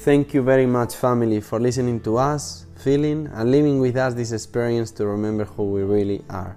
Thank 0.00 0.32
you 0.32 0.40
very 0.40 0.64
much, 0.64 0.94
family, 0.94 1.42
for 1.42 1.60
listening 1.60 2.00
to 2.04 2.16
us, 2.16 2.64
feeling, 2.74 3.28
and 3.34 3.50
living 3.50 3.80
with 3.80 3.98
us 3.98 4.14
this 4.14 4.32
experience 4.32 4.90
to 4.92 5.06
remember 5.06 5.44
who 5.44 5.64
we 5.64 5.82
really 5.82 6.24
are. 6.30 6.56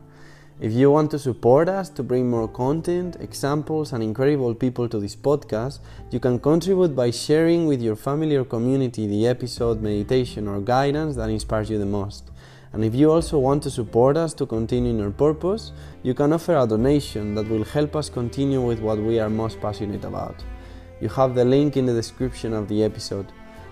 If 0.61 0.71
you 0.71 0.89
want 0.89 1.11
to 1.11 1.19
support 1.19 1.67
us 1.67 1.89
to 1.89 2.03
bring 2.03 2.29
more 2.29 2.47
content, 2.47 3.17
examples, 3.19 3.91
and 3.91 4.01
incredible 4.01 4.55
people 4.55 4.87
to 4.87 4.97
this 4.97 5.17
podcast, 5.17 5.79
you 6.09 6.21
can 6.21 6.39
contribute 6.39 6.95
by 6.95 7.11
sharing 7.11 7.67
with 7.67 7.81
your 7.81 7.97
family 7.97 8.37
or 8.37 8.45
community 8.45 9.07
the 9.07 9.27
episode, 9.27 9.81
meditation, 9.81 10.47
or 10.47 10.61
guidance 10.61 11.17
that 11.17 11.29
inspires 11.29 11.69
you 11.69 11.77
the 11.77 11.85
most. 11.85 12.31
And 12.71 12.81
if 12.85 12.95
you 12.95 13.11
also 13.11 13.39
want 13.39 13.61
to 13.63 13.69
support 13.69 14.15
us 14.15 14.33
to 14.35 14.45
continue 14.45 14.91
in 14.91 15.01
our 15.01 15.11
purpose, 15.11 15.73
you 16.01 16.13
can 16.13 16.31
offer 16.31 16.55
a 16.55 16.65
donation 16.65 17.35
that 17.35 17.49
will 17.49 17.65
help 17.65 17.97
us 17.97 18.09
continue 18.09 18.61
with 18.61 18.79
what 18.79 18.99
we 18.99 19.19
are 19.19 19.29
most 19.29 19.59
passionate 19.59 20.05
about. 20.05 20.41
You 21.03 21.09
have 21.09 21.35
the 21.35 21.43
link 21.43 21.75
in 21.75 21.85
the 21.85 21.91
description 21.91 22.53
of 22.53 22.69
the 22.69 22.81
episode. 22.81 23.25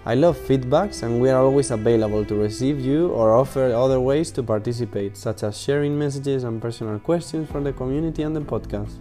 I 0.05 0.15
love 0.15 0.37
feedbacks 0.37 1.01
and 1.01 1.21
we 1.21 1.29
are 1.29 1.41
always 1.41 1.71
available 1.71 2.25
to 2.25 2.35
receive 2.35 2.81
you 2.81 3.07
or 3.11 3.33
offer 3.33 3.71
other 3.71 4.01
ways 4.01 4.31
to 4.31 4.43
participate, 4.43 5.15
such 5.15 5.43
as 5.43 5.57
sharing 5.57 5.97
messages 5.97 6.43
and 6.43 6.61
personal 6.61 6.99
questions 6.99 7.49
from 7.49 7.63
the 7.63 7.71
community 7.71 8.23
and 8.23 8.35
the 8.35 8.41
podcast. 8.41 8.97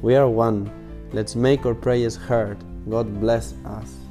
We 0.00 0.16
are 0.16 0.26
one. 0.26 0.70
Let's 1.12 1.36
make 1.36 1.66
our 1.66 1.74
prayers 1.74 2.16
heard. 2.16 2.56
God 2.88 3.20
bless 3.20 3.52
us. 3.66 4.05